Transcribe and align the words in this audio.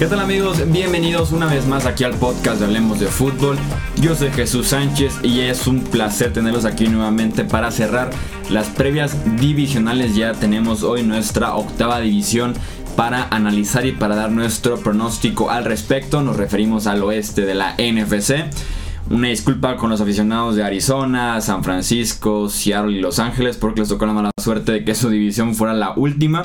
¿Qué 0.00 0.06
tal 0.06 0.20
amigos? 0.20 0.62
Bienvenidos 0.72 1.30
una 1.30 1.44
vez 1.44 1.66
más 1.66 1.84
aquí 1.84 2.04
al 2.04 2.14
podcast 2.14 2.58
de 2.58 2.64
Hablemos 2.64 3.00
de 3.00 3.06
Fútbol. 3.06 3.58
Yo 4.00 4.14
soy 4.14 4.30
Jesús 4.30 4.68
Sánchez 4.68 5.12
y 5.22 5.40
es 5.40 5.66
un 5.66 5.80
placer 5.80 6.32
tenerlos 6.32 6.64
aquí 6.64 6.88
nuevamente 6.88 7.44
para 7.44 7.70
cerrar 7.70 8.08
las 8.48 8.68
previas 8.68 9.14
divisionales. 9.38 10.16
Ya 10.16 10.32
tenemos 10.32 10.84
hoy 10.84 11.02
nuestra 11.02 11.54
octava 11.54 12.00
división 12.00 12.54
para 12.96 13.28
analizar 13.28 13.84
y 13.84 13.92
para 13.92 14.16
dar 14.16 14.32
nuestro 14.32 14.78
pronóstico 14.78 15.50
al 15.50 15.66
respecto. 15.66 16.22
Nos 16.22 16.38
referimos 16.38 16.86
al 16.86 17.02
oeste 17.02 17.42
de 17.42 17.54
la 17.54 17.74
NFC. 17.74 18.46
Una 19.10 19.28
disculpa 19.28 19.76
con 19.76 19.90
los 19.90 20.00
aficionados 20.00 20.56
de 20.56 20.64
Arizona, 20.64 21.42
San 21.42 21.62
Francisco, 21.62 22.48
Seattle 22.48 22.96
y 22.96 23.00
Los 23.02 23.18
Ángeles 23.18 23.58
porque 23.58 23.80
les 23.80 23.90
tocó 23.90 24.06
la 24.06 24.14
mala 24.14 24.30
suerte 24.40 24.72
de 24.72 24.82
que 24.82 24.94
su 24.94 25.10
división 25.10 25.54
fuera 25.54 25.74
la 25.74 25.92
última. 25.94 26.44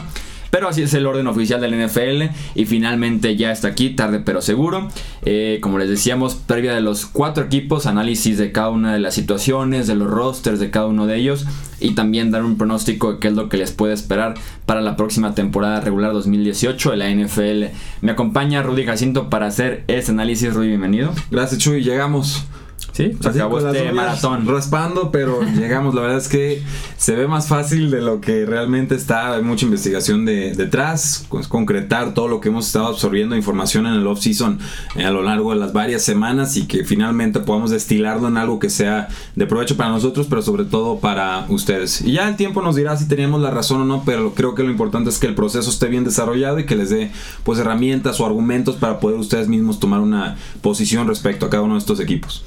Pero 0.49 0.69
así 0.69 0.83
es 0.83 0.93
el 0.93 1.05
orden 1.05 1.27
oficial 1.27 1.61
del 1.61 1.85
NFL 1.85 2.23
y 2.55 2.65
finalmente 2.65 3.35
ya 3.35 3.51
está 3.51 3.69
aquí, 3.69 3.91
tarde 3.91 4.19
pero 4.19 4.41
seguro. 4.41 4.89
Eh, 5.23 5.59
como 5.61 5.77
les 5.77 5.89
decíamos, 5.89 6.35
previa 6.35 6.73
de 6.73 6.81
los 6.81 7.05
cuatro 7.05 7.43
equipos, 7.43 7.85
análisis 7.85 8.37
de 8.37 8.51
cada 8.51 8.69
una 8.69 8.93
de 8.93 8.99
las 8.99 9.13
situaciones, 9.13 9.87
de 9.87 9.95
los 9.95 10.09
rosters 10.09 10.59
de 10.59 10.69
cada 10.69 10.87
uno 10.87 11.07
de 11.07 11.17
ellos 11.17 11.45
y 11.79 11.91
también 11.91 12.31
dar 12.31 12.43
un 12.43 12.57
pronóstico 12.57 13.13
de 13.13 13.19
qué 13.19 13.27
es 13.29 13.33
lo 13.33 13.49
que 13.49 13.57
les 13.57 13.71
puede 13.71 13.93
esperar 13.93 14.35
para 14.65 14.81
la 14.81 14.95
próxima 14.95 15.35
temporada 15.35 15.81
regular 15.81 16.13
2018 16.13 16.91
de 16.91 16.97
la 16.97 17.09
NFL. 17.09 17.75
Me 18.01 18.11
acompaña 18.11 18.63
Rudy 18.63 18.85
Jacinto 18.85 19.29
para 19.29 19.47
hacer 19.47 19.83
este 19.87 20.11
análisis. 20.11 20.53
Rudy, 20.53 20.69
bienvenido. 20.69 21.11
Gracias, 21.31 21.61
Chuy. 21.61 21.83
Llegamos. 21.83 22.45
Sí, 22.95 23.11
se 23.19 23.27
acabó 23.27 23.59
este 23.59 23.91
maratón. 23.91 24.47
Raspando, 24.47 25.11
pero 25.11 25.41
llegamos. 25.55 25.93
La 25.95 26.01
verdad 26.01 26.17
es 26.17 26.29
que 26.29 26.63
se 26.95 27.13
ve 27.13 27.27
más 27.27 27.49
fácil 27.49 27.91
de 27.91 28.01
lo 28.01 28.21
que 28.21 28.45
realmente 28.45 28.95
está. 28.95 29.33
Hay 29.33 29.43
mucha 29.43 29.65
investigación 29.65 30.23
de, 30.23 30.55
detrás. 30.55 31.25
Pues, 31.27 31.49
concretar 31.49 32.13
todo 32.13 32.29
lo 32.29 32.39
que 32.39 32.47
hemos 32.47 32.67
estado 32.67 32.87
absorbiendo 32.87 33.35
información 33.35 33.85
en 33.85 33.95
el 33.95 34.07
off-season 34.07 34.59
eh, 34.95 35.03
a 35.03 35.11
lo 35.11 35.23
largo 35.23 35.51
de 35.51 35.59
las 35.59 35.73
varias 35.73 36.03
semanas 36.03 36.55
y 36.55 36.67
que 36.67 36.85
finalmente 36.85 37.41
podamos 37.41 37.71
destilarlo 37.71 38.29
en 38.29 38.37
algo 38.37 38.59
que 38.59 38.69
sea 38.69 39.09
de 39.35 39.45
provecho 39.45 39.75
para 39.75 39.89
nosotros, 39.89 40.27
pero 40.29 40.41
sobre 40.41 40.63
todo 40.63 40.99
para 40.99 41.47
ustedes. 41.49 41.99
Y 41.99 42.13
ya 42.13 42.29
el 42.29 42.37
tiempo 42.37 42.61
nos 42.61 42.77
dirá 42.77 42.95
si 42.95 43.09
teníamos 43.09 43.41
la 43.41 43.51
razón 43.51 43.81
o 43.81 43.85
no, 43.85 44.03
pero 44.05 44.33
creo 44.33 44.55
que 44.55 44.63
lo 44.63 44.71
importante 44.71 45.09
es 45.09 45.19
que 45.19 45.27
el 45.27 45.35
proceso 45.35 45.69
esté 45.69 45.87
bien 45.87 46.05
desarrollado 46.05 46.59
y 46.59 46.65
que 46.65 46.77
les 46.77 46.91
dé 46.91 47.11
pues 47.43 47.59
herramientas 47.59 48.21
o 48.21 48.25
argumentos 48.25 48.77
para 48.77 49.01
poder 49.01 49.19
ustedes 49.19 49.49
mismos 49.49 49.81
tomar 49.81 49.99
una 49.99 50.37
posición 50.61 51.09
respecto 51.09 51.45
a 51.45 51.49
cada 51.49 51.63
uno 51.63 51.73
de 51.73 51.79
estos 51.79 51.99
equipos. 51.99 52.45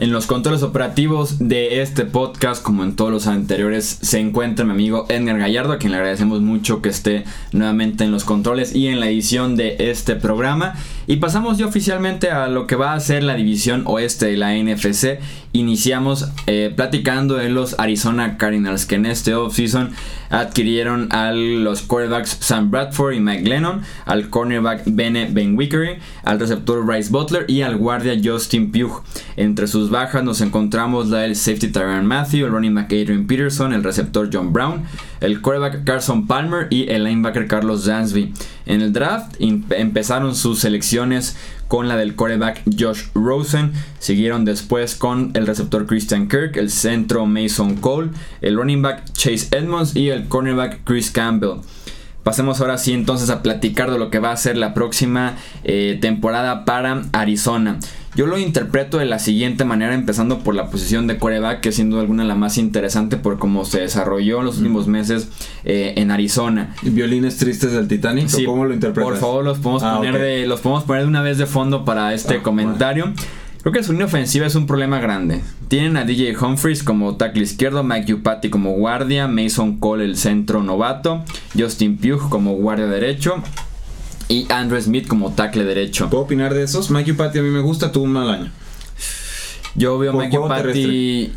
En 0.00 0.12
los 0.12 0.26
controles 0.26 0.62
operativos 0.62 1.46
de 1.46 1.82
este 1.82 2.06
podcast, 2.06 2.62
como 2.62 2.84
en 2.84 2.96
todos 2.96 3.10
los 3.10 3.26
anteriores, 3.26 3.98
se 4.00 4.18
encuentra 4.18 4.64
mi 4.64 4.70
amigo 4.70 5.04
Edgar 5.10 5.38
Gallardo, 5.38 5.74
a 5.74 5.78
quien 5.78 5.92
le 5.92 5.98
agradecemos 5.98 6.40
mucho 6.40 6.80
que 6.80 6.88
esté 6.88 7.24
nuevamente 7.52 8.04
en 8.04 8.10
los 8.10 8.24
controles 8.24 8.74
y 8.74 8.86
en 8.86 8.98
la 8.98 9.10
edición 9.10 9.56
de 9.56 9.76
este 9.90 10.16
programa. 10.16 10.72
Y 11.06 11.16
pasamos 11.16 11.58
ya 11.58 11.66
oficialmente 11.66 12.30
a 12.30 12.48
lo 12.48 12.66
que 12.66 12.76
va 12.76 12.94
a 12.94 13.00
ser 13.00 13.22
la 13.22 13.34
división 13.34 13.82
oeste 13.84 14.24
de 14.24 14.38
la 14.38 14.54
NFC. 14.54 15.18
Iniciamos 15.52 16.28
eh, 16.46 16.72
platicando 16.74 17.34
de 17.34 17.48
los 17.48 17.74
Arizona 17.78 18.38
Cardinals, 18.38 18.86
que 18.86 18.94
en 18.94 19.06
este 19.06 19.34
offseason 19.34 19.90
adquirieron 20.30 21.08
a 21.10 21.32
los 21.32 21.82
quarterbacks 21.82 22.36
Sam 22.40 22.70
Bradford 22.70 23.14
y 23.14 23.20
Mike 23.20 23.48
Lennon, 23.48 23.82
al 24.06 24.30
cornerback 24.30 24.82
Bene 24.86 25.28
Ben 25.28 25.56
Wickery, 25.56 25.98
al 26.22 26.38
receptor 26.38 26.84
Bryce 26.86 27.10
Butler 27.10 27.46
y 27.48 27.62
al 27.62 27.76
guardia 27.76 28.16
Justin 28.22 28.70
Pugh. 28.70 29.02
Entre 29.36 29.66
sus 29.66 29.90
bajas 29.90 30.22
nos 30.22 30.40
encontramos 30.40 31.08
la 31.08 31.18
del 31.18 31.34
safety 31.34 31.68
Tyron 31.68 32.06
Matthew, 32.06 32.46
el 32.46 32.52
running 32.52 32.74
back 32.76 32.92
Adrian 32.92 33.26
Peterson, 33.26 33.72
el 33.72 33.82
receptor 33.82 34.30
John 34.32 34.52
Brown, 34.52 34.84
el 35.20 35.40
quarterback 35.42 35.82
Carson 35.84 36.28
Palmer 36.28 36.68
y 36.70 36.88
el 36.88 37.02
linebacker 37.02 37.48
Carlos 37.48 37.86
Dansby. 37.86 38.32
En 38.70 38.82
el 38.82 38.92
draft 38.92 39.34
empezaron 39.40 40.36
sus 40.36 40.60
selecciones 40.60 41.36
con 41.66 41.88
la 41.88 41.96
del 41.96 42.14
quarterback 42.14 42.62
Josh 42.78 43.02
Rosen. 43.14 43.72
Siguieron 43.98 44.44
después 44.44 44.94
con 44.94 45.32
el 45.34 45.48
receptor 45.48 45.86
Christian 45.86 46.28
Kirk, 46.28 46.56
el 46.56 46.70
centro 46.70 47.26
Mason 47.26 47.78
Cole, 47.78 48.10
el 48.40 48.56
running 48.56 48.80
back 48.80 49.12
Chase 49.12 49.48
Edmonds 49.50 49.96
y 49.96 50.10
el 50.10 50.28
cornerback 50.28 50.84
Chris 50.84 51.10
Campbell. 51.10 51.62
Pasemos 52.22 52.60
ahora 52.60 52.78
sí 52.78 52.92
entonces 52.92 53.30
a 53.30 53.42
platicar 53.42 53.90
de 53.90 53.98
lo 53.98 54.10
que 54.10 54.18
va 54.18 54.32
a 54.32 54.36
ser 54.36 54.56
la 54.56 54.74
próxima 54.74 55.36
eh, 55.64 55.98
temporada 56.00 56.64
para 56.64 57.02
Arizona. 57.12 57.78
Yo 58.16 58.26
lo 58.26 58.38
interpreto 58.38 58.98
de 58.98 59.04
la 59.04 59.20
siguiente 59.20 59.64
manera, 59.64 59.94
empezando 59.94 60.40
por 60.40 60.56
la 60.56 60.68
posición 60.68 61.06
de 61.06 61.16
coreback, 61.16 61.60
que 61.60 61.68
es 61.68 61.76
sin 61.76 61.90
duda 61.90 62.00
alguna 62.00 62.24
la 62.24 62.34
más 62.34 62.58
interesante 62.58 63.16
por 63.16 63.38
cómo 63.38 63.64
se 63.64 63.80
desarrolló 63.80 64.40
en 64.40 64.46
los 64.46 64.58
últimos 64.58 64.88
meses 64.88 65.28
eh, 65.64 65.94
en 65.96 66.10
Arizona. 66.10 66.74
¿Violines 66.82 67.36
tristes 67.36 67.72
del 67.72 67.86
Titanic? 67.86 68.26
Sí, 68.26 68.44
¿Cómo 68.44 68.64
lo 68.64 68.74
interpretas? 68.74 69.10
Por 69.12 69.20
favor, 69.20 69.44
los 69.44 69.58
podemos, 69.58 69.84
ah, 69.84 69.98
poner 69.98 70.18
de, 70.18 70.46
los 70.46 70.60
podemos 70.60 70.84
poner 70.84 71.02
de 71.02 71.08
una 71.08 71.22
vez 71.22 71.38
de 71.38 71.46
fondo 71.46 71.84
para 71.84 72.12
este 72.12 72.36
ah, 72.36 72.42
comentario. 72.42 73.14
Creo 73.62 73.74
que 73.74 73.82
su 73.82 73.92
línea 73.92 74.06
ofensiva 74.06 74.46
es 74.46 74.54
un 74.54 74.66
problema 74.66 75.00
grande. 75.00 75.42
Tienen 75.68 75.98
a 75.98 76.04
DJ 76.04 76.34
Humphries 76.38 76.82
como 76.82 77.16
tackle 77.16 77.42
izquierdo, 77.42 77.82
Mike 77.84 78.06
Yupati 78.06 78.48
como 78.48 78.72
guardia, 78.72 79.28
Mason 79.28 79.78
Cole 79.78 80.04
el 80.04 80.16
centro 80.16 80.62
novato, 80.62 81.24
Justin 81.58 81.98
Pugh 81.98 82.30
como 82.30 82.54
guardia 82.54 82.86
derecho 82.86 83.42
y 84.28 84.46
Andrew 84.50 84.80
Smith 84.80 85.06
como 85.06 85.32
tackle 85.32 85.64
derecho. 85.64 86.08
¿Puedo 86.08 86.24
opinar 86.24 86.54
de 86.54 86.62
esos? 86.62 86.90
Mike 86.90 87.12
Upati 87.12 87.38
a 87.38 87.42
mí 87.42 87.50
me 87.50 87.60
gusta, 87.60 87.92
tuvo 87.92 88.04
un 88.04 88.12
mal 88.12 88.30
año. 88.30 88.50
Yo 89.74 89.98
veo 89.98 90.12
a 90.12 90.14
Mike 90.14 90.38
Upati. 90.38 91.32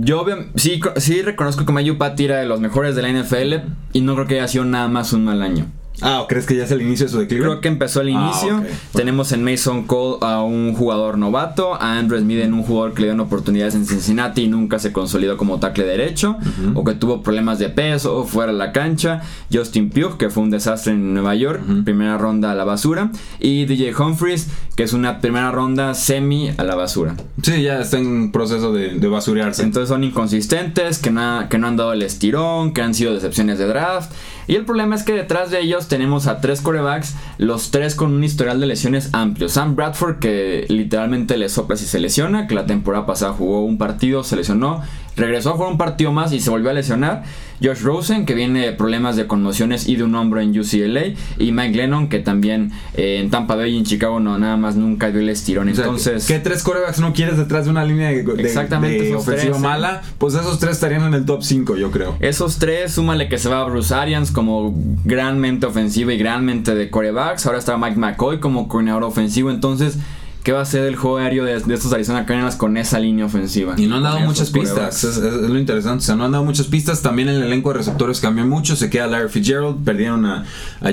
Yo 0.00 0.24
veo, 0.24 0.46
sí, 0.56 0.80
sí 0.96 1.22
reconozco 1.22 1.64
que 1.64 1.72
Mike 1.72 1.92
Upati 1.92 2.26
era 2.26 2.38
de 2.38 2.46
los 2.46 2.60
mejores 2.60 2.94
de 2.94 3.02
la 3.02 3.08
NFL 3.08 3.54
y 3.94 4.02
no 4.02 4.14
creo 4.14 4.26
que 4.26 4.34
haya 4.34 4.48
sido 4.48 4.66
nada 4.66 4.88
más 4.88 5.14
un 5.14 5.24
mal 5.24 5.40
año. 5.40 5.66
Ah, 6.02 6.26
¿crees 6.28 6.46
que 6.46 6.56
ya 6.56 6.64
es 6.64 6.70
el 6.70 6.82
inicio 6.82 7.06
de 7.06 7.12
su 7.12 7.18
declive? 7.18 7.44
Creo 7.44 7.60
que 7.60 7.68
empezó 7.68 8.00
el 8.00 8.08
ah, 8.08 8.10
inicio. 8.10 8.62
Tenemos 8.92 9.32
en 9.32 9.44
Mason 9.44 9.84
Cole 9.84 10.18
a 10.20 10.42
un 10.42 10.74
jugador 10.74 11.16
novato, 11.16 11.74
a 11.74 11.98
Andrew 11.98 12.18
Smith 12.20 12.40
en 12.40 12.54
un 12.54 12.62
jugador 12.64 12.94
que 12.94 13.02
le 13.02 13.12
dio 13.12 13.22
oportunidades 13.22 13.74
en 13.74 13.86
Cincinnati 13.86 14.42
y 14.42 14.48
nunca 14.48 14.78
se 14.78 14.92
consolidó 14.92 15.36
como 15.36 15.60
tackle 15.60 15.84
derecho, 15.84 16.36
o 16.74 16.84
que 16.84 16.94
tuvo 16.94 17.22
problemas 17.22 17.58
de 17.58 17.68
peso 17.68 18.24
fuera 18.24 18.52
de 18.52 18.58
la 18.58 18.72
cancha. 18.72 19.22
Justin 19.52 19.90
Pugh, 19.90 20.16
que 20.16 20.30
fue 20.30 20.42
un 20.42 20.50
desastre 20.50 20.92
en 20.92 21.14
Nueva 21.14 21.34
York, 21.34 21.62
primera 21.84 22.18
ronda 22.18 22.50
a 22.50 22.54
la 22.54 22.64
basura. 22.64 23.10
Y 23.38 23.66
DJ 23.66 23.94
Humphries, 23.94 24.48
que 24.76 24.82
es 24.82 24.92
una 24.92 25.20
primera 25.20 25.50
ronda 25.50 25.94
semi 25.94 26.50
a 26.56 26.64
la 26.64 26.74
basura. 26.74 27.14
Sí, 27.42 27.62
ya 27.62 27.80
está 27.80 27.98
en 27.98 28.32
proceso 28.32 28.72
de, 28.72 28.94
de 28.94 29.08
basurearse. 29.08 29.62
Entonces 29.62 29.88
son 29.88 30.04
inconsistentes, 30.04 30.98
que 30.98 31.12
que 31.48 31.58
no 31.58 31.66
han 31.66 31.76
dado 31.76 31.92
el 31.92 32.02
estirón, 32.02 32.72
que 32.72 32.82
han 32.82 32.94
sido 32.94 33.14
decepciones 33.14 33.58
de 33.58 33.66
draft. 33.66 34.12
Y 34.46 34.56
el 34.56 34.64
problema 34.64 34.94
es 34.94 35.02
que 35.02 35.12
detrás 35.12 35.50
de 35.50 35.60
ellos 35.60 35.88
tenemos 35.88 36.26
a 36.26 36.40
tres 36.40 36.60
corebacks, 36.60 37.14
los 37.38 37.70
tres 37.70 37.94
con 37.94 38.12
un 38.12 38.24
historial 38.24 38.60
de 38.60 38.66
lesiones 38.66 39.10
amplio. 39.12 39.48
Sam 39.48 39.76
Bradford, 39.76 40.18
que 40.18 40.66
literalmente 40.68 41.36
le 41.36 41.48
sopla 41.48 41.76
si 41.76 41.86
se 41.86 42.00
lesiona, 42.00 42.46
que 42.46 42.54
la 42.54 42.66
temporada 42.66 43.06
pasada 43.06 43.32
jugó 43.32 43.64
un 43.64 43.78
partido, 43.78 44.24
se 44.24 44.36
lesionó, 44.36 44.82
regresó 45.16 45.50
a 45.50 45.52
jugar 45.54 45.72
un 45.72 45.78
partido 45.78 46.12
más 46.12 46.32
y 46.32 46.40
se 46.40 46.50
volvió 46.50 46.70
a 46.70 46.72
lesionar. 46.72 47.24
Josh 47.62 47.82
Rosen, 47.82 48.26
que 48.26 48.34
viene 48.34 48.66
de 48.66 48.72
problemas 48.72 49.14
de 49.14 49.26
conmociones 49.26 49.88
y 49.88 49.96
de 49.96 50.02
un 50.02 50.14
hombro 50.14 50.40
en 50.40 50.58
UCLA. 50.58 51.14
Y 51.38 51.52
Mike 51.52 51.76
Lennon, 51.76 52.08
que 52.08 52.18
también 52.18 52.72
eh, 52.94 53.20
en 53.22 53.30
Tampa 53.30 53.54
Bay 53.54 53.74
y 53.74 53.78
en 53.78 53.84
Chicago 53.84 54.18
no 54.18 54.38
nada 54.38 54.56
más 54.56 54.74
nunca 54.74 55.10
dio 55.10 55.20
el 55.20 55.28
estirón. 55.28 55.68
Entonces, 55.68 56.26
¿qué 56.26 56.38
tres 56.40 56.62
corebacks 56.62 56.98
no 56.98 57.12
quieres 57.12 57.36
detrás 57.36 57.66
de 57.66 57.70
una 57.70 57.84
línea 57.84 58.08
de, 58.08 58.24
exactamente 58.38 59.14
ofensiva 59.14 59.56
¿eh? 59.56 59.60
mala? 59.60 60.02
Pues 60.18 60.34
esos 60.34 60.58
tres 60.58 60.72
estarían 60.72 61.04
en 61.04 61.14
el 61.14 61.24
top 61.24 61.42
5, 61.42 61.76
yo 61.76 61.90
creo. 61.90 62.16
Esos 62.20 62.58
tres, 62.58 62.92
súmale 62.92 63.28
que 63.28 63.38
se 63.38 63.48
va 63.48 63.60
a 63.60 63.64
Bruce 63.64 63.94
Arians 63.94 64.32
como 64.32 64.74
gran 65.04 65.38
mente 65.38 65.66
ofensiva 65.66 66.12
y 66.12 66.18
gran 66.18 66.44
mente 66.44 66.74
de 66.74 66.90
corebacks. 66.90 67.46
Ahora 67.46 67.58
está 67.58 67.76
Mike 67.78 67.96
McCoy 67.96 68.40
como 68.40 68.66
coordinador 68.66 69.04
ofensivo. 69.04 69.50
Entonces 69.50 69.98
¿Qué 70.42 70.50
va 70.50 70.60
a 70.60 70.64
ser 70.64 70.86
el 70.86 70.96
juego 70.96 71.18
aéreo 71.18 71.44
de, 71.44 71.54
estos 71.54 71.92
Arizona 71.92 72.26
Cardinals 72.26 72.56
con 72.56 72.76
esa 72.76 72.98
línea 72.98 73.24
ofensiva? 73.24 73.74
Y 73.76 73.86
no 73.86 73.96
han 73.96 74.02
dado 74.02 74.18
muchas 74.20 74.50
pistas, 74.50 75.04
es, 75.04 75.16
lo 75.18 75.56
interesante. 75.56 75.98
O 75.98 76.04
sea, 76.04 76.16
no 76.16 76.24
han 76.24 76.32
dado 76.32 76.44
muchas 76.44 76.66
pistas. 76.66 77.00
También 77.00 77.28
el 77.28 77.44
elenco 77.44 77.68
de 77.68 77.78
receptores 77.78 78.20
cambió 78.20 78.44
mucho. 78.44 78.74
Se 78.74 78.90
queda 78.90 79.06
Larry 79.06 79.28
Fitzgerald, 79.28 79.84
perdieron 79.84 80.26
a, 80.26 80.44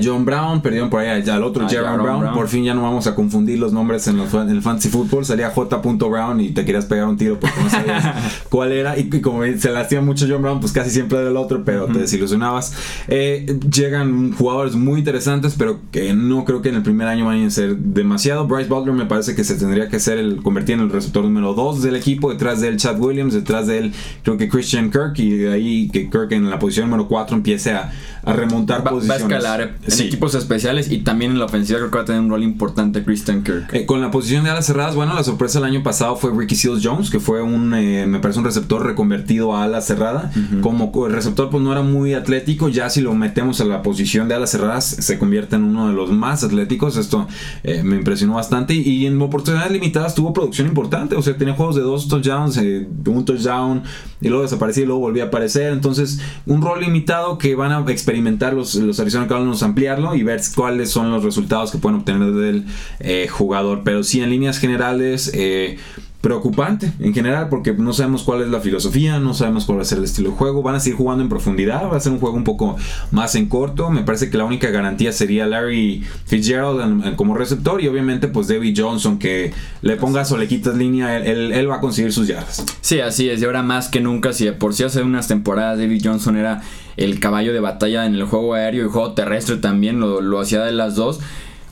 John 0.04 0.24
Brown, 0.24 0.62
perdieron 0.62 0.92
por 0.92 1.02
ahí 1.02 1.28
al 1.28 1.44
otro 1.44 1.68
Jaron 1.68 2.04
Brown. 2.04 2.34
Por 2.34 2.48
fin 2.48 2.64
ya 2.64 2.76
no 2.76 2.84
vamos 2.84 3.08
a 3.08 3.16
confundir 3.16 3.58
los 3.58 3.74
nombres 3.74 4.08
en, 4.08 4.20
el 4.20 4.62
fantasy 4.62 4.90
football. 4.90 5.26
Salía 5.26 5.50
J. 5.50 5.78
Brown 5.78 6.40
y 6.42 6.50
te 6.50 6.64
querías 6.64 6.86
pegar 6.86 7.08
un 7.08 7.18
tiro 7.18 7.40
porque 7.40 7.60
no 7.60 7.70
sabías 7.72 8.44
cuál 8.50 8.72
era. 8.72 9.00
Y, 9.00 9.10
como 9.20 9.42
se 9.58 9.72
lastima 9.72 10.02
mucho 10.02 10.28
John 10.30 10.44
Brown, 10.44 10.60
pues 10.60 10.74
casi 10.74 10.92
siempre 10.92 11.18
era 11.18 11.30
el 11.30 11.38
otro, 11.38 11.64
pero 11.66 11.88
te 11.88 11.98
desilusionabas. 11.98 12.74
Eh, 13.08 13.60
llegan 13.74 14.32
jugadores 14.32 14.76
muy 14.76 15.00
interesantes, 15.00 15.56
pero 15.58 15.80
que 15.92 16.14
no 16.14 16.46
creo 16.46 16.62
que 16.62 16.70
en 16.70 16.76
el 16.76 16.84
primer 16.84 17.08
año 17.08 17.26
vayan 17.26 17.48
a 17.48 17.50
ser 17.50 17.76
demasiado. 17.76 18.46
Bryce 18.46 18.70
Butler 18.70 18.94
me 18.94 19.08
parece 19.08 19.36
que 19.36 19.39
que 19.40 19.46
se 19.46 19.56
tendría 19.56 19.88
que 19.88 20.02
ser 20.02 20.18
el 20.18 20.42
convertir 20.44 20.76
en 20.76 20.82
el 20.82 20.90
receptor 20.90 21.24
número 21.24 21.54
2 21.54 21.82
del 21.82 21.96
equipo, 21.96 22.30
detrás 22.30 22.60
del 22.60 22.76
Chad 22.76 23.00
Williams, 23.00 23.34
detrás 23.34 23.68
de 23.68 23.78
él 23.78 23.94
creo 24.22 24.36
que 24.36 24.50
Christian 24.50 24.92
Kirk 24.92 25.18
y 25.18 25.30
de 25.30 25.54
ahí 25.54 25.88
que 25.94 26.10
Kirk 26.10 26.34
en 26.34 26.50
la 26.50 26.60
posición 26.60 26.90
número 26.90 27.08
4 27.08 27.38
empiece 27.38 27.72
a, 27.72 27.90
a 28.26 28.34
remontar 28.34 28.80
Va, 28.80 28.84
va 28.84 28.90
a 28.90 28.94
posiciones. 28.96 29.22
escalar 29.22 29.62
en 29.86 29.92
Sí. 29.94 30.04
equipos 30.08 30.36
especiales 30.36 30.92
y 30.92 30.98
también 30.98 31.32
en 31.32 31.40
la 31.40 31.46
ofensiva 31.46 31.80
creo 31.80 31.90
que 31.90 31.98
va 32.00 32.04
a 32.04 32.06
tener 32.06 32.20
un 32.20 32.30
rol 32.30 32.44
importante 32.44 33.02
Christian 33.06 33.44
Kirk. 33.46 33.74
Eh, 33.74 33.86
con 33.86 34.02
la 34.02 34.12
posición 34.12 34.44
de 34.44 34.50
alas 34.50 34.66
cerradas, 34.66 34.96
bueno, 34.96 35.14
la 35.14 35.24
sorpresa 35.24 35.60
el 35.60 35.64
año 35.64 35.84
pasado 35.84 36.18
fue 36.18 36.34
Ricky 36.36 36.56
Seals 36.56 36.82
Jones, 36.86 37.10
que 37.10 37.22
fue 37.22 37.42
un, 37.42 37.74
eh, 37.76 38.06
me 38.08 38.20
parece 38.20 38.40
un 38.40 38.46
receptor 38.46 38.86
reconvertido 38.86 39.56
a 39.56 39.64
ala 39.64 39.80
cerrada. 39.80 40.34
Como 40.62 40.92
co- 40.92 41.08
el 41.08 41.14
receptor 41.14 41.50
pues 41.50 41.64
no 41.64 41.72
era 41.72 41.82
muy 41.82 42.14
atlético, 42.14 42.68
ya 42.68 42.90
si 42.90 43.00
lo 43.00 43.14
metemos 43.16 43.62
a 43.62 43.64
la 43.64 43.84
posición 43.84 44.28
de 44.28 44.36
alas 44.36 44.52
cerradas 44.52 44.84
se 44.86 45.18
convierte 45.18 45.56
en 45.56 45.64
uno 45.64 45.88
de 45.88 45.94
los 45.94 46.12
más 46.12 46.44
atléticos. 46.44 46.98
Esto 46.98 47.26
eh, 47.64 47.84
me 47.84 47.96
impresionó 47.96 48.34
bastante 48.34 48.74
y 48.74 49.06
en 49.06 49.18
oportunidades 49.30 49.72
limitadas 49.72 50.14
tuvo 50.14 50.34
producción 50.34 50.68
importante, 50.68 51.16
o 51.16 51.22
sea, 51.22 51.38
tenía 51.38 51.54
juegos 51.54 51.76
de 51.76 51.82
dos 51.82 52.08
touchdowns, 52.08 52.58
eh, 52.58 52.88
un 53.08 53.26
touchdown 53.26 53.84
y 54.22 54.28
luego 54.28 54.44
desaparecía 54.44 54.84
y 54.84 54.86
luego 54.86 55.02
volvía 55.02 55.24
a 55.24 55.28
aparecer. 55.28 55.72
Entonces, 55.72 56.20
un 56.46 56.62
rol 56.62 56.82
limitado 56.82 57.38
que 57.38 57.56
van 57.56 57.72
a 57.72 57.90
experimentar 57.92 58.54
los, 58.54 58.76
los 58.76 59.00
Arizona 59.00 59.28
Cardinals, 59.28 59.64
ampliarlo 59.64 60.16
y 60.16 60.24
ver 60.24 60.42
cuáles 60.56 60.92
son 60.92 61.12
los 61.12 61.24
resultados 61.24 61.72
que 61.72 61.78
pueden 61.78 62.00
obtener 62.00 62.32
del 62.34 62.66
eh, 63.00 63.28
jugador. 63.30 63.82
Pero 63.84 64.04
sí, 64.04 64.22
en 64.22 64.30
líneas 64.30 64.58
generales, 64.60 65.32
eh, 65.34 65.78
preocupante 66.22 66.92
en 67.00 67.14
general 67.14 67.48
porque 67.50 67.74
no 67.74 67.94
sabemos 67.94 68.24
cuál 68.24 68.42
es 68.42 68.50
la 68.50 68.60
filosofía, 68.60 69.20
no 69.20 69.34
sabemos 69.34 69.64
cuál 69.66 69.78
va 69.78 69.84
a 69.84 69.86
ser 69.86 70.00
el 70.00 70.04
estilo 70.04 70.32
de 70.32 70.36
juego. 70.36 70.62
Van 70.62 70.76
a 70.76 70.80
seguir 70.82 70.98
jugando 70.98 71.24
en 71.24 71.30
profundidad, 71.30 71.90
va 71.90 71.96
a 71.96 72.00
ser 72.00 72.12
un 72.12 72.20
juego 72.20 72.36
un 72.36 72.44
poco 72.44 72.76
más 73.12 73.36
en 73.36 73.48
corto. 73.48 73.90
Me 73.90 74.04
parece 74.04 74.30
que 74.30 74.38
la 74.38 74.44
única 74.44 74.70
garantía 74.70 75.14
sería 75.14 75.46
Larry 75.46 76.04
Fitzgerald 76.26 76.82
en- 76.82 77.04
en- 77.08 77.16
como 77.16 77.36
receptor 77.36 77.82
y 77.82 77.88
obviamente 77.88 78.28
pues 78.28 78.48
David 78.50 78.76
Johnson 78.78 79.18
que 79.18 79.54
le 79.82 79.96
pongas 79.96 80.32
o 80.34 80.38
le 80.38 80.48
quitas 80.48 80.76
línea, 80.76 81.16
él, 81.18 81.26
él- 81.26 81.52
él 81.54 81.70
va 81.70 81.76
a 81.78 81.80
conseguir 81.80 82.12
sus 82.12 82.28
yardas. 82.28 82.66
Sí, 82.82 83.00
así 83.00 83.30
es. 83.30 83.42
Y 83.42 83.46
ahora 83.46 83.64
más 83.64 83.88
que 83.88 84.02
nunca, 84.02 84.34
si 84.34 84.44
de 84.46 84.52
por 84.54 84.74
sí 84.74 84.84
hace 84.84 85.02
unas 85.02 85.28
temporadas 85.30 85.78
David 85.80 86.02
Johnson 86.04 86.36
era 86.36 86.62
el 86.98 87.22
caballo 87.22 87.54
de 87.54 87.62
batalla 87.62 88.06
en 88.06 88.16
el 88.16 88.26
juego 88.26 88.56
aéreo 88.56 88.86
y 88.86 88.90
juego 88.90 89.14
terrestre 89.14 89.56
también, 89.56 90.02
lo, 90.02 90.20
lo 90.20 90.42
hacía 90.42 90.64
de 90.66 90.74
las 90.74 90.96
dos. 90.96 91.22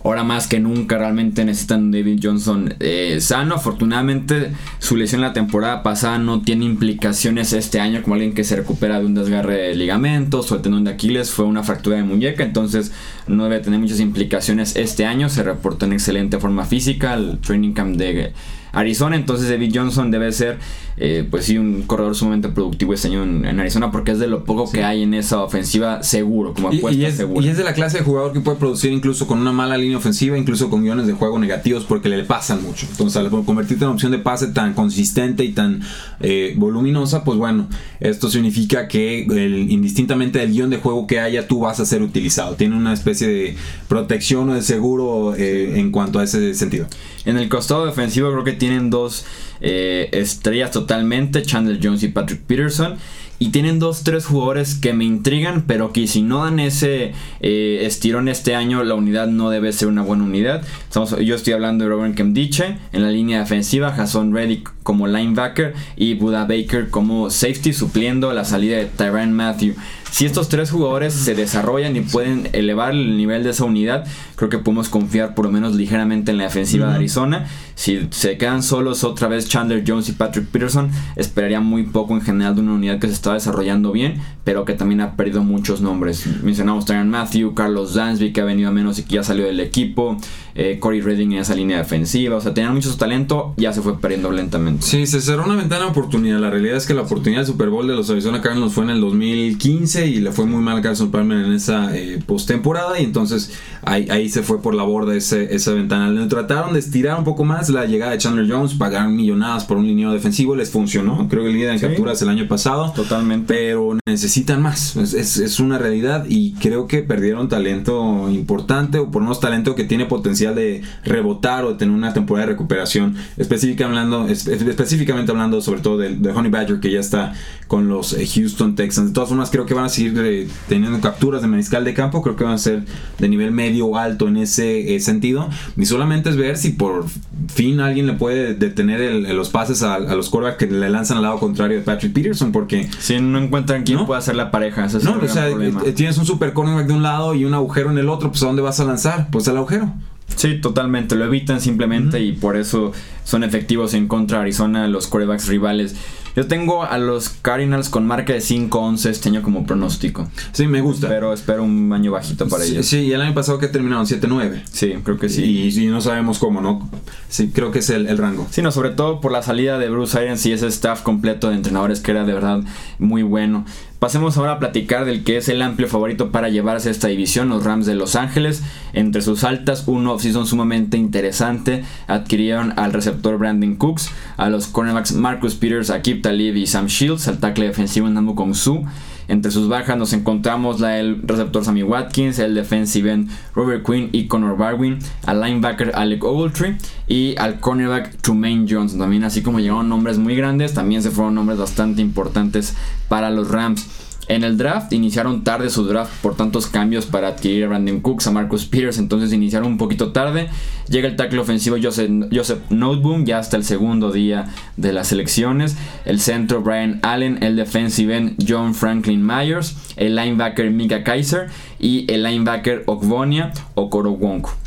Ahora 0.07 0.24
más 0.24 0.48
que 0.48 0.62
nunca 0.62 0.98
realmente 0.98 1.44
necesitan 1.44 1.83
un 1.83 1.92
David 1.92 2.21
Johnson 2.24 2.75
eh, 2.80 3.18
sano. 3.19 3.56
Afortunadamente 3.56 4.54
su 4.80 4.95
lesión 4.95 5.19
la 5.19 5.33
temporada 5.33 5.83
pasada 5.83 6.18
no 6.18 6.44
tiene 6.44 6.63
implicaciones 6.63 7.51
este 7.51 7.81
año 7.81 8.01
como 8.01 8.13
alguien 8.13 8.33
que 8.33 8.45
se 8.45 8.56
recupera 8.56 9.01
de 9.01 9.06
un 9.06 9.15
desgarre 9.15 9.56
de 9.56 9.75
ligamentos 9.75 10.50
o 10.50 10.56
el 10.56 10.62
tendón 10.62 10.86
de 10.86 10.92
Aquiles. 10.92 11.31
Fue 11.31 11.44
una 11.44 11.62
fractura 11.62 11.98
de 11.98 12.04
muñeca, 12.04 12.45
entonces 12.45 12.94
no 13.27 13.44
debe 13.44 13.59
tener 13.59 13.81
muchas 13.81 14.00
implicaciones 14.00 14.77
este 14.77 15.06
año. 15.06 15.27
Se 15.27 15.44
reportó 15.44 15.86
en 15.86 15.92
excelente 15.92 16.39
forma 16.39 16.63
física 16.63 17.12
al 17.12 17.39
training 17.39 17.74
camp 17.74 17.98
de 17.98 18.31
Arizona. 18.71 19.18
Entonces 19.18 19.50
David 19.50 19.74
Johnson 19.75 20.09
debe 20.09 20.31
ser, 20.31 20.57
eh, 20.99 21.27
pues 21.29 21.45
sí, 21.45 21.57
un 21.59 21.83
corredor 21.83 22.15
sumamente 22.15 22.49
productivo 22.49 22.94
este 22.94 23.07
año 23.09 23.21
en, 23.23 23.45
en 23.45 23.59
Arizona 23.59 23.91
porque 23.91 24.11
es 24.13 24.19
de 24.19 24.27
lo 24.27 24.44
poco 24.45 24.71
que 24.71 24.83
hay 24.83 25.03
en 25.03 25.13
esa 25.13 25.44
ofensiva 25.44 26.01
seguro, 26.01 26.53
como 26.55 26.73
Y, 26.73 26.77
apuesta 26.79 26.99
y 27.01 27.05
es, 27.05 27.15
segura. 27.17 27.45
y 27.45 27.49
es 27.49 27.57
de 27.57 27.63
la 27.63 27.73
clase 27.73 27.99
de 27.99 28.03
jugador 28.03 28.33
que 28.33 28.39
puede 28.39 28.57
producir 28.57 28.91
incluso 28.91 29.27
con 29.27 29.39
una 29.39 29.51
mala 29.51 29.77
línea 29.77 29.97
ofensiva, 29.97 30.38
incluso 30.38 30.69
con 30.71 30.81
guiones 30.83 31.05
de 31.05 31.13
juego 31.13 31.38
negativos 31.38 31.83
porque 31.85 32.09
le 32.09 32.23
pasan 32.23 32.63
mucho. 32.63 32.88
Entonces, 32.89 33.15
al 33.17 33.29
convertirte 33.29 33.83
en 33.85 33.91
opción 33.91 34.11
de 34.11 34.17
pase 34.19 34.47
tan 34.47 34.73
consistente 34.73 35.44
y 35.45 35.53
tan 35.53 35.81
eh, 36.19 36.53
voluminosa, 36.57 37.23
pues 37.23 37.38
bueno, 37.38 37.67
esto 37.99 38.29
significa 38.29 38.88
que 38.88 39.23
el- 39.25 39.69
indistintamente 39.71 40.39
del 40.39 40.51
guion 40.51 40.69
de 40.71 40.77
juego 40.77 41.05
que 41.05 41.19
haya, 41.19 41.47
tú 41.47 41.59
vas 41.59 41.79
a 41.79 41.85
ser 41.85 42.01
utilizado. 42.01 42.55
Tiene 42.55 42.75
una 42.75 42.94
especie 42.94 43.27
de 43.27 43.55
protección 43.88 44.49
o 44.49 44.55
de 44.55 44.61
seguro 44.63 45.35
eh, 45.35 45.79
en 45.79 45.91
cuanto 45.91 46.19
a 46.19 46.23
ese 46.23 46.53
sentido. 46.55 46.88
En 47.25 47.38
el 47.38 47.49
costado 47.49 47.85
defensivo 47.85 48.31
creo 48.31 48.44
que 48.44 48.53
tienen 48.53 48.89
dos 48.89 49.25
eh, 49.62 50.09
estrellas 50.12 50.71
totalmente, 50.71 51.42
Chandler 51.44 51.80
Jones 51.81 52.04
y 52.04 52.09
Patrick 52.09 52.42
Peterson. 52.42 52.95
Y 53.39 53.50
tienen 53.50 53.77
dos, 53.77 54.04
tres 54.04 54.25
jugadores 54.25 54.74
que 54.74 54.94
me 54.94 55.06
intrigan, 55.06 55.65
pero 55.68 55.94
que 55.94 56.07
si 56.07 56.24
no 56.24 56.44
dan 56.44 56.59
ese 56.59 57.13
eh, 57.39 57.80
estirón 57.83 58.30
este 58.30 58.56
año, 58.56 58.83
la 58.83 58.95
unidad 58.95 59.27
no 59.27 59.51
debe 59.51 59.71
ser 59.74 59.89
una 59.89 60.01
buena 60.01 60.24
unidad. 60.24 60.63
Estamos, 60.88 61.15
yo 61.19 61.36
estoy 61.36 61.54
hablando 61.54 61.83
de 61.83 61.92
Robert 61.92 62.15
Kemdiche 62.15 62.77
en 62.94 63.04
la 63.04 63.12
línea 63.12 63.39
defensiva, 63.39 63.92
Jason 63.92 64.33
Reddick 64.33 64.74
como 64.81 65.06
linebacker 65.06 65.75
y 65.95 66.15
Buda 66.15 66.45
Baker 66.45 66.89
como 66.89 67.30
safety, 67.30 67.74
supliendo 67.74 68.33
la 68.33 68.44
salida 68.44 68.77
de 68.77 68.86
Tyrann 68.86 69.33
Matthew. 69.33 69.75
Si 70.12 70.25
estos 70.25 70.50
tres 70.50 70.71
jugadores 70.71 71.13
se 71.13 71.36
desarrollan 71.36 71.95
y 71.95 72.01
pueden 72.01 72.50
elevar 72.54 72.92
el 72.92 73.18
nivel 73.18 73.44
de 73.44 73.51
esa 73.51 73.65
unidad, 73.65 74.07
creo 74.36 74.50
que 74.50 74.57
podemos 74.57 74.89
confiar 74.89 75.36
por 75.36 75.45
lo 75.45 75.51
menos 75.51 75.75
ligeramente 75.75 76.31
en 76.31 76.38
la 76.38 76.45
defensiva 76.45 76.89
de 76.89 76.95
Arizona. 76.95 77.48
Si 77.75 78.07
se 78.09 78.38
quedan 78.38 78.63
solos 78.63 79.04
otra 79.04 79.27
vez 79.27 79.48
Chandler 79.48 79.83
Jones 79.86 80.09
y 80.09 80.13
Patrick 80.13 80.48
Peterson, 80.48 80.89
esperaría 81.15 81.59
muy 81.59 81.83
poco 81.83 82.15
en 82.15 82.21
general 82.21 82.56
de 82.56 82.62
una 82.62 82.74
unidad 82.74 83.00
que 83.00 83.07
se 83.07 83.13
está 83.13 83.33
desarrollando 83.33 83.92
bien, 83.92 84.19
pero 84.44 84.65
que 84.65 84.74
también 84.74 85.01
ha 85.01 85.15
perdido 85.15 85.44
muchos 85.44 85.81
nombres. 85.81 86.25
Mencionamos 86.42 86.86
Tyron 86.86 87.09
Matthew, 87.09 87.54
Carlos 87.54 87.94
Dansby, 87.94 88.33
que 88.33 88.42
ha 88.42 88.45
venido 88.45 88.69
a 88.69 88.71
menos 88.71 88.98
y 88.98 89.04
que 89.04 89.15
ya 89.15 89.24
salió 89.24 89.45
del 89.45 89.59
equipo, 89.59 90.18
eh, 90.56 90.80
Corey 90.80 91.01
Redding 91.01 91.33
en 91.33 91.39
esa 91.39 91.54
línea 91.54 91.77
defensiva. 91.77 92.38
O 92.38 92.42
sea, 92.42 92.54
tenían 92.56 92.74
mucho 92.74 92.95
talento, 92.98 93.54
ya 93.57 93.74
se 93.74 93.81
fue 93.81 94.00
perdiendo 94.00 94.31
lentamente. 94.31 94.83
Sí, 94.83 95.06
se 95.06 95.21
cerró 95.21 95.45
una 95.45 95.56
ventana 95.56 95.86
de 95.86 95.92
oportunidad. 95.92 96.39
La 96.39 96.50
realidad 96.50 96.77
es 96.77 96.88
que 96.88 96.95
la 96.95 97.04
oportunidad 97.04 97.42
del 97.42 97.48
Super 97.48 97.69
Bowl 97.69 97.88
de 97.88 97.95
los 97.95 98.09
Arizona 98.09 98.42
Cardinals 98.42 98.74
fue 98.74 98.86
en 98.86 98.89
el 98.92 99.01
2015 99.01 99.96
y 100.05 100.19
le 100.19 100.31
fue 100.31 100.45
muy 100.45 100.61
mal 100.61 100.77
a 100.77 100.81
Carson 100.81 101.09
Palmer 101.11 101.45
en 101.45 101.53
esa 101.53 101.95
eh, 101.97 102.19
postemporada 102.25 102.99
y 102.99 103.03
entonces 103.03 103.51
ahí, 103.83 104.07
ahí 104.09 104.29
se 104.29 104.44
fue 104.44 104.61
por 104.61 104.75
la 104.75 104.83
borda 104.83 105.15
ese, 105.15 105.55
esa 105.55 105.71
ventana. 105.73 106.09
Le 106.09 106.27
trataron 106.27 106.73
de 106.73 106.79
estirar 106.79 107.17
un 107.17 107.23
poco 107.23 107.44
más 107.45 107.69
la 107.69 107.85
llegada 107.85 108.11
de 108.11 108.17
Chandler 108.17 108.49
Jones, 108.51 108.73
pagaron 108.75 109.15
millonadas 109.15 109.65
por 109.65 109.77
un 109.77 109.88
liniero 109.88 110.11
defensivo, 110.11 110.55
les 110.55 110.69
funcionó. 110.69 111.27
Creo 111.29 111.44
que 111.44 111.49
el 111.49 111.55
líder 111.55 111.71
en 111.73 111.79
Sí. 111.79 111.85
capturas 111.88 112.21
el 112.21 112.29
año 112.29 112.47
pasado. 112.47 112.91
Totalmente. 112.95 113.45
Pero 113.53 113.97
necesitan 114.07 114.61
más, 114.61 114.95
es, 114.97 115.13
es- 115.13 115.38
es 115.38 115.59
una 115.59 115.77
realidad 115.77 116.25
y 116.27 116.53
creo 116.53 116.88
que 116.88 116.99
perdieron 117.01 117.49
talento 117.49 118.29
importante 118.29 118.99
o 118.99 119.09
por 119.11 119.21
unos 119.21 119.39
talento 119.39 119.75
que 119.75 119.83
tiene 119.83 120.05
potencial 120.05 120.55
de 120.55 120.81
rebotar 121.03 121.65
o 121.65 121.69
de 121.71 121.75
tener 121.75 121.94
una 121.95 122.13
temporada 122.13 122.45
de 122.47 122.51
recuperación. 122.53 123.15
Específicamente 123.38 123.99
hablando, 123.99 124.27
es- 124.27 124.47
específicamente 124.47 125.31
hablando 125.31 125.61
sobre 125.61 125.81
todo 125.81 125.97
de, 125.97 126.15
de 126.15 126.29
Honey 126.31 126.51
Badger 126.51 126.79
que 126.79 126.91
ya 126.91 126.99
está 126.99 127.33
con 127.67 127.88
los 127.89 128.13
eh, 128.13 128.25
Houston 128.27 128.75
Texans. 128.75 129.09
De 129.09 129.13
todas 129.13 129.29
formas 129.29 129.49
creo 129.51 129.65
que 129.65 129.73
van 129.73 129.85
a 129.85 129.87
seguir 129.89 130.13
eh, 130.19 130.48
teniendo 130.68 131.00
capturas 131.01 131.42
de 131.42 131.48
mariscal 131.48 131.84
de 131.86 131.94
campo, 131.94 132.22
creo 132.22 132.36
que 132.36 132.44
van 132.44 132.54
a 132.54 132.57
ser 132.57 132.84
de 133.19 133.30
nivel 133.30 133.51
medio 133.51 133.88
o 133.88 133.98
alto 133.98 134.28
en 134.28 134.38
ese 134.38 134.95
eh, 134.95 135.00
sentido. 135.00 135.50
Y 135.78 135.86
solamente 135.86 136.30
es 136.30 136.38
ver 136.38 136.57
si 136.57 136.69
por 136.72 137.06
fin 137.48 137.80
alguien 137.80 138.07
le 138.07 138.13
puede 138.13 138.54
detener 138.54 139.01
el- 139.01 139.24
los 139.36 139.50
pases 139.50 139.84
a, 139.84 139.95
a 139.95 140.16
los 140.16 140.30
quarterbacks 140.30 140.57
que 140.57 140.68
le 140.74 140.89
lanzan 140.89 141.18
al 141.18 141.24
lado 141.24 141.39
contrario 141.39 141.78
de 141.78 141.84
Patrick 141.84 142.13
Peterson 142.13 142.51
porque... 142.51 142.89
Si 143.00 143.19
no 143.19 143.39
encuentran 143.39 143.84
quién 143.84 143.98
¿No? 144.00 144.06
puede 144.06 144.19
hacer 144.19 144.36
la 144.36 144.51
pareja, 144.51 144.86
ese 144.86 144.98
es 144.98 145.04
No, 145.04 145.16
el 145.19 145.25
o 145.25 145.28
sea, 145.28 145.48
problema. 145.50 145.81
eh, 145.86 145.92
tienes 145.92 146.18
un 146.18 146.25
super 146.25 146.54
cornerback 146.54 146.88
de 146.88 146.94
un 146.94 147.04
lado 147.04 147.36
y 147.36 147.45
un 147.45 147.54
agujero 147.54 147.92
en 147.92 147.98
el 147.98 148.10
otro, 148.10 148.30
pues 148.31 148.44
¿a 148.44 148.48
dónde 148.48 148.62
vas 148.62 148.80
a 148.80 148.86
lanzar? 148.86 149.30
Pues 149.31 149.48
al 149.48 149.57
agujero. 149.57 149.94
Sí, 150.36 150.60
totalmente. 150.62 151.16
Lo 151.16 151.24
evitan 151.25 151.62
simplemente 151.62 152.19
y 152.22 152.33
por 152.33 152.57
eso 152.57 152.92
son 153.24 153.44
efectivos 153.44 153.94
en 153.94 154.07
contra 154.07 154.40
de 154.40 154.44
Arizona, 154.44 154.88
los 154.88 155.07
quarterbacks 155.07 155.48
rivales. 155.48 155.95
Yo 156.38 156.45
tengo 156.45 156.84
a 156.84 157.00
los 157.00 157.30
Cardinals 157.30 157.89
con 157.89 158.06
marca 158.06 158.31
de 158.31 158.42
5-11 158.42 159.10
este 159.10 159.30
año 159.30 159.42
como 159.42 159.66
pronóstico. 159.66 160.30
Sí, 160.51 160.68
me 160.68 160.81
gusta. 160.81 161.09
Pero 161.09 161.33
espero 161.33 161.64
un 161.64 161.92
año 161.92 162.11
bajito 162.11 162.47
para 162.47 162.64
sí, 162.64 162.73
ellos. 162.73 162.85
sí, 162.85 163.00
y 163.00 163.11
el 163.11 163.21
año 163.21 163.33
pasado 163.33 163.57
que 163.57 163.68
terminaron 163.68 164.06
7-9. 164.06 164.61
Sí, 164.71 164.94
creo 165.04 165.18
que 165.18 165.30
sí. 165.30 165.44
Y, 165.44 165.80
y 165.83 165.88
no 165.88 166.00
sabemos 166.00 166.38
cómo, 166.38 166.61
¿no? 166.61 166.92
Sí, 167.28 167.50
creo 167.52 167.71
que 167.71 167.80
es 167.80 167.90
el, 167.90 168.06
el 168.06 168.19
rango. 168.19 168.45
Sí, 168.52 168.61
no, 168.61 168.71
sobre 168.71 168.92
todo 168.92 169.19
por 169.19 169.31
la 169.31 169.42
salida 169.42 169.80
de 169.80 169.90
Bruce 169.90 170.16
Arians 170.16 170.45
y 170.45 170.52
ese 170.52 170.68
staff 170.68 171.02
completo 171.02 171.50
de 171.50 171.56
entrenadores 171.56 172.02
que 172.02 172.11
era 172.11 172.23
de 172.23 172.33
verdad 172.33 172.59
muy 173.00 173.23
bueno. 173.23 173.66
Pasemos 173.99 174.37
ahora 174.37 174.54
a 174.54 174.59
platicar 174.59 175.06
del 175.06 175.23
que 175.23 175.37
es 175.37 175.49
el 175.49 175.59
amplio 175.59 175.87
favorito 175.87 176.31
para 176.31 176.49
llevarse 176.49 176.92
esta 176.92 177.07
división, 177.07 177.49
los 177.49 177.63
Rams 177.63 177.87
de 177.87 177.95
Los 177.95 178.16
Ángeles. 178.16 178.61
Entre 178.94 179.23
sus 179.23 179.44
altas, 179.44 179.87
un 179.87 180.06
offseason 180.06 180.45
sumamente 180.45 180.97
interesante. 180.97 181.83
Adquirieron 182.06 182.77
al 182.77 182.94
receptor 182.94 183.39
Brandon 183.39 183.75
Cooks, 183.75 184.11
a 184.37 184.49
los 184.49 184.68
cornerbacks 184.68 185.13
Marcus 185.13 185.56
Peters, 185.56 185.89
Akib 185.89 186.21
Talib 186.21 186.56
y 186.57 186.68
Sam 186.68 186.85
Shields, 186.85 187.27
al 187.27 187.39
tackle 187.39 187.66
defensivo 187.66 188.07
Namu 188.07 188.35
Kong 188.35 188.54
Su. 188.54 188.85
Entre 189.28 189.52
sus 189.52 189.68
bajas 189.68 189.98
nos 189.98 190.14
encontramos 190.14 190.80
la 190.80 190.90
del 190.90 191.22
receptor 191.24 191.64
Sammy 191.64 191.84
Watkins, 191.84 192.40
el 192.40 192.56
defensive 192.56 193.12
end 193.12 193.30
Robert 193.54 193.86
Quinn 193.86 194.10
y 194.12 194.28
Connor 194.28 194.57
Barwin, 194.57 195.00
al 195.26 195.42
linebacker 195.42 195.92
Alec 195.96 196.24
Ogletree 196.24 196.78
y 197.07 197.36
al 197.38 197.60
cornerback 197.60 198.22
Trumaine 198.22 198.66
Johnson. 198.69 199.00
También 199.00 199.24
así 199.24 199.42
como 199.42 199.60
llegaron 199.60 199.90
nombres 199.90 200.18
muy 200.18 200.36
grandes, 200.36 200.74
también 200.74 201.02
se 201.02 201.12
fueron 201.12 201.36
nombres 201.36 201.60
bastante 201.60 202.02
importantes 202.02 202.76
para 203.10 203.30
los 203.30 203.50
Rams. 203.50 204.06
En 204.30 204.44
el 204.44 204.57
draft 204.57 204.92
iniciaron 204.92 205.44
tarde 205.44 205.69
su 205.69 205.86
draft 205.86 206.12
por 206.22 206.36
tantos 206.36 206.68
cambios 206.68 207.06
para 207.06 207.30
adquirir 207.30 207.64
a 207.64 207.68
Brandon 207.69 208.02
Cooks, 208.02 208.28
a 208.28 208.31
Marcus 208.31 208.66
Peters, 208.66 208.98
entonces 208.98 209.31
iniciaron 209.31 209.68
un 209.69 209.78
poquito 209.78 210.12
tarde. 210.12 210.50
Llega 210.90 211.07
el 211.07 211.16
tackle 211.16 211.40
ofensivo 211.40 211.78
Joseph, 211.81 212.10
Joseph 212.31 212.60
Noteboom 212.69 213.26
ya 213.26 213.40
hasta 213.40 213.56
el 213.56 213.64
segundo 213.64 214.12
día 214.12 214.54
de 214.76 214.92
las 214.92 215.14
elecciones. 215.14 215.78
El 216.04 216.19
centro 216.19 216.62
Brian 216.62 217.00
Allen, 217.04 217.42
el 217.42 217.56
defensive 217.56 218.18
end 218.18 218.44
John 218.46 218.76
Franklin 218.76 219.26
Myers, 219.26 219.78
el 219.96 220.16
linebacker 220.16 220.72
Mika 220.72 221.04
Kaiser 221.04 221.48
y 221.80 222.12
el 222.12 222.24
linebacker 222.24 222.84
Ogbonia 222.86 223.54
Okorowonku. 223.76 224.67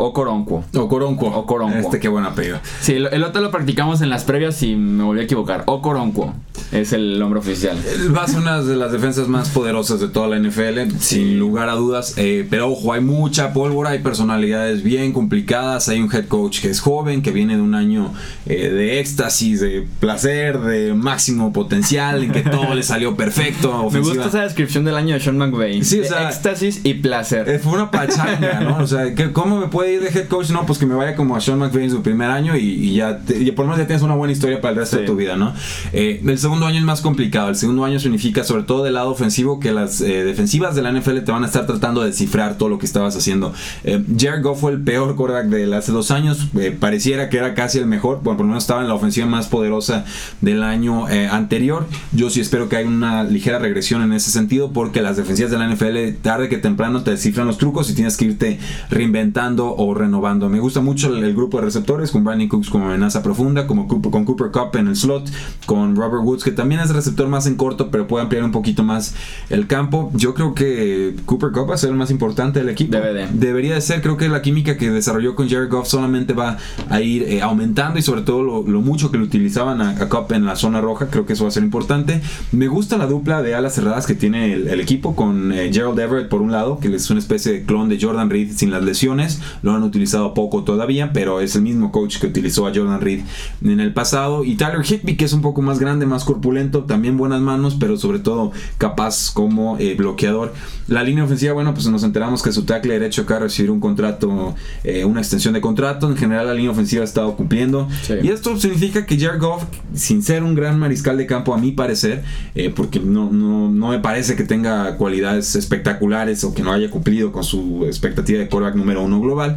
Okoronkwo. 0.00 0.64
Okoronkwo. 0.76 1.28
Okoronkwo. 1.28 1.78
Este 1.80 2.00
qué 2.00 2.08
buena 2.08 2.34
pega. 2.34 2.60
Sí, 2.80 2.94
el, 2.94 3.06
el 3.12 3.22
otro 3.24 3.40
lo 3.42 3.50
practicamos 3.50 4.00
en 4.00 4.10
las 4.10 4.24
previas 4.24 4.62
y 4.62 4.74
me 4.76 5.04
volví 5.04 5.20
a 5.20 5.24
equivocar. 5.24 5.64
Okoronkwo 5.66 6.34
es 6.72 6.92
el 6.92 7.18
nombre 7.18 7.40
oficial. 7.40 7.76
Va 8.16 8.24
a 8.24 8.28
ser 8.28 8.38
una 8.40 8.62
de 8.62 8.76
las 8.76 8.92
defensas 8.92 9.28
más 9.28 9.48
poderosas 9.50 10.00
de 10.00 10.08
toda 10.08 10.28
la 10.28 10.38
NFL, 10.38 10.96
sin 10.98 11.38
lugar 11.38 11.68
a 11.68 11.74
dudas. 11.74 12.14
Eh, 12.16 12.46
pero 12.48 12.70
ojo, 12.70 12.92
hay 12.92 13.00
mucha 13.00 13.52
pólvora, 13.52 13.90
hay 13.90 13.98
personalidades 14.00 14.82
bien 14.82 15.12
complicadas. 15.12 15.88
Hay 15.88 16.00
un 16.00 16.12
head 16.14 16.26
coach 16.26 16.60
que 16.60 16.70
es 16.70 16.80
joven, 16.80 17.22
que 17.22 17.30
viene 17.32 17.56
de 17.56 17.62
un 17.62 17.74
año 17.74 18.12
eh, 18.46 18.68
de 18.70 19.00
éxtasis, 19.00 19.60
de 19.60 19.86
placer, 20.00 20.58
de 20.60 20.94
máximo 20.94 21.52
potencial, 21.52 22.22
en 22.24 22.32
que 22.32 22.42
todo 22.42 22.74
le 22.74 22.82
salió 22.82 23.16
perfecto. 23.16 23.88
Me 23.92 24.00
gusta 24.00 24.26
esa 24.26 24.42
descripción 24.42 24.84
del 24.84 24.96
año 24.96 25.14
de 25.14 25.20
Sean 25.20 25.38
McVay. 25.38 25.82
Sí, 25.84 25.98
o 25.98 26.02
De 26.02 26.08
sea, 26.08 26.28
éxtasis 26.28 26.80
y 26.84 26.94
placer. 26.94 27.48
Eh, 27.48 27.58
Fue 27.58 27.72
una 27.72 27.90
pachanga, 27.90 28.60
¿no? 28.60 28.78
O 28.78 28.86
sea, 28.86 29.14
¿qué- 29.14 29.32
¿cómo 29.32 29.58
me 29.58 29.68
puede 29.68 29.89
ir 29.94 30.00
de 30.02 30.08
head 30.08 30.26
coach? 30.28 30.50
No, 30.50 30.66
pues 30.66 30.78
que 30.78 30.86
me 30.86 30.94
vaya 30.94 31.14
como 31.16 31.36
a 31.36 31.40
Sean 31.40 31.58
McVay 31.58 31.84
en 31.84 31.90
su 31.90 32.02
primer 32.02 32.30
año 32.30 32.56
y, 32.56 32.60
y 32.62 32.94
ya, 32.96 33.18
te- 33.18 33.38
y 33.38 33.50
por 33.52 33.64
lo 33.64 33.70
menos 33.70 33.78
ya 33.78 33.86
tienes 33.86 34.02
una 34.02 34.14
buena 34.14 34.32
historia 34.32 34.60
para 34.60 34.72
el 34.72 34.78
resto 34.78 34.96
Sí. 34.96 35.02
de 35.02 35.06
tu 35.06 35.16
vida, 35.16 35.36
¿no? 35.36 35.52
Eh, 35.92 36.22
el 36.26 36.38
segundo 36.38 36.66
año 36.66 36.78
es 36.78 36.84
más 36.84 37.00
complicado. 37.00 37.48
El 37.48 37.56
segundo 37.56 37.84
año 37.84 37.98
significa, 38.00 38.44
sobre 38.44 38.62
todo 38.64 38.82
del 38.84 38.94
lado 38.94 39.10
ofensivo, 39.10 39.60
que 39.60 39.72
las 39.72 40.00
eh, 40.00 40.24
defensivas 40.24 40.74
de 40.74 40.82
la 40.82 40.90
NFL 40.92 41.18
te 41.24 41.32
van 41.32 41.42
a 41.44 41.46
estar 41.46 41.66
tratando 41.66 42.00
de 42.00 42.08
descifrar 42.08 42.56
todo 42.58 42.68
lo 42.68 42.78
que 42.78 42.86
estabas 42.86 43.16
haciendo. 43.16 43.52
Eh, 43.84 44.02
Jared 44.18 44.42
Goff 44.42 44.60
fue 44.60 44.72
el 44.72 44.80
peor 44.82 45.16
quarterback 45.16 45.46
de 45.46 45.74
hace 45.76 45.92
dos 45.92 46.10
años. 46.10 46.48
Pareciera 46.78 47.28
que 47.28 47.38
era 47.38 47.54
casi 47.54 47.78
el 47.78 47.86
mejor. 47.86 48.20
Bueno, 48.22 48.36
por 48.38 48.46
lo 48.46 48.48
menos 48.50 48.64
estaba 48.64 48.82
en 48.82 48.88
la 48.88 48.94
ofensiva 48.94 49.26
más 49.26 49.48
poderosa 49.48 50.04
del 50.40 50.62
año 50.62 51.06
anterior. 51.06 51.86
Yo 52.12 52.30
sí 52.30 52.40
espero 52.40 52.68
que 52.68 52.76
haya 52.76 52.88
una 52.88 53.24
ligera 53.24 53.58
regresión 53.58 54.02
en 54.02 54.12
ese 54.12 54.30
sentido, 54.30 54.72
porque 54.72 55.02
las 55.02 55.16
defensivas 55.16 55.50
de 55.50 55.58
la 55.58 55.66
NFL, 55.72 56.12
tarde 56.22 56.48
que 56.48 56.58
temprano, 56.58 57.02
te 57.02 57.10
descifran 57.12 57.46
los 57.46 57.58
trucos 57.58 57.88
y 57.90 57.94
tienes 57.94 58.16
que 58.16 58.26
irte 58.26 58.58
reinventando 58.90 59.74
o 59.82 59.94
renovando. 59.94 60.48
Me 60.50 60.60
gusta 60.60 60.82
mucho 60.82 61.14
el, 61.14 61.24
el 61.24 61.34
grupo 61.34 61.58
de 61.58 61.64
receptores, 61.64 62.10
con 62.10 62.22
Brandon 62.22 62.48
Cooks 62.48 62.68
como 62.68 62.84
amenaza 62.84 63.22
profunda, 63.22 63.66
como 63.66 63.88
Cooper- 63.88 64.10
con 64.10 64.24
Cooper 64.26 64.50
Cup 64.50 64.76
en 64.76 64.88
el 64.88 64.96
slot, 64.96 65.30
con 65.64 65.96
Robert 65.96 66.22
Woods, 66.22 66.44
que 66.44 66.50
también 66.50 66.82
es 66.82 66.90
receptor 66.90 67.28
más 67.28 67.46
en 67.46 67.56
corto, 67.56 67.90
pero 67.90 68.06
puede 68.06 68.22
ampliar 68.22 68.44
un 68.44 68.52
poquito 68.52 68.82
más 68.82 69.14
el 69.48 69.66
campo. 69.66 70.10
Yo 70.14 70.34
creo 70.34 70.54
que 70.54 71.16
Cooper 71.24 71.50
Cup 71.52 71.70
va 71.70 71.74
a 71.74 71.78
ser 71.78 71.90
el 71.90 71.96
más 71.96 72.10
importante 72.10 72.58
del 72.58 72.68
equipo. 72.68 72.92
Debe 72.92 73.14
de. 73.14 73.28
Debería 73.32 73.74
de 73.74 73.80
ser, 73.80 74.02
creo 74.02 74.16
que 74.18 74.28
la 74.28 74.42
química 74.42 74.76
que 74.76 74.90
desarrolló 74.90 75.34
con 75.34 75.48
Jared 75.48 75.70
Goff 75.70 75.88
solamente 75.88 76.34
va 76.34 76.58
a 76.90 77.00
ir 77.00 77.22
eh, 77.22 77.40
aumentando 77.40 77.98
y 77.98 78.02
sobre 78.02 78.22
todo 78.22 78.42
lo, 78.42 78.62
lo 78.62 78.82
mucho 78.82 79.10
que 79.10 79.16
lo 79.16 79.24
utilizaban 79.24 79.80
a, 79.80 79.90
a 79.90 80.08
Cup 80.08 80.32
en 80.32 80.44
la 80.44 80.56
zona 80.56 80.80
roja, 80.80 81.08
creo 81.08 81.24
que 81.24 81.32
eso 81.32 81.44
va 81.44 81.48
a 81.48 81.52
ser 81.52 81.62
importante. 81.62 82.20
Me 82.52 82.68
gusta 82.68 82.98
la 82.98 83.06
dupla 83.06 83.40
de 83.42 83.54
alas 83.54 83.74
cerradas 83.74 84.06
que 84.06 84.14
tiene 84.14 84.52
el, 84.52 84.68
el 84.68 84.80
equipo 84.80 85.16
con 85.16 85.52
eh, 85.52 85.70
Gerald 85.72 85.98
Everett 85.98 86.28
por 86.28 86.42
un 86.42 86.52
lado, 86.52 86.78
que 86.80 86.94
es 86.94 87.08
una 87.10 87.20
especie 87.20 87.52
de 87.52 87.64
clon 87.64 87.88
de 87.88 87.98
Jordan 88.00 88.28
Reed 88.28 88.50
sin 88.52 88.70
las 88.70 88.82
lesiones, 88.82 89.40
lo 89.62 89.72
han 89.72 89.82
utilizado 89.82 90.34
poco 90.34 90.64
todavía, 90.64 91.12
pero 91.12 91.40
es 91.40 91.56
el 91.56 91.62
mismo 91.62 91.92
coach 91.92 92.18
que 92.18 92.26
utilizó 92.26 92.66
a 92.66 92.72
Jordan 92.74 93.00
Reed 93.00 93.20
en 93.64 93.80
el 93.80 93.92
pasado, 93.92 94.44
y 94.44 94.56
Tyler 94.56 94.84
Higby 94.84 95.16
que 95.16 95.24
es 95.24 95.32
un 95.32 95.42
poco 95.42 95.62
más 95.62 95.78
grande, 95.78 96.06
más 96.06 96.24
corpulento, 96.24 96.84
también 96.84 97.16
buenas 97.16 97.40
manos, 97.40 97.76
pero 97.78 97.96
sobre 97.96 98.18
todo 98.18 98.52
capaz 98.78 99.30
como 99.32 99.78
eh, 99.78 99.94
bloqueador. 99.94 100.52
La 100.88 101.02
línea 101.02 101.24
ofensiva, 101.24 101.52
bueno, 101.52 101.72
pues 101.72 101.86
nos 101.86 102.02
enteramos 102.02 102.42
que 102.42 102.52
su 102.52 102.64
tackle 102.64 102.94
derecho 102.94 103.24
de 103.24 103.38
recibir 103.38 103.70
un 103.70 103.80
contrato, 103.80 104.54
eh, 104.84 105.04
una 105.04 105.20
extensión 105.20 105.54
de 105.54 105.60
contrato. 105.60 106.08
En 106.08 106.16
general, 106.16 106.46
la 106.46 106.54
línea 106.54 106.70
ofensiva 106.70 107.02
ha 107.02 107.04
estado 107.04 107.36
cumpliendo. 107.36 107.88
Sí. 108.02 108.14
Y 108.22 108.28
esto 108.28 108.58
significa 108.58 109.06
que 109.06 109.18
Jared 109.18 109.40
Goff, 109.40 109.64
sin 109.94 110.22
ser 110.22 110.42
un 110.42 110.54
gran 110.54 110.78
mariscal 110.78 111.16
de 111.16 111.26
campo, 111.26 111.54
a 111.54 111.58
mi 111.58 111.72
parecer, 111.72 112.22
eh, 112.54 112.72
porque 112.74 112.98
no, 112.98 113.30
no, 113.30 113.70
no 113.70 113.88
me 113.88 114.00
parece 114.00 114.36
que 114.36 114.44
tenga 114.44 114.96
cualidades 114.96 115.54
espectaculares 115.54 116.42
o 116.44 116.54
que 116.54 116.62
no 116.62 116.72
haya 116.72 116.90
cumplido 116.90 117.30
con 117.32 117.44
su 117.44 117.84
expectativa 117.86 118.40
de 118.40 118.48
quarterback 118.48 118.76
número 118.76 119.02
uno 119.02 119.20
global. 119.20 119.49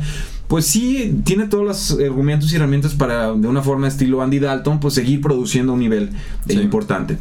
Pues 0.47 0.65
sí, 0.65 1.19
tiene 1.23 1.47
todos 1.47 1.63
los 1.65 1.91
argumentos 1.99 2.51
y 2.51 2.57
herramientas 2.57 2.93
para, 2.93 3.31
de 3.33 3.47
una 3.47 3.61
forma 3.63 3.87
estilo 3.87 4.21
Andy 4.21 4.39
Dalton, 4.39 4.79
pues 4.79 4.93
seguir 4.93 5.21
produciendo 5.21 5.71
a 5.71 5.75
un 5.75 5.79
nivel 5.81 6.09
Sí. 6.47 6.53
importante. 6.59 7.17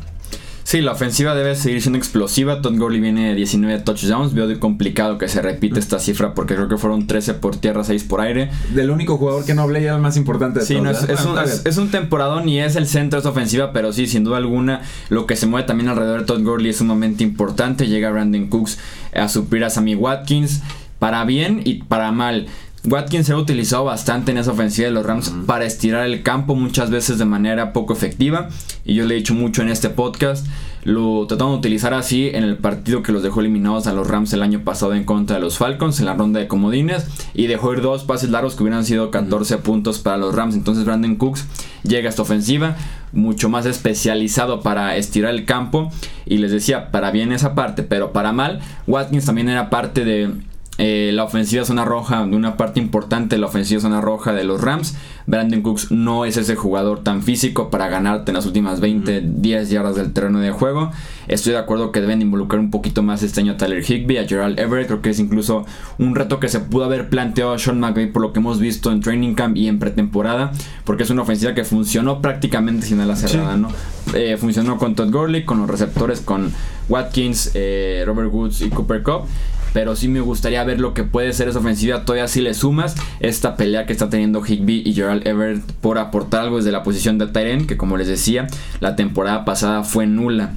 Sí, 0.64 0.80
la 0.80 0.92
ofensiva 0.92 1.34
debe 1.34 1.56
seguir 1.56 1.82
siendo 1.82 1.98
explosiva. 1.98 2.62
Todd 2.62 2.76
Gurley 2.78 3.00
viene 3.00 3.30
de 3.30 3.34
19 3.34 3.80
touchdowns. 3.80 4.32
Veo 4.32 4.46
de 4.46 4.58
complicado 4.60 5.18
que 5.18 5.26
se 5.28 5.42
repita 5.42 5.78
esta 5.80 5.98
cifra 5.98 6.34
porque 6.34 6.54
creo 6.54 6.68
que 6.68 6.76
fueron 6.78 7.08
13 7.08 7.34
por 7.34 7.56
tierra, 7.56 7.82
6 7.82 8.04
por 8.04 8.20
aire. 8.20 8.48
Del 8.72 8.90
único 8.90 9.16
jugador 9.18 9.44
que 9.44 9.54
no 9.54 9.62
hablé 9.62 9.82
ya 9.82 9.94
el 9.96 10.00
más 10.00 10.16
importante 10.16 10.60
de 10.60 10.66
Sí, 10.66 10.74
todos. 10.74 10.84
no, 10.84 10.90
es, 10.92 11.02
es 11.02 11.24
un, 11.26 11.38
está 11.38 11.44
es- 11.44 11.62
es 11.66 11.76
un 11.78 11.90
temporadón 11.90 12.48
y 12.48 12.60
es 12.60 12.76
el 12.76 12.86
centro 12.86 13.16
de 13.16 13.20
esta 13.20 13.30
ofensiva, 13.30 13.72
pero 13.72 13.92
sí, 13.92 14.06
sin 14.06 14.22
duda 14.22 14.36
alguna, 14.36 14.82
lo 15.08 15.26
que 15.26 15.34
se 15.34 15.46
mueve 15.46 15.66
también 15.66 15.88
alrededor 15.88 16.20
de 16.20 16.26
Todd 16.26 16.42
Gurley 16.42 16.70
es 16.70 16.76
sumamente 16.76 17.24
importante. 17.24 17.88
Llega 17.88 18.10
Brandon 18.10 18.46
Cooks 18.46 18.78
a 19.14 19.28
suplir 19.28 19.64
a 19.64 19.70
Sammy 19.70 19.96
Watkins 19.96 20.62
para 21.02 21.25
bien 21.25 21.62
y 21.64 21.82
para 21.82 22.12
mal. 22.12 22.47
Watkins 22.85 23.26
se 23.26 23.32
ha 23.32 23.37
utilizado 23.37 23.82
bastante 23.82 24.30
en 24.30 24.38
esa 24.38 24.52
ofensiva 24.52 24.87
de 24.87 24.94
los 24.94 25.04
Rams 25.04 25.32
para 25.47 25.64
estirar 25.64 26.06
el 26.06 26.23
campo 26.23 26.54
muchas 26.54 26.90
veces 26.90 27.18
de 27.18 27.25
manera 27.25 27.73
poco 27.73 27.92
efectiva. 27.92 28.50
Y 28.85 28.94
yo 28.94 29.04
le 29.04 29.14
he 29.14 29.16
dicho 29.16 29.35
mucho 29.35 29.62
en 29.62 29.68
este 29.68 29.90
podcast. 29.90 30.47
Lo 30.85 31.26
trataron 31.26 31.54
de 31.54 31.59
utilizar 31.59 31.92
así 31.92 32.30
en 32.32 32.44
el 32.44 32.56
partido 32.56 33.02
que 33.02 33.11
los 33.11 33.25
dejó 33.25 33.40
eliminados 33.40 33.88
a 33.88 33.92
los 33.92 34.06
Rams 34.06 34.32
el 34.32 34.44
año 34.44 34.62
pasado 34.62 34.94
en 34.94 35.02
contra 35.02 35.38
de 35.38 35.42
los 35.42 35.59
Falcons 35.59 35.99
en 35.99 36.06
la 36.06 36.14
ronda 36.14 36.38
de 36.38 36.47
comodines. 36.47 37.04
Y 37.35 37.49
dejó 37.49 37.73
ir 37.73 37.80
dos 37.80 38.04
pases 38.04 38.30
largos 38.30 38.54
que 38.54 38.62
hubieran 38.62 38.85
sido 38.85 39.11
14 39.11 39.59
puntos 39.59 39.99
para 39.99 40.18
los 40.18 40.37
Rams. 40.37 40.54
Entonces 40.54 40.85
Brandon 40.85 41.16
Cooks 41.16 41.49
llega 41.82 42.06
a 42.06 42.11
esta 42.11 42.23
ofensiva 42.23 42.76
mucho 43.11 43.49
más 43.49 43.66
especializado 43.66 44.61
para 44.61 44.94
estirar 44.94 45.35
el 45.35 45.47
campo. 45.47 45.90
Y 46.26 46.37
les 46.37 46.52
decía, 46.52 46.92
para 46.92 47.11
bien 47.11 47.32
esa 47.32 47.56
parte, 47.56 47.82
pero 47.82 48.12
para 48.12 48.32
mal, 48.32 48.61
Watkins 48.87 49.25
también 49.25 49.49
era 49.49 49.68
parte 49.68 50.04
de 50.04 50.30
eh, 50.78 51.10
la 51.12 51.24
ofensiva 51.24 51.64
zona 51.66 51.84
roja, 51.84 52.24
de 52.26 52.34
una 52.34 52.56
parte 52.56 52.80
importante 52.80 53.36
de 53.36 53.40
la 53.40 53.46
ofensiva 53.46 53.80
zona 53.80 54.00
roja 54.00 54.32
de 54.32 54.44
los 54.44 54.60
Rams. 54.60 54.96
Brandon 55.26 55.60
Cooks 55.60 55.92
no 55.92 56.24
es 56.24 56.38
ese 56.38 56.56
jugador 56.56 57.04
tan 57.04 57.22
físico 57.22 57.70
para 57.70 57.88
ganarte 57.88 58.30
en 58.30 58.36
las 58.36 58.46
últimas 58.46 58.80
20, 58.80 59.20
10 59.20 59.70
yardas 59.70 59.96
del 59.96 60.12
terreno 60.12 60.40
de 60.40 60.50
juego. 60.50 60.90
Estoy 61.28 61.52
de 61.52 61.58
acuerdo 61.58 61.92
que 61.92 62.00
deben 62.00 62.22
involucrar 62.22 62.58
un 62.58 62.70
poquito 62.70 63.02
más 63.02 63.22
este 63.22 63.40
año 63.40 63.52
a 63.52 63.56
Tyler 63.58 63.84
Higby, 63.88 64.16
a 64.16 64.26
Gerald 64.26 64.58
Everett. 64.58 64.88
Creo 64.88 65.02
que 65.02 65.10
es 65.10 65.18
incluso 65.18 65.66
un 65.98 66.14
reto 66.14 66.40
que 66.40 66.48
se 66.48 66.60
pudo 66.60 66.84
haber 66.84 67.10
planteado 67.10 67.52
a 67.52 67.58
Sean 67.58 67.78
McVay 67.78 68.10
por 68.10 68.22
lo 68.22 68.32
que 68.32 68.40
hemos 68.40 68.58
visto 68.58 68.90
en 68.90 69.00
training 69.00 69.34
camp 69.34 69.56
y 69.56 69.68
en 69.68 69.78
pretemporada, 69.78 70.52
porque 70.84 71.02
es 71.02 71.10
una 71.10 71.22
ofensiva 71.22 71.54
que 71.54 71.64
funcionó 71.64 72.22
prácticamente 72.22 72.86
sin 72.86 72.98
ala 73.00 73.14
cerrada, 73.14 73.56
¿no? 73.56 73.68
Eh, 74.14 74.36
funcionó 74.38 74.78
con 74.78 74.94
Todd 74.94 75.12
Gurley, 75.12 75.44
con 75.44 75.58
los 75.60 75.70
receptores, 75.70 76.22
con 76.22 76.52
Watkins, 76.88 77.52
eh, 77.54 78.02
Robert 78.06 78.32
Woods 78.32 78.62
y 78.62 78.70
Cooper 78.70 79.02
Cup. 79.02 79.26
Pero 79.72 79.96
sí 79.96 80.08
me 80.08 80.20
gustaría 80.20 80.62
ver 80.64 80.80
lo 80.80 80.94
que 80.94 81.04
puede 81.04 81.32
ser 81.32 81.48
esa 81.48 81.58
ofensiva. 81.60 82.04
Todavía 82.04 82.28
si 82.28 82.40
le 82.40 82.54
sumas 82.54 82.94
esta 83.20 83.56
pelea 83.56 83.86
que 83.86 83.92
está 83.92 84.08
teniendo 84.10 84.44
Higby 84.44 84.82
y 84.84 84.92
Gerald 84.94 85.26
Everett 85.26 85.62
por 85.80 85.98
aportar 85.98 86.42
algo 86.42 86.58
desde 86.58 86.72
la 86.72 86.82
posición 86.82 87.18
de 87.18 87.26
Tyren, 87.26 87.66
que 87.66 87.76
como 87.76 87.96
les 87.96 88.08
decía, 88.08 88.46
la 88.80 88.96
temporada 88.96 89.44
pasada 89.44 89.82
fue 89.84 90.06
nula. 90.06 90.54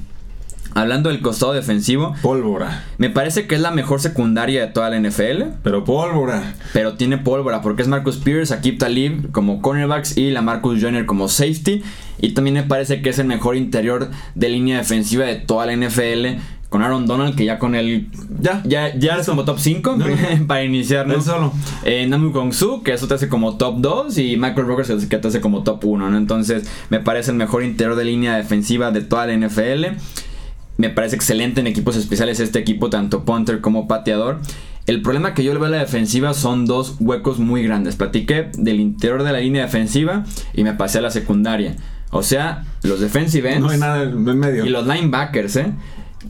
Hablando 0.76 1.08
del 1.08 1.22
costado 1.22 1.54
defensivo, 1.54 2.14
Pólvora. 2.20 2.84
me 2.98 3.08
parece 3.08 3.46
que 3.46 3.54
es 3.54 3.62
la 3.62 3.70
mejor 3.70 3.98
secundaria 3.98 4.60
de 4.60 4.66
toda 4.70 4.90
la 4.90 5.00
NFL. 5.00 5.44
Pero 5.62 5.84
pólvora. 5.84 6.52
Pero 6.74 6.96
tiene 6.96 7.16
pólvora 7.16 7.62
porque 7.62 7.80
es 7.80 7.88
Marcus 7.88 8.18
Pierce, 8.18 8.52
Akib 8.52 8.76
Talib 8.76 9.32
como 9.32 9.62
cornerbacks 9.62 10.18
y 10.18 10.30
la 10.32 10.42
Marcus 10.42 10.78
Joyner 10.82 11.06
como 11.06 11.28
safety. 11.28 11.82
Y 12.20 12.34
también 12.34 12.52
me 12.52 12.62
parece 12.62 13.00
que 13.00 13.08
es 13.08 13.18
el 13.18 13.26
mejor 13.26 13.56
interior 13.56 14.10
de 14.34 14.48
línea 14.50 14.76
defensiva 14.76 15.24
de 15.24 15.36
toda 15.36 15.64
la 15.64 15.74
NFL. 15.74 16.42
Con 16.76 16.82
Aaron 16.82 17.06
Donald, 17.06 17.34
que 17.34 17.46
ya 17.46 17.58
con 17.58 17.74
él. 17.74 18.08
Ya. 18.38 18.60
Ya, 18.66 18.94
ya 18.94 19.16
es 19.16 19.24
como 19.24 19.46
top 19.46 19.58
5 19.58 19.96
No, 19.96 20.06
no. 20.08 20.16
para 20.46 20.62
iniciar, 20.62 21.06
¿no? 21.06 21.22
Solo. 21.22 21.54
Eh, 21.86 22.06
Namu 22.06 22.32
Kongsu, 22.32 22.82
que 22.82 22.92
eso 22.92 23.08
te 23.08 23.14
hace 23.14 23.30
como 23.30 23.56
top 23.56 23.76
2. 23.78 24.18
Y 24.18 24.36
Michael 24.36 24.66
Rogers, 24.66 25.06
que 25.06 25.16
te 25.16 25.28
hace 25.28 25.40
como 25.40 25.62
top 25.62 25.82
1, 25.86 26.10
¿no? 26.10 26.18
Entonces, 26.18 26.68
me 26.90 27.00
parece 27.00 27.30
el 27.30 27.38
mejor 27.38 27.64
interior 27.64 27.96
de 27.96 28.04
línea 28.04 28.36
defensiva 28.36 28.90
de 28.90 29.00
toda 29.00 29.26
la 29.26 29.32
NFL. 29.32 29.96
Me 30.76 30.90
parece 30.90 31.16
excelente 31.16 31.62
en 31.62 31.66
equipos 31.66 31.96
especiales 31.96 32.40
este 32.40 32.58
equipo, 32.58 32.90
tanto 32.90 33.24
punter 33.24 33.62
como 33.62 33.88
pateador. 33.88 34.40
El 34.86 35.00
problema 35.00 35.32
que 35.32 35.44
yo 35.44 35.54
le 35.54 35.58
veo 35.58 35.68
a 35.68 35.70
la 35.70 35.78
defensiva 35.78 36.34
son 36.34 36.66
dos 36.66 36.96
huecos 37.00 37.38
muy 37.38 37.62
grandes. 37.62 37.96
Platiqué 37.96 38.50
del 38.58 38.80
interior 38.80 39.22
de 39.22 39.32
la 39.32 39.40
línea 39.40 39.62
defensiva 39.62 40.24
y 40.52 40.62
me 40.62 40.74
pasé 40.74 40.98
a 40.98 41.00
la 41.00 41.10
secundaria. 41.10 41.74
O 42.10 42.22
sea, 42.22 42.64
los 42.82 43.00
defensive 43.00 43.50
ends 43.50 43.62
No 43.62 43.70
hay 43.70 43.78
nada 43.78 44.02
en 44.02 44.38
medio. 44.38 44.66
y 44.66 44.68
los 44.68 44.86
linebackers, 44.86 45.56
¿eh? 45.56 45.72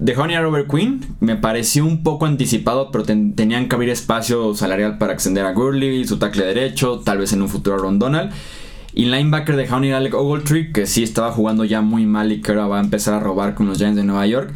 Ir 0.04 0.36
a 0.36 0.40
Robert 0.42 0.68
Quinn. 0.70 1.00
Me 1.20 1.36
pareció 1.36 1.84
un 1.86 2.02
poco 2.02 2.26
anticipado, 2.26 2.90
pero 2.90 3.04
ten- 3.04 3.34
tenían 3.34 3.68
que 3.68 3.74
abrir 3.76 3.90
espacio 3.90 4.54
salarial 4.54 4.98
para 4.98 5.12
extender 5.14 5.46
a 5.46 5.52
Gurley, 5.52 6.04
su 6.06 6.18
tackle 6.18 6.44
derecho, 6.46 7.00
tal 7.04 7.18
vez 7.18 7.32
en 7.32 7.42
un 7.42 7.48
futuro 7.48 7.76
a 7.76 7.78
Ron 7.78 7.98
Donald. 7.98 8.30
Y 8.94 9.06
linebacker 9.06 9.54
ir 9.84 9.92
a 9.94 9.98
Alec 9.98 10.14
Ogletree, 10.14 10.72
que 10.72 10.86
sí 10.86 11.02
estaba 11.02 11.30
jugando 11.32 11.64
ya 11.64 11.82
muy 11.82 12.06
mal 12.06 12.32
y 12.32 12.40
que 12.40 12.52
ahora 12.52 12.66
va 12.66 12.78
a 12.78 12.82
empezar 12.82 13.14
a 13.14 13.20
robar 13.20 13.54
con 13.54 13.66
los 13.66 13.78
Giants 13.78 13.96
de 13.96 14.04
Nueva 14.04 14.26
York. 14.26 14.52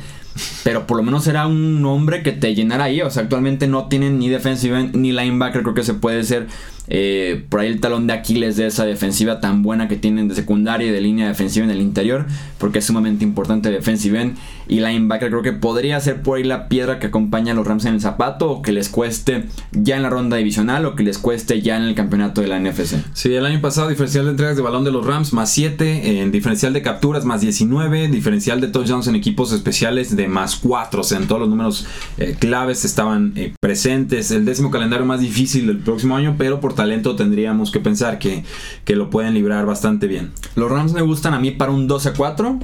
pero 0.63 0.87
por 0.87 0.97
lo 0.97 1.03
menos 1.03 1.27
era 1.27 1.47
un 1.49 1.85
hombre 1.85 2.23
que 2.23 2.33
te 2.33 2.55
llenara 2.55 2.85
ahí. 2.85 3.03
O 3.03 3.11
sea, 3.11 3.25
actualmente 3.25 3.67
no 3.67 3.89
tienen 3.89 4.19
ni 4.19 4.29
defensive 4.29 4.91
ni 4.95 5.13
linebacker. 5.13 5.63
Creo 5.63 5.75
que 5.75 5.83
se 5.83 5.93
puede 5.95 6.23
ser 6.25 6.47
eh, 6.91 7.45
por 7.49 7.61
ahí 7.61 7.69
el 7.69 7.81
talón 7.81 8.09
de 8.09 8.13
Aquiles 8.13 8.57
de 8.57 8.67
esa 8.67 8.85
defensiva 8.85 9.41
tan 9.41 9.63
buena 9.63 9.87
que 9.87 9.97
tienen 9.97 10.27
de 10.29 10.35
secundaria 10.35 10.89
y 10.89 10.91
de 10.91 11.01
línea 11.01 11.29
defensiva 11.29 11.65
en 11.65 11.71
el 11.71 11.81
interior, 11.81 12.27
porque 12.59 12.81
es 12.81 12.85
sumamente 12.85 13.25
importante 13.25 13.71
defensive 13.71 14.21
end 14.21 14.37
y 14.69 14.81
linebacker. 14.81 15.31
Creo 15.31 15.43
que 15.43 15.53
podría 15.53 16.01
ser 16.01 16.23
por 16.23 16.39
ahí 16.39 16.45
la 16.45 16.69
piedra 16.69 16.99
que 16.99 17.07
acompaña 17.07 17.53
a 17.53 17.55
los 17.55 17.67
Rams 17.67 17.85
en 17.85 17.95
el 17.95 18.01
zapato 18.01 18.51
o 18.51 18.63
que 18.63 18.73
les 18.73 18.89
cueste 18.89 19.47
ya 19.73 19.97
en 19.97 20.03
la 20.03 20.11
ronda 20.11 20.37
divisional 20.37 20.85
o 20.85 20.97
que 20.97 21.05
les 21.05 21.19
cueste 21.19 21.63
ya 21.63 21.77
en 21.77 21.85
el 21.85 21.95
campeonato 21.95 22.41
de 22.41 22.49
la 22.49 22.59
NFC. 22.59 22.97
Sí, 23.15 23.33
el 23.35 23.47
año 23.47 23.61
pasado 23.61 23.89
diferencial 23.89 24.25
de 24.25 24.33
entregas 24.33 24.57
de 24.57 24.63
balón 24.63 24.85
de 24.85 24.91
los 24.91 25.07
Rams 25.07 25.33
más 25.33 25.53
7, 25.53 26.21
en 26.21 26.33
diferencial 26.33 26.73
de 26.73 26.83
capturas 26.83 27.25
más 27.25 27.41
19, 27.41 28.09
diferencial 28.09 28.61
de 28.61 28.67
touchdowns 28.67 29.07
en 29.07 29.15
equipos 29.15 29.53
especiales 29.53 30.17
de 30.17 30.27
más 30.27 30.57
4, 30.57 31.01
o 31.01 31.05
sea, 31.05 31.19
en 31.19 31.29
todos 31.29 31.41
los 31.41 31.49
números 31.49 31.87
eh, 32.19 32.37
claves 32.39 32.85
estaban 32.85 33.33
eh, 33.37 33.55
presentes. 33.61 34.31
El 34.33 34.45
décimo 34.45 34.71
calendario 34.71 35.07
más 35.07 35.21
difícil 35.21 35.67
del 35.69 35.79
próximo 35.79 36.17
año, 36.17 36.35
pero 36.37 36.61
por 36.61 36.75
talento 36.81 37.15
tendríamos 37.15 37.71
que 37.71 37.79
pensar 37.79 38.19
que, 38.19 38.43
que 38.87 38.97
lo 38.97 39.11
pueden 39.11 39.35
librar 39.35 39.67
bastante 39.67 40.07
bien. 40.07 40.33
Los 40.57 40.71
Rams 40.71 40.95
me 40.95 41.03
gustan 41.03 41.35
a 41.35 41.39
mí 41.39 41.51
para 41.51 41.73
un 41.73 41.87
12-4. 41.87 42.59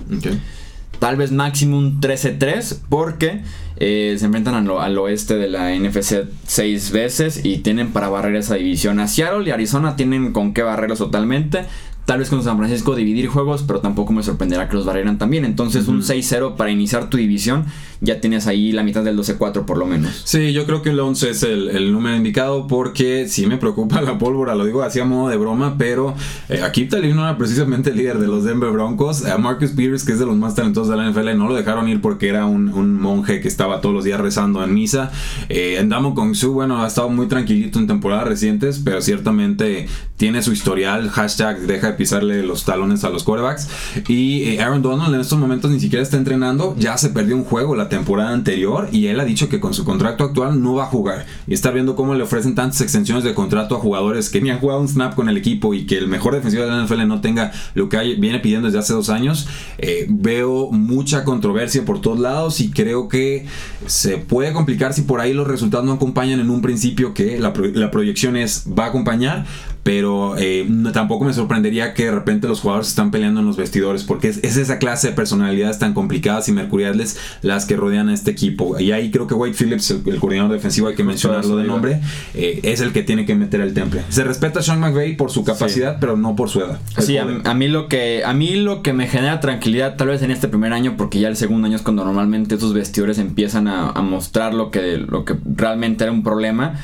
Tal 0.98 1.16
vez 1.16 1.32
máximo 1.32 1.76
un 1.76 2.00
13-3 2.00 2.78
porque 2.88 3.42
eh, 3.76 4.16
se 4.18 4.24
enfrentan 4.24 4.54
al, 4.70 4.96
oeste 4.96 5.36
de 5.36 5.48
la 5.48 5.78
NFC 5.78 6.24
seis 6.46 6.92
veces 6.92 7.44
y 7.44 7.58
tienen 7.58 7.92
para 7.92 8.08
barrer 8.08 8.36
esa 8.36 8.54
división. 8.54 9.00
A 9.00 9.06
Seattle 9.06 9.46
y 9.46 9.50
Arizona 9.50 9.96
tienen 9.96 10.32
con 10.32 10.54
qué 10.54 10.62
barrerlos 10.62 10.98
totalmente. 10.98 11.66
Tal 12.06 12.20
vez 12.20 12.30
con 12.30 12.40
San 12.44 12.56
Francisco 12.56 12.94
dividir 12.94 13.26
juegos, 13.26 13.64
pero 13.66 13.80
tampoco 13.80 14.12
me 14.12 14.22
sorprenderá 14.22 14.68
que 14.68 14.76
los 14.76 14.86
barrieran 14.86 15.18
también. 15.18 15.44
Entonces, 15.44 15.88
un 15.88 16.02
6-0 16.02 16.54
para 16.54 16.70
iniciar 16.70 17.10
tu 17.10 17.16
división, 17.16 17.64
ya 18.00 18.20
tienes 18.20 18.46
ahí 18.46 18.70
la 18.70 18.84
mitad 18.84 19.02
del 19.02 19.18
12-4 19.18 19.64
por 19.64 19.76
lo 19.76 19.86
menos. 19.86 20.22
Sí, 20.24 20.52
yo 20.52 20.66
creo 20.66 20.82
que 20.82 20.90
el 20.90 21.00
11 21.00 21.30
es 21.30 21.42
el, 21.42 21.92
número 21.92 22.16
indicado 22.16 22.68
porque 22.68 23.26
sí 23.28 23.46
me 23.46 23.56
preocupa 23.56 24.00
la 24.02 24.18
pólvora, 24.18 24.54
lo 24.54 24.64
digo 24.64 24.84
así 24.84 25.00
a 25.00 25.04
modo 25.04 25.30
de 25.30 25.36
broma, 25.36 25.74
pero 25.78 26.14
eh, 26.48 26.62
aquí 26.62 26.84
Talib 26.84 27.14
no 27.14 27.22
era 27.22 27.36
precisamente 27.36 27.90
el 27.90 27.96
líder 27.96 28.18
de 28.18 28.28
los 28.28 28.44
Denver 28.44 28.70
Broncos. 28.70 29.24
A 29.24 29.36
Marcus 29.38 29.72
Pierce, 29.72 30.06
que 30.06 30.12
es 30.12 30.20
de 30.20 30.26
los 30.26 30.36
más 30.36 30.54
talentosos 30.54 30.88
de 30.88 30.96
la 30.96 31.10
NFL, 31.10 31.36
no 31.36 31.48
lo 31.48 31.54
dejaron 31.54 31.88
ir 31.88 32.00
porque 32.00 32.28
era 32.28 32.46
un, 32.46 33.00
monje 33.00 33.40
que 33.40 33.48
estaba 33.48 33.80
todos 33.80 33.94
los 33.94 34.04
días 34.04 34.20
rezando 34.20 34.62
en 34.62 34.72
misa. 34.72 35.10
Eh, 35.48 35.78
Andamo 35.80 36.14
Kong 36.14 36.34
Su, 36.34 36.52
bueno, 36.52 36.82
ha 36.82 36.86
estado 36.86 37.08
muy 37.08 37.26
tranquilito 37.26 37.80
en 37.80 37.88
temporadas 37.88 38.28
recientes, 38.28 38.80
pero 38.84 39.00
ciertamente 39.00 39.88
tiene 40.16 40.42
su 40.42 40.52
historial. 40.52 41.10
Hashtag 41.10 41.60
deja 41.60 41.88
de 41.88 41.92
pisarle 41.94 42.42
los 42.42 42.64
talones 42.64 43.04
a 43.04 43.10
los 43.10 43.24
quarterbacks. 43.24 43.68
Y 44.08 44.42
eh, 44.44 44.62
Aaron 44.62 44.82
Donald 44.82 45.14
en 45.14 45.20
estos 45.20 45.38
momentos 45.38 45.70
ni 45.70 45.80
siquiera 45.80 46.02
está 46.02 46.16
entrenando. 46.16 46.74
Ya 46.78 46.96
se 46.98 47.10
perdió 47.10 47.36
un 47.36 47.44
juego 47.44 47.76
la 47.76 47.88
temporada 47.88 48.30
anterior 48.30 48.88
y 48.92 49.06
él 49.08 49.20
ha 49.20 49.24
dicho 49.24 49.48
que 49.48 49.60
con 49.60 49.74
su 49.74 49.84
contrato 49.84 50.24
actual 50.24 50.62
no 50.62 50.74
va 50.74 50.84
a 50.84 50.86
jugar. 50.86 51.26
Y 51.46 51.54
está 51.54 51.70
viendo 51.70 51.96
cómo 51.96 52.14
le 52.14 52.22
ofrecen 52.22 52.54
tantas 52.54 52.80
extensiones 52.80 53.24
de 53.24 53.34
contrato 53.34 53.76
a 53.76 53.78
jugadores 53.78 54.30
que 54.30 54.40
ni 54.40 54.50
han 54.50 54.58
jugado 54.58 54.80
un 54.80 54.88
snap 54.88 55.14
con 55.14 55.28
el 55.28 55.36
equipo 55.36 55.74
y 55.74 55.86
que 55.86 55.98
el 55.98 56.08
mejor 56.08 56.34
defensivo 56.34 56.64
de 56.64 56.70
la 56.70 56.84
NFL 56.84 57.06
no 57.06 57.20
tenga 57.20 57.52
lo 57.74 57.88
que 57.88 57.98
viene 58.14 58.38
pidiendo 58.40 58.66
desde 58.66 58.78
hace 58.78 58.92
dos 58.94 59.10
años. 59.10 59.46
Eh, 59.78 60.06
veo 60.08 60.70
mucha 60.70 61.24
controversia 61.24 61.84
por 61.84 62.00
todos 62.00 62.18
lados 62.18 62.60
y 62.60 62.70
creo 62.70 63.08
que 63.08 63.46
se 63.86 64.16
puede 64.16 64.52
complicar 64.52 64.94
si 64.94 65.02
por 65.02 65.20
ahí 65.20 65.32
los 65.34 65.46
resultados 65.46 65.84
no 65.84 65.92
acompañan 65.92 66.40
en 66.40 66.50
un 66.50 66.62
principio 66.62 67.12
que 67.12 67.38
la, 67.38 67.52
la 67.74 67.90
proyección 67.90 68.36
es 68.36 68.64
va 68.66 68.86
a 68.86 68.88
acompañar 68.88 69.44
pero 69.86 70.34
eh, 70.36 70.68
tampoco 70.92 71.24
me 71.24 71.32
sorprendería 71.32 71.94
que 71.94 72.06
de 72.06 72.10
repente 72.10 72.48
los 72.48 72.58
jugadores 72.58 72.88
están 72.88 73.12
peleando 73.12 73.38
en 73.38 73.46
los 73.46 73.56
vestidores, 73.56 74.02
porque 74.02 74.30
es, 74.30 74.38
esa 74.42 74.80
clase 74.80 75.10
de 75.10 75.12
personalidades 75.12 75.78
tan 75.78 75.94
complicadas 75.94 76.48
y 76.48 76.52
mercuriales 76.52 77.16
las 77.40 77.66
que 77.66 77.76
rodean 77.76 78.08
a 78.08 78.14
este 78.14 78.32
equipo. 78.32 78.80
Y 78.80 78.90
ahí 78.90 79.12
creo 79.12 79.28
que 79.28 79.34
Wade 79.34 79.52
Phillips, 79.52 79.92
el, 79.92 80.18
coordinador 80.18 80.50
defensivo, 80.50 80.88
hay 80.88 80.96
que 80.96 81.04
mencionarlo 81.04 81.56
de 81.56 81.68
nombre, 81.68 82.00
eh, 82.34 82.58
es 82.64 82.80
el 82.80 82.92
que 82.92 83.04
tiene 83.04 83.26
que 83.26 83.36
meter 83.36 83.60
el 83.60 83.74
temple. 83.74 84.02
Se 84.08 84.24
respeta 84.24 84.58
a 84.58 84.62
Sean 84.64 84.80
McVay 84.80 85.16
por 85.16 85.30
su 85.30 85.44
capacidad, 85.44 85.98
pero 86.00 86.16
no 86.16 86.34
por 86.34 86.48
su 86.48 86.62
edad. 86.62 86.80
Sí, 86.98 87.16
a, 87.16 87.54
mí 87.54 87.68
lo 87.68 87.86
que, 87.86 88.24
a 88.24 88.32
mí 88.32 88.56
lo 88.56 88.82
que 88.82 88.92
me 88.92 89.06
genera 89.06 89.38
tranquilidad, 89.38 89.94
tal 89.94 90.08
vez 90.08 90.20
en 90.22 90.32
este 90.32 90.48
primer 90.48 90.72
año, 90.72 90.96
porque 90.96 91.20
ya 91.20 91.28
el 91.28 91.36
segundo 91.36 91.68
año 91.68 91.76
es 91.76 91.82
cuando 91.82 92.04
normalmente 92.04 92.56
esos 92.56 92.74
vestidores 92.74 93.18
empiezan 93.18 93.68
a, 93.68 93.90
a 93.90 94.02
mostrar 94.02 94.52
lo 94.52 94.72
que, 94.72 94.96
lo 94.96 95.24
que 95.24 95.36
realmente 95.44 96.02
era 96.02 96.12
un 96.12 96.24
problema 96.24 96.74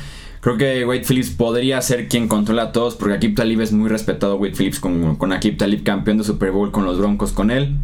Creo 0.43 0.57
que 0.57 0.85
Wade 0.85 1.05
Phillips 1.05 1.31
podría 1.31 1.81
ser 1.83 2.09
quien 2.09 2.27
controla 2.27 2.63
a 2.65 2.73
todos, 2.73 2.97
porque 2.97 3.15
Akip 3.15 3.37
Talib 3.37 3.61
es 3.61 3.71
muy 3.71 3.89
respetado. 3.89 4.35
Wade 4.35 4.57
Phillips 4.57 4.81
con, 4.81 5.15
con 5.15 5.33
Akip 5.33 5.57
Talib 5.57 5.85
campeón 5.85 6.19
de 6.19 6.25
Super 6.25 6.51
Bowl 6.51 6.73
con 6.73 6.85
los 6.85 6.99
Broncos 6.99 7.31
con 7.31 7.53
él. 7.53 7.77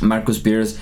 Marcus 0.00 0.38
Pierce 0.38 0.78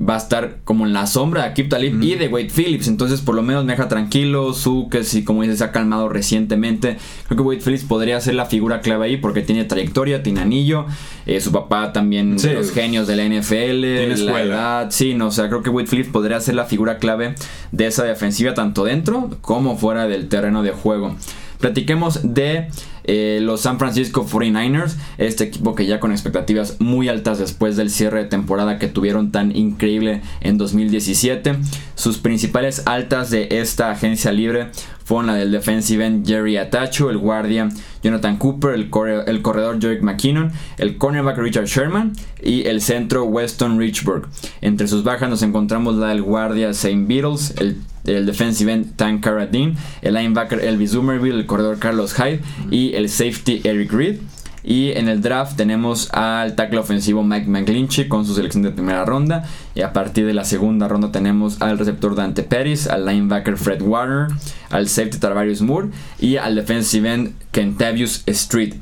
va 0.00 0.14
a 0.14 0.18
estar 0.18 0.58
como 0.64 0.86
en 0.86 0.92
la 0.92 1.06
sombra 1.06 1.42
de 1.42 1.48
Akip 1.50 1.68
Talib 1.68 2.02
y 2.02 2.16
de 2.16 2.28
Wade 2.28 2.50
Phillips. 2.54 2.88
Entonces, 2.88 3.20
por 3.20 3.34
lo 3.34 3.42
menos 3.42 3.64
me 3.64 3.72
deja 3.72 3.88
tranquilo. 3.88 4.52
Su, 4.52 4.88
que 4.90 5.04
si 5.04 5.24
como 5.24 5.42
dices, 5.42 5.58
se 5.58 5.64
ha 5.64 5.72
calmado 5.72 6.08
recientemente. 6.08 6.96
Creo 7.26 7.36
que 7.36 7.42
Wade 7.42 7.60
Phillips 7.60 7.84
podría 7.84 8.20
ser 8.20 8.34
la 8.34 8.46
figura 8.46 8.80
clave 8.80 9.06
ahí 9.06 9.16
porque 9.16 9.42
tiene 9.42 9.64
trayectoria, 9.64 10.22
tiene 10.22 10.40
anillo. 10.40 10.86
Eh, 11.26 11.40
su 11.40 11.52
papá 11.52 11.92
también, 11.92 12.36
de 12.36 12.54
los 12.54 12.72
genios 12.72 13.06
de 13.06 13.16
la 13.16 13.24
NFL. 13.24 13.80
Tiene 13.80 14.16
la 14.16 14.42
edad. 14.42 14.86
Sí, 14.90 15.14
no, 15.14 15.28
o 15.28 15.30
sea, 15.30 15.48
creo 15.48 15.62
que 15.62 15.70
Wade 15.70 15.88
Phillips 15.88 16.10
podría 16.10 16.40
ser 16.40 16.56
la 16.56 16.64
figura 16.64 16.98
clave 16.98 17.34
de 17.72 17.86
esa 17.86 18.04
defensiva, 18.04 18.54
tanto 18.54 18.84
dentro 18.84 19.30
como 19.40 19.76
fuera 19.76 20.06
del 20.08 20.28
terreno 20.28 20.62
de 20.62 20.72
juego. 20.72 21.16
Platiquemos 21.64 22.34
de 22.34 22.68
eh, 23.04 23.38
los 23.40 23.62
San 23.62 23.78
Francisco 23.78 24.26
49ers, 24.26 24.96
este 25.16 25.44
equipo 25.44 25.74
que 25.74 25.86
ya 25.86 25.98
con 25.98 26.12
expectativas 26.12 26.78
muy 26.78 27.08
altas 27.08 27.38
después 27.38 27.78
del 27.78 27.88
cierre 27.88 28.24
de 28.24 28.28
temporada 28.28 28.78
que 28.78 28.86
tuvieron 28.86 29.32
tan 29.32 29.56
increíble 29.56 30.20
en 30.42 30.58
2017. 30.58 31.56
Sus 31.94 32.18
principales 32.18 32.82
altas 32.84 33.30
de 33.30 33.48
esta 33.50 33.90
agencia 33.90 34.30
libre 34.30 34.72
fueron 35.04 35.28
la 35.28 35.34
del 35.34 35.52
defensive 35.52 36.04
end 36.04 36.26
Jerry 36.26 36.56
Atacho, 36.56 37.10
el 37.10 37.18
guardia 37.18 37.68
Jonathan 38.02 38.36
Cooper, 38.36 38.74
el, 38.74 38.90
el 39.26 39.42
corredor 39.42 39.80
Jerick 39.80 40.02
McKinnon, 40.02 40.50
el 40.78 40.96
cornerback 40.96 41.38
Richard 41.38 41.66
Sherman 41.66 42.12
y 42.42 42.66
el 42.66 42.80
centro 42.80 43.24
Weston 43.24 43.78
Richburg. 43.78 44.28
Entre 44.60 44.88
sus 44.88 45.04
bajas 45.04 45.30
nos 45.30 45.42
encontramos 45.42 45.96
la 45.96 46.08
del 46.08 46.22
guardia 46.22 46.74
Saint 46.74 47.06
Beatles, 47.06 47.54
el 47.58 47.76
el 48.04 48.26
defensive 48.26 48.70
end 48.72 48.96
Tank 48.96 49.22
Carradine, 49.22 49.76
el 50.02 50.14
linebacker 50.14 50.60
Elvis 50.60 50.92
Zumerville, 50.92 51.38
el 51.38 51.46
corredor 51.46 51.78
Carlos 51.78 52.14
Hyde 52.14 52.40
y 52.70 52.94
el 52.94 53.08
safety 53.08 53.62
Eric 53.64 53.92
Reed. 53.92 54.16
Y 54.64 54.92
en 54.92 55.08
el 55.08 55.20
draft 55.20 55.56
tenemos 55.56 56.08
al 56.12 56.54
tackle 56.56 56.78
ofensivo 56.78 57.22
Mike 57.22 57.46
McGlinchey 57.46 58.08
con 58.08 58.24
su 58.24 58.34
selección 58.34 58.62
de 58.62 58.70
primera 58.70 59.04
ronda. 59.04 59.44
Y 59.74 59.82
a 59.82 59.92
partir 59.92 60.26
de 60.26 60.32
la 60.32 60.44
segunda 60.44 60.88
ronda 60.88 61.12
tenemos 61.12 61.60
al 61.60 61.78
receptor 61.78 62.14
Dante 62.14 62.42
Pettis, 62.42 62.86
al 62.86 63.04
linebacker 63.04 63.58
Fred 63.58 63.82
Warner, 63.82 64.28
al 64.70 64.88
safety 64.88 65.18
Tarvarius 65.18 65.60
Moore 65.60 65.88
y 66.18 66.36
al 66.36 66.54
defensive 66.54 67.12
end 67.12 67.34
Kentavious 67.52 68.22
Street. 68.26 68.74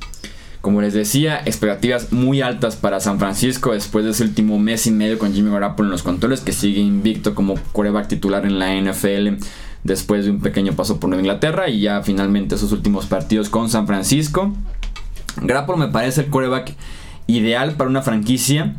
Como 0.60 0.80
les 0.80 0.94
decía, 0.94 1.42
expectativas 1.44 2.12
muy 2.12 2.40
altas 2.40 2.76
para 2.76 3.00
San 3.00 3.18
Francisco 3.18 3.72
después 3.72 4.04
de 4.04 4.12
ese 4.12 4.22
último 4.22 4.60
mes 4.60 4.86
y 4.86 4.92
medio 4.92 5.18
con 5.18 5.34
Jimmy 5.34 5.50
Garoppolo 5.50 5.88
en 5.88 5.90
los 5.90 6.04
controles, 6.04 6.40
que 6.40 6.52
sigue 6.52 6.80
invicto 6.80 7.34
como 7.34 7.56
coreback 7.72 8.06
titular 8.06 8.46
en 8.46 8.60
la 8.60 8.80
NFL 8.80 9.42
después 9.82 10.24
de 10.24 10.30
un 10.30 10.40
pequeño 10.40 10.74
paso 10.74 11.00
por 11.00 11.10
Nueva 11.10 11.22
Inglaterra 11.22 11.68
y 11.68 11.80
ya 11.80 12.02
finalmente 12.02 12.56
sus 12.56 12.70
últimos 12.70 13.06
partidos 13.06 13.48
con 13.48 13.68
San 13.68 13.88
Francisco. 13.88 14.52
Garoppolo 15.36 15.78
me 15.78 15.88
parece 15.88 16.22
el 16.22 16.26
coreback 16.28 16.74
ideal 17.26 17.74
para 17.74 17.88
una 17.88 18.02
franquicia 18.02 18.74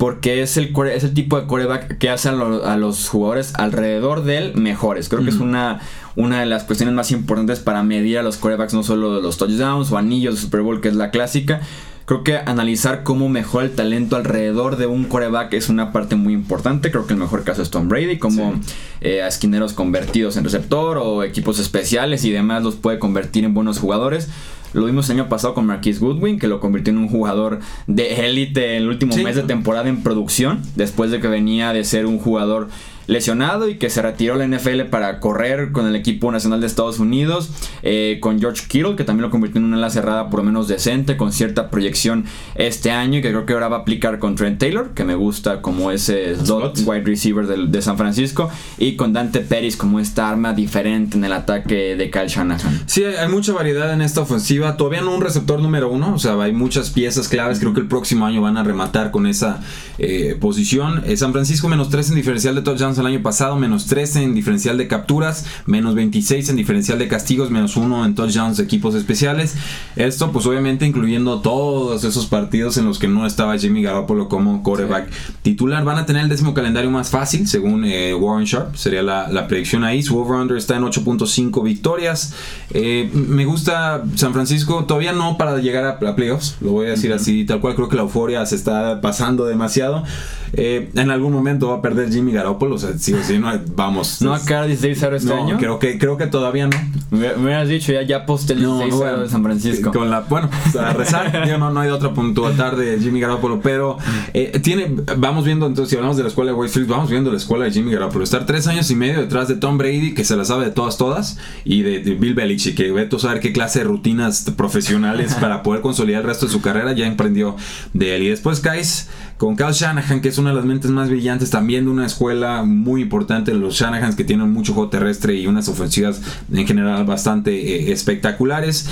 porque 0.00 0.40
es 0.40 0.56
el, 0.56 0.72
es 0.90 1.04
el 1.04 1.12
tipo 1.12 1.38
de 1.38 1.46
coreback 1.46 1.98
que 1.98 2.08
hace 2.08 2.30
a, 2.30 2.32
los 2.32 3.08
jugadores 3.10 3.52
alrededor 3.56 4.24
de 4.24 4.38
él 4.38 4.54
mejores. 4.54 5.10
Creo 5.10 5.22
que 5.22 5.28
es 5.28 5.36
una, 5.36 5.80
una 6.16 6.40
de 6.40 6.46
las 6.46 6.64
cuestiones 6.64 6.94
más 6.94 7.10
importantes 7.10 7.60
para 7.60 7.82
medir 7.82 8.16
a 8.16 8.22
los 8.22 8.38
corebacks, 8.38 8.72
no 8.72 8.82
solo 8.82 9.16
de 9.16 9.20
los 9.20 9.36
touchdowns 9.36 9.92
o 9.92 9.98
anillos 9.98 10.36
de 10.36 10.40
Super 10.40 10.62
Bowl, 10.62 10.80
que 10.80 10.88
es 10.88 10.94
la 10.96 11.10
clásica. 11.10 11.60
Creo 12.06 12.24
que 12.24 12.38
analizar 12.38 13.02
cómo 13.02 13.28
mejora 13.28 13.66
el 13.66 13.72
talento 13.72 14.16
alrededor 14.16 14.78
de 14.78 14.86
un 14.86 15.04
coreback 15.04 15.52
es 15.52 15.68
una 15.68 15.92
parte 15.92 16.16
muy 16.16 16.32
importante. 16.32 16.90
Creo 16.90 17.06
que 17.06 17.12
el 17.12 17.20
mejor 17.20 17.44
caso 17.44 17.60
es 17.60 17.68
Tom 17.68 17.88
Brady, 17.88 18.18
como 18.18 18.54
eh, 19.02 19.22
a 19.22 19.28
esquineros 19.28 19.74
convertidos 19.74 20.38
en 20.38 20.44
receptor 20.44 20.96
o 20.96 21.24
equipos 21.24 21.58
especiales 21.58 22.24
y 22.24 22.30
demás 22.30 22.62
los 22.62 22.74
puede 22.76 22.98
convertir 22.98 23.44
en 23.44 23.52
buenos 23.52 23.78
jugadores. 23.78 24.30
Lo 24.72 24.84
vimos 24.84 25.08
el 25.10 25.18
año 25.18 25.28
pasado 25.28 25.54
con 25.54 25.66
Marquis 25.66 26.00
Goodwin, 26.00 26.38
que 26.38 26.48
lo 26.48 26.60
convirtió 26.60 26.92
en 26.92 26.98
un 26.98 27.08
jugador 27.08 27.60
de 27.86 28.26
élite 28.26 28.76
en 28.76 28.82
el 28.82 28.88
último 28.88 29.16
mes 29.16 29.36
de 29.36 29.42
temporada 29.42 29.88
en 29.88 30.02
producción, 30.02 30.62
después 30.76 31.10
de 31.10 31.20
que 31.20 31.28
venía 31.28 31.72
de 31.72 31.84
ser 31.84 32.06
un 32.06 32.18
jugador 32.18 32.68
lesionado 33.10 33.68
y 33.68 33.76
que 33.76 33.90
se 33.90 34.02
retiró 34.02 34.36
la 34.36 34.46
NFL 34.46 34.82
para 34.90 35.18
correr 35.18 35.72
con 35.72 35.86
el 35.86 35.96
equipo 35.96 36.30
nacional 36.30 36.60
de 36.60 36.68
Estados 36.68 37.00
Unidos, 37.00 37.50
eh, 37.82 38.18
con 38.20 38.38
George 38.38 38.66
Kittle, 38.68 38.94
que 38.94 39.04
también 39.04 39.22
lo 39.22 39.30
convirtió 39.30 39.58
en 39.58 39.64
una 39.64 39.76
ala 39.76 39.90
cerrada 39.90 40.30
por 40.30 40.40
lo 40.40 40.44
menos 40.44 40.68
decente, 40.68 41.16
con 41.16 41.32
cierta 41.32 41.70
proyección 41.70 42.24
este 42.54 42.92
año 42.92 43.18
y 43.18 43.22
que 43.22 43.30
creo 43.30 43.46
que 43.46 43.52
ahora 43.52 43.68
va 43.68 43.78
a 43.78 43.80
aplicar 43.80 44.18
con 44.20 44.36
Trent 44.36 44.60
Taylor, 44.60 44.90
que 44.94 45.04
me 45.04 45.16
gusta 45.16 45.60
como 45.60 45.90
ese 45.90 46.36
slot 46.36 46.78
wide 46.84 47.02
receiver 47.02 47.46
de, 47.46 47.66
de 47.66 47.82
San 47.82 47.98
Francisco, 47.98 48.48
y 48.78 48.94
con 48.94 49.12
Dante 49.12 49.40
Pérez 49.40 49.76
como 49.76 49.98
esta 49.98 50.30
arma 50.30 50.52
diferente 50.52 51.16
en 51.16 51.24
el 51.24 51.32
ataque 51.32 51.96
de 51.96 52.10
Kyle 52.10 52.28
Shanahan. 52.28 52.82
Sí, 52.86 53.04
hay 53.04 53.28
mucha 53.28 53.52
variedad 53.52 53.92
en 53.92 54.02
esta 54.02 54.20
ofensiva. 54.20 54.76
Todavía 54.76 55.00
no 55.00 55.14
un 55.14 55.20
receptor 55.20 55.60
número 55.60 55.90
uno. 55.90 56.14
O 56.14 56.18
sea, 56.18 56.40
hay 56.40 56.52
muchas 56.52 56.90
piezas 56.90 57.28
claves. 57.28 57.58
Creo 57.58 57.74
que 57.74 57.80
el 57.80 57.88
próximo 57.88 58.26
año 58.26 58.40
van 58.40 58.56
a 58.56 58.62
rematar 58.62 59.10
con 59.10 59.26
esa 59.26 59.60
eh, 59.98 60.36
posición. 60.40 61.02
Eh, 61.06 61.16
San 61.16 61.32
Francisco 61.32 61.68
menos 61.68 61.90
3 61.90 62.10
en 62.10 62.16
diferencial 62.16 62.54
de 62.54 62.62
touchdowns 62.62 62.98
el 63.00 63.06
año 63.06 63.22
pasado. 63.22 63.56
Menos 63.56 63.86
13 63.86 64.22
en 64.22 64.34
diferencial 64.34 64.78
de 64.78 64.88
capturas. 64.88 65.46
Menos 65.66 65.94
26 65.94 66.48
en 66.50 66.56
diferencial 66.56 66.98
de 66.98 67.08
castigos. 67.08 67.50
Menos 67.50 67.76
1 67.76 68.04
en 68.04 68.14
touchdowns 68.14 68.56
de 68.56 68.64
equipos 68.64 68.94
especiales. 68.94 69.56
Esto 69.96 70.32
pues 70.32 70.46
obviamente 70.46 70.86
incluyendo 70.86 71.40
todos 71.40 72.04
esos 72.04 72.26
partidos 72.26 72.76
en 72.76 72.86
los 72.86 72.98
que 72.98 73.08
no 73.08 73.26
estaba 73.26 73.58
Jimmy 73.58 73.82
Garoppolo 73.82 74.28
como 74.28 74.62
quarterback 74.62 75.08
titular. 75.42 75.84
Van 75.84 75.98
a 75.98 76.06
tener 76.06 76.22
el 76.22 76.28
décimo 76.28 76.54
calendario 76.54 76.90
más 76.90 77.10
fácil 77.10 77.48
según 77.48 77.84
eh, 77.84 78.14
Warren 78.14 78.44
Sharp. 78.44 78.76
Sería 78.76 79.02
la, 79.02 79.28
la 79.28 79.48
predicción 79.48 79.84
ahí. 79.84 80.02
Su 80.02 80.18
over-under 80.18 80.56
está 80.56 80.76
en 80.76 80.82
8.5 80.82 81.62
victorias. 81.64 82.34
Eh, 82.72 83.10
me 83.12 83.44
gusta 83.44 84.04
San 84.14 84.32
Francisco, 84.32 84.84
todavía 84.84 85.12
no 85.12 85.36
para 85.36 85.58
llegar 85.58 85.84
a, 85.84 86.14
playoffs, 86.14 86.56
lo 86.60 86.72
voy 86.72 86.86
a 86.86 86.90
decir 86.90 87.12
así, 87.12 87.44
tal 87.44 87.60
cual 87.60 87.74
creo 87.74 87.88
que 87.88 87.96
la 87.96 88.02
euforia 88.02 88.44
se 88.46 88.56
está 88.56 89.00
pasando 89.00 89.44
demasiado. 89.44 90.04
Eh, 90.52 90.90
en 90.94 91.10
algún 91.10 91.32
momento 91.32 91.68
va 91.68 91.76
a 91.76 91.82
perder 91.82 92.10
Jimmy 92.12 92.32
Garoppolo, 92.32 92.74
o 92.74 92.78
sea, 92.78 92.89
sí 92.98 93.14
o 93.14 93.22
sí, 93.22 93.38
no, 93.38 93.52
vamos. 93.74 94.20
¿No 94.22 94.34
acá 94.34 94.66
16-0 94.66 95.14
este 95.14 95.28
no, 95.28 95.44
año? 95.44 95.58
Creo 95.58 95.78
que, 95.78 95.98
creo 95.98 96.16
que 96.16 96.26
todavía 96.26 96.66
no. 96.66 96.76
Me, 97.10 97.34
hubieras 97.34 97.68
dicho, 97.68 97.92
ya, 97.92 98.02
ya 98.02 98.24
posté 98.24 98.52
el 98.52 98.64
16-0 98.64 99.22
de 99.22 99.28
San 99.28 99.42
Francisco. 99.42 99.92
Con 99.92 100.10
la, 100.10 100.20
bueno, 100.20 100.48
a 100.78 100.92
rezar, 100.92 101.46
yo 101.48 101.58
no, 101.58 101.70
no 101.70 101.80
hay 101.80 101.90
otra 101.90 102.14
puntualidad 102.14 102.76
de 102.76 102.98
Jimmy 103.00 103.20
Garoppolo, 103.20 103.60
pero 103.60 103.98
eh, 104.32 104.60
tiene, 104.62 104.94
vamos 105.16 105.44
viendo, 105.44 105.66
entonces, 105.66 105.90
si 105.90 105.96
hablamos 105.96 106.16
de 106.16 106.22
la 106.22 106.28
escuela 106.28 106.52
de 106.52 106.56
Wayfield, 106.56 106.88
vamos 106.88 107.10
viendo 107.10 107.30
la 107.30 107.36
escuela 107.36 107.64
de 107.64 107.72
Jimmy 107.72 107.92
Garoppolo. 107.92 108.24
Estar 108.24 108.46
tres 108.46 108.66
años 108.66 108.90
y 108.90 108.94
medio 108.94 109.20
detrás 109.20 109.48
de 109.48 109.56
Tom 109.56 109.78
Brady, 109.78 110.14
que 110.14 110.24
se 110.24 110.36
la 110.36 110.44
sabe 110.44 110.66
de 110.66 110.70
todas, 110.70 110.98
todas, 110.98 111.38
y 111.64 111.82
de, 111.82 111.98
Bill 112.14 112.34
Belichick, 112.34 112.76
que 112.76 112.90
ve 112.92 113.08
a 113.10 113.18
saber 113.18 113.40
qué 113.40 113.52
clase 113.52 113.80
de 113.80 113.86
rutinas 113.86 114.50
profesionales 114.56 115.34
para 115.40 115.62
poder 115.62 115.80
consolidar 115.80 116.22
el 116.22 116.28
resto 116.28 116.46
de 116.46 116.52
su 116.52 116.60
carrera, 116.60 116.92
ya 116.92 117.06
emprendió 117.06 117.56
de 117.92 118.16
él. 118.16 118.22
Y 118.22 118.28
después 118.28 118.60
caes 118.60 119.08
con 119.40 119.56
Kyle 119.56 119.72
Shanahan, 119.72 120.20
que 120.20 120.28
es 120.28 120.36
una 120.36 120.50
de 120.50 120.56
las 120.56 120.66
mentes 120.66 120.90
más 120.90 121.08
brillantes 121.08 121.48
también 121.48 121.86
de 121.86 121.90
una 121.90 122.04
escuela 122.04 122.62
muy 122.62 123.00
importante, 123.00 123.54
los 123.54 123.74
Shanahans 123.74 124.14
que 124.14 124.22
tienen 124.22 124.52
mucho 124.52 124.74
juego 124.74 124.90
terrestre 124.90 125.34
y 125.34 125.46
unas 125.46 125.66
ofensivas 125.66 126.20
en 126.52 126.66
general 126.66 127.06
bastante 127.06 127.54
eh, 127.54 127.90
espectaculares 127.90 128.86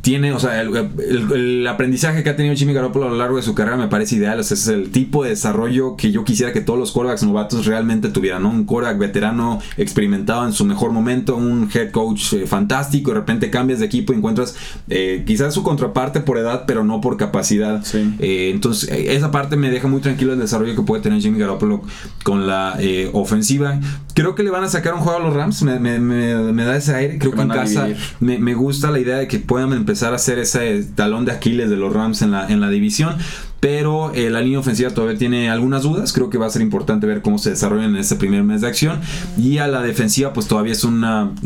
tiene, 0.00 0.32
o 0.32 0.40
sea, 0.40 0.60
el, 0.60 1.66
aprendizaje 1.66 2.22
que 2.22 2.30
ha 2.30 2.36
tenido 2.36 2.54
Jimmy 2.54 2.72
Garoppolo 2.72 3.06
a 3.06 3.10
lo 3.10 3.16
largo 3.16 3.36
de 3.36 3.42
su 3.42 3.54
carrera 3.54 3.76
me 3.76 3.88
parece 3.88 4.16
ideal. 4.16 4.38
O 4.40 4.42
sea, 4.42 4.54
es 4.54 4.68
el 4.68 4.90
tipo 4.90 5.24
de 5.24 5.30
desarrollo 5.30 5.96
que 5.96 6.10
yo 6.10 6.24
quisiera 6.24 6.52
que 6.52 6.60
todos 6.60 6.78
los 6.78 6.92
quarterbacks 6.92 7.22
novatos 7.24 7.66
realmente 7.66 8.08
tuvieran, 8.08 8.42
¿no? 8.42 8.50
Un 8.50 8.64
quarterback 8.64 8.98
veterano 8.98 9.60
experimentado 9.76 10.46
en 10.46 10.52
su 10.52 10.64
mejor 10.64 10.92
momento, 10.92 11.36
un 11.36 11.68
head 11.72 11.90
coach 11.90 12.34
eh, 12.34 12.46
fantástico, 12.46 13.10
de 13.10 13.18
repente 13.18 13.50
cambias 13.50 13.80
de 13.80 13.86
equipo 13.86 14.12
y 14.12 14.16
encuentras 14.16 14.56
eh, 14.88 15.24
quizás 15.26 15.54
su 15.54 15.62
contraparte 15.62 16.20
por 16.20 16.38
edad, 16.38 16.64
pero 16.66 16.84
no 16.84 17.00
por 17.00 17.16
capacidad. 17.16 17.82
Eh, 18.18 18.50
entonces, 18.52 18.88
esa 18.90 19.30
parte 19.30 19.56
me 19.56 19.70
deja 19.70 19.88
muy 19.88 20.00
tranquilo 20.00 20.32
el 20.32 20.38
desarrollo 20.38 20.74
que 20.74 20.82
puede 20.82 21.02
tener 21.02 21.20
Jimmy 21.20 21.38
Garoppolo 21.38 21.82
con 22.22 22.46
la 22.46 22.78
ofensiva. 23.12 23.80
Creo 24.14 24.34
que 24.34 24.42
le 24.42 24.50
van 24.50 24.64
a 24.64 24.68
sacar 24.68 24.94
un 24.94 25.00
juego 25.00 25.18
a 25.18 25.22
los 25.22 25.34
Rams, 25.34 25.62
me, 25.62 26.64
da 26.64 26.76
ese 26.76 26.94
aire. 26.94 27.18
Creo 27.18 27.32
que, 27.32 27.42
en 27.42 27.48
casa 27.48 27.88
me, 28.20 28.38
me 28.38 28.54
gusta 28.54 28.90
la 28.90 28.98
idea 28.98 29.16
de 29.16 29.28
que 29.28 29.38
puedan 29.38 29.73
empezar 29.76 30.12
a 30.12 30.16
hacer 30.16 30.38
ese 30.38 30.84
talón 30.94 31.24
de 31.24 31.32
Aquiles 31.32 31.70
de 31.70 31.76
los 31.76 31.92
Rams 31.92 32.22
en 32.22 32.30
la, 32.30 32.48
en 32.48 32.60
la 32.60 32.70
división. 32.70 33.16
Pero 33.60 34.12
eh, 34.14 34.28
la 34.28 34.42
línea 34.42 34.58
ofensiva 34.58 34.90
todavía 34.90 35.18
tiene 35.18 35.48
algunas 35.48 35.82
dudas. 35.82 36.12
Creo 36.12 36.28
que 36.28 36.36
va 36.36 36.46
a 36.46 36.50
ser 36.50 36.60
importante 36.60 37.06
ver 37.06 37.22
cómo 37.22 37.38
se 37.38 37.50
desarrolla 37.50 37.84
en 37.84 37.96
este 37.96 38.16
primer 38.16 38.42
mes 38.42 38.60
de 38.60 38.66
acción. 38.66 39.00
Y 39.38 39.58
a 39.58 39.66
la 39.68 39.80
defensiva, 39.80 40.32
pues 40.32 40.48
todavía 40.48 40.72
es 40.72 40.84
un 40.84 41.00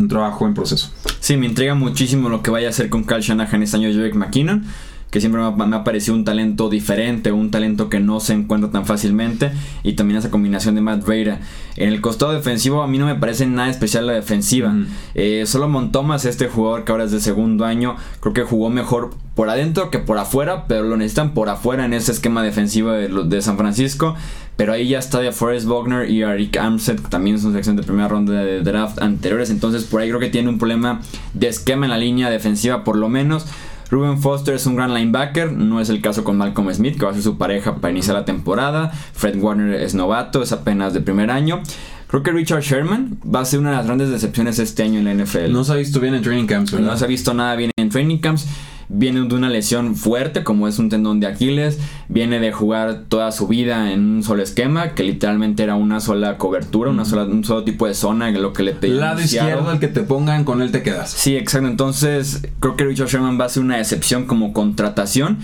trabajo 0.08 0.46
en 0.46 0.54
proceso. 0.54 0.90
Sí, 1.20 1.36
me 1.36 1.46
intriga 1.46 1.74
muchísimo 1.74 2.28
lo 2.28 2.42
que 2.42 2.50
vaya 2.50 2.66
a 2.66 2.70
hacer 2.70 2.88
con 2.88 3.04
Kyle 3.04 3.20
Shanahan 3.20 3.62
este 3.62 3.76
año 3.76 3.90
Jake 3.90 4.14
McKinnon 4.14 4.64
que 5.10 5.20
siempre 5.20 5.40
me 5.40 5.76
ha, 5.76 5.84
parecido 5.84 6.14
un 6.14 6.24
talento 6.24 6.68
diferente, 6.68 7.32
un 7.32 7.50
talento 7.50 7.88
que 7.88 7.98
no 8.00 8.20
se 8.20 8.34
encuentra 8.34 8.70
tan 8.70 8.84
fácilmente, 8.84 9.50
y 9.82 9.94
también 9.94 10.18
esa 10.18 10.30
combinación 10.30 10.74
de 10.74 10.80
Matt 10.80 11.06
Reyra. 11.06 11.40
En 11.76 11.88
el 11.88 12.00
costado 12.00 12.32
defensivo 12.32 12.82
a 12.82 12.88
mí 12.88 12.98
no 12.98 13.06
me 13.06 13.14
parece 13.14 13.46
nada 13.46 13.70
especial 13.70 14.06
la 14.06 14.12
defensiva. 14.12 14.74
Eh, 15.14 15.44
solo 15.46 15.68
Montomas, 15.68 16.24
este 16.24 16.48
jugador 16.48 16.84
que 16.84 16.92
ahora 16.92 17.04
es 17.04 17.12
de 17.12 17.20
segundo 17.20 17.64
año, 17.64 17.96
creo 18.20 18.34
que 18.34 18.42
jugó 18.42 18.68
mejor 18.68 19.10
por 19.34 19.48
adentro 19.48 19.90
que 19.90 20.00
por 20.00 20.18
afuera, 20.18 20.64
pero 20.66 20.82
lo 20.82 20.96
necesitan 20.96 21.32
por 21.32 21.48
afuera 21.48 21.84
en 21.84 21.94
ese 21.94 22.12
esquema 22.12 22.42
defensivo 22.42 22.90
de, 22.90 23.08
de 23.08 23.42
San 23.42 23.56
Francisco. 23.56 24.14
Pero 24.56 24.72
ahí 24.72 24.88
ya 24.88 24.98
está 24.98 25.20
de 25.20 25.30
Forrest 25.30 25.68
Wagner 25.68 26.10
y 26.10 26.24
Arik 26.24 26.56
Armstead, 26.56 26.96
que 26.96 27.08
también 27.08 27.38
son 27.38 27.52
sección 27.52 27.76
de 27.76 27.84
primera 27.84 28.08
ronda 28.08 28.32
de 28.32 28.60
draft 28.62 29.00
anteriores. 29.00 29.50
Entonces 29.50 29.84
por 29.84 30.00
ahí 30.00 30.08
creo 30.08 30.18
que 30.18 30.30
tiene 30.30 30.48
un 30.48 30.58
problema 30.58 31.00
de 31.32 31.46
esquema 31.46 31.86
en 31.86 31.90
la 31.90 31.98
línea 31.98 32.28
defensiva 32.28 32.82
por 32.82 32.96
lo 32.96 33.08
menos. 33.08 33.46
Ruben 33.90 34.20
Foster 34.20 34.54
es 34.54 34.66
un 34.66 34.76
gran 34.76 34.92
linebacker, 34.92 35.52
no 35.52 35.80
es 35.80 35.88
el 35.88 36.00
caso 36.02 36.24
con 36.24 36.36
Malcolm 36.36 36.72
Smith, 36.72 36.98
que 36.98 37.04
va 37.04 37.10
a 37.10 37.14
ser 37.14 37.22
su 37.22 37.38
pareja 37.38 37.76
para 37.76 37.90
iniciar 37.90 38.16
la 38.16 38.24
temporada. 38.24 38.90
Fred 38.90 39.40
Warner 39.40 39.80
es 39.82 39.94
novato, 39.94 40.42
es 40.42 40.52
apenas 40.52 40.92
de 40.92 41.00
primer 41.00 41.30
año. 41.30 41.62
Creo 42.06 42.22
que 42.22 42.32
Richard 42.32 42.62
Sherman 42.62 43.18
va 43.34 43.40
a 43.40 43.44
ser 43.44 43.60
una 43.60 43.70
de 43.70 43.76
las 43.76 43.86
grandes 43.86 44.10
decepciones 44.10 44.58
este 44.58 44.82
año 44.82 44.98
en 44.98 45.04
la 45.04 45.14
NFL. 45.24 45.52
No 45.52 45.64
se 45.64 45.72
ha 45.72 45.76
visto 45.76 46.00
bien 46.00 46.14
en 46.14 46.22
training 46.22 46.46
camps, 46.46 46.72
¿verdad? 46.72 46.92
No 46.92 46.96
se 46.96 47.04
ha 47.04 47.08
visto 47.08 47.34
nada 47.34 47.54
bien 47.56 47.70
en 47.76 47.88
training 47.90 48.18
camps 48.18 48.46
viene 48.88 49.20
de 49.28 49.34
una 49.34 49.50
lesión 49.50 49.96
fuerte 49.96 50.44
como 50.44 50.66
es 50.66 50.78
un 50.78 50.88
tendón 50.88 51.20
de 51.20 51.26
Aquiles, 51.26 51.78
viene 52.08 52.40
de 52.40 52.52
jugar 52.52 53.04
toda 53.08 53.32
su 53.32 53.46
vida 53.46 53.92
en 53.92 54.00
un 54.00 54.22
solo 54.22 54.42
esquema, 54.42 54.94
que 54.94 55.02
literalmente 55.02 55.62
era 55.62 55.74
una 55.74 56.00
sola 56.00 56.38
cobertura, 56.38 56.90
una 56.90 57.04
sola, 57.04 57.24
un 57.24 57.44
solo 57.44 57.64
tipo 57.64 57.86
de 57.86 57.94
zona, 57.94 58.30
lo 58.30 58.52
que 58.52 58.62
le 58.62 58.72
pedían. 58.72 59.00
Lado 59.00 59.20
izquierdo, 59.20 59.72
el 59.72 59.78
que 59.78 59.88
te 59.88 60.02
pongan, 60.02 60.44
con 60.44 60.62
él 60.62 60.70
te 60.70 60.82
quedas. 60.82 61.10
Sí, 61.10 61.36
exacto. 61.36 61.68
Entonces, 61.68 62.42
creo 62.60 62.76
que 62.76 62.84
Richard 62.84 63.08
Sherman 63.08 63.38
va 63.38 63.44
a 63.44 63.48
ser 63.48 63.62
una 63.62 63.78
excepción 63.78 64.26
como 64.26 64.52
contratación. 64.52 65.38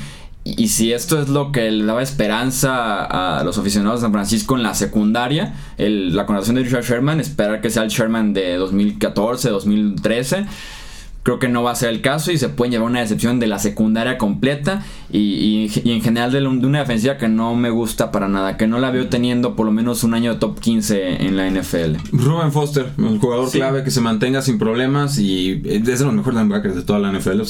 Y 0.47 0.69
si 0.69 0.93
esto 0.93 1.21
es 1.23 1.31
lo 1.31 1.53
que 1.53 1.71
le 1.71 1.85
daba 1.87 2.03
esperanza 2.03 3.05
a 3.39 3.43
los 3.45 3.57
aficionados 3.57 4.01
de 4.01 4.05
San 4.05 4.13
Francisco 4.13 4.57
en 4.57 4.63
la 4.63 4.75
secundaria, 4.75 5.55
la 5.79 6.27
contratación 6.27 6.57
de 6.57 6.65
Richard 6.65 6.85
Sherman, 6.85 7.19
esperar 7.19 7.63
que 7.63 7.71
sea 7.71 7.83
el 7.83 7.89
Sherman 7.89 8.35
de 8.35 8.57
2014, 8.57 9.49
2013 9.49 10.45
creo 11.25 11.39
que 11.39 11.49
no 11.49 11.63
va 11.63 11.73
a 11.73 11.75
ser 11.75 11.89
el 11.89 12.03
caso 12.03 12.31
y 12.31 12.39
se 12.39 12.51
pueden 12.51 12.71
llevar 12.71 12.89
una 12.89 13.01
decepción 13.01 13.41
de 13.41 13.47
la 13.47 13.59
secundaria 13.59 14.19
completa 14.19 14.85
y, 15.11 15.71
en 15.85 16.03
general 16.03 16.31
de, 16.31 16.47
una 16.47 16.81
defensiva 16.81 17.17
que 17.17 17.29
no 17.29 17.57
me 17.57 17.71
gusta 17.71 18.13
para 18.13 18.29
nada, 18.29 18.59
que 18.59 18.67
no 18.67 18.79
la 18.79 18.91
veo 18.91 19.09
teniendo 19.09 19.57
por 19.57 19.65
lo 19.65 19.73
menos 19.73 20.05
un 20.05 20.13
año 20.13 20.35
de 20.35 20.39
top 20.39 20.61
15 20.61 21.25
en 21.25 21.37
la 21.37 21.49
NFL. 21.49 21.97
Ruben 22.13 22.53
Foster, 22.53 22.91
el 22.99 23.19
jugador 23.19 23.51
clave 23.51 23.83
que 23.83 23.91
se 23.91 24.03
mantenga 24.03 24.43
sin 24.43 24.59
problemas 24.59 25.19
y 25.19 25.63
es 25.65 25.85
de 25.85 26.05
los 26.05 26.13
mejores 26.13 26.39
linebackers 26.39 26.77
de 26.77 26.83
toda 26.83 26.99
la 26.99 27.11
NFL. 27.11 27.41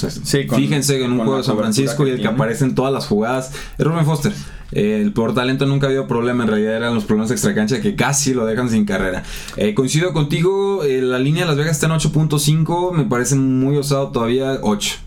fíjense 0.55 1.03
en 1.03 1.13
un 1.13 1.19
juego 1.19 1.39
de 1.39 1.43
San 1.43 1.59
Francisco 1.59 2.07
y 2.07 2.11
el 2.11 2.21
que 2.21 2.29
aparece 2.29 2.65
en 2.65 2.77
todas 2.77 2.93
las 2.93 3.07
jugadas 3.09 3.53
es 3.77 3.85
Ruben 3.85 4.05
Foster. 4.05 4.33
El 4.73 5.13
por 5.13 5.35
talento 5.35 5.67
nunca 5.67 5.87
ha 5.87 5.89
habido 5.89 6.07
problema, 6.07 6.45
en 6.45 6.51
realidad 6.51 6.77
eran 6.77 6.95
los 6.95 7.05
problemas 7.05 7.31
extracancha 7.31 7.81
que 7.81 7.95
casi 7.95 8.35
lo 8.35 8.47
dejan 8.47 8.71
sin 8.71 8.85
carrera. 8.85 9.23
Eh, 9.57 9.75
coincido 9.75 10.13
contigo, 10.13 10.85
eh, 10.85 11.01
la 11.01 11.19
línea 11.19 11.43
de 11.43 11.49
Las 11.49 11.57
Vegas 11.57 11.73
está 11.73 11.87
en 11.87 11.93
8.5, 11.93 12.93
me 12.93 13.05
parece 13.05 13.37
muy 13.37 13.77
osado 13.77 14.09
todavía 14.09 14.59
8. 14.63 15.05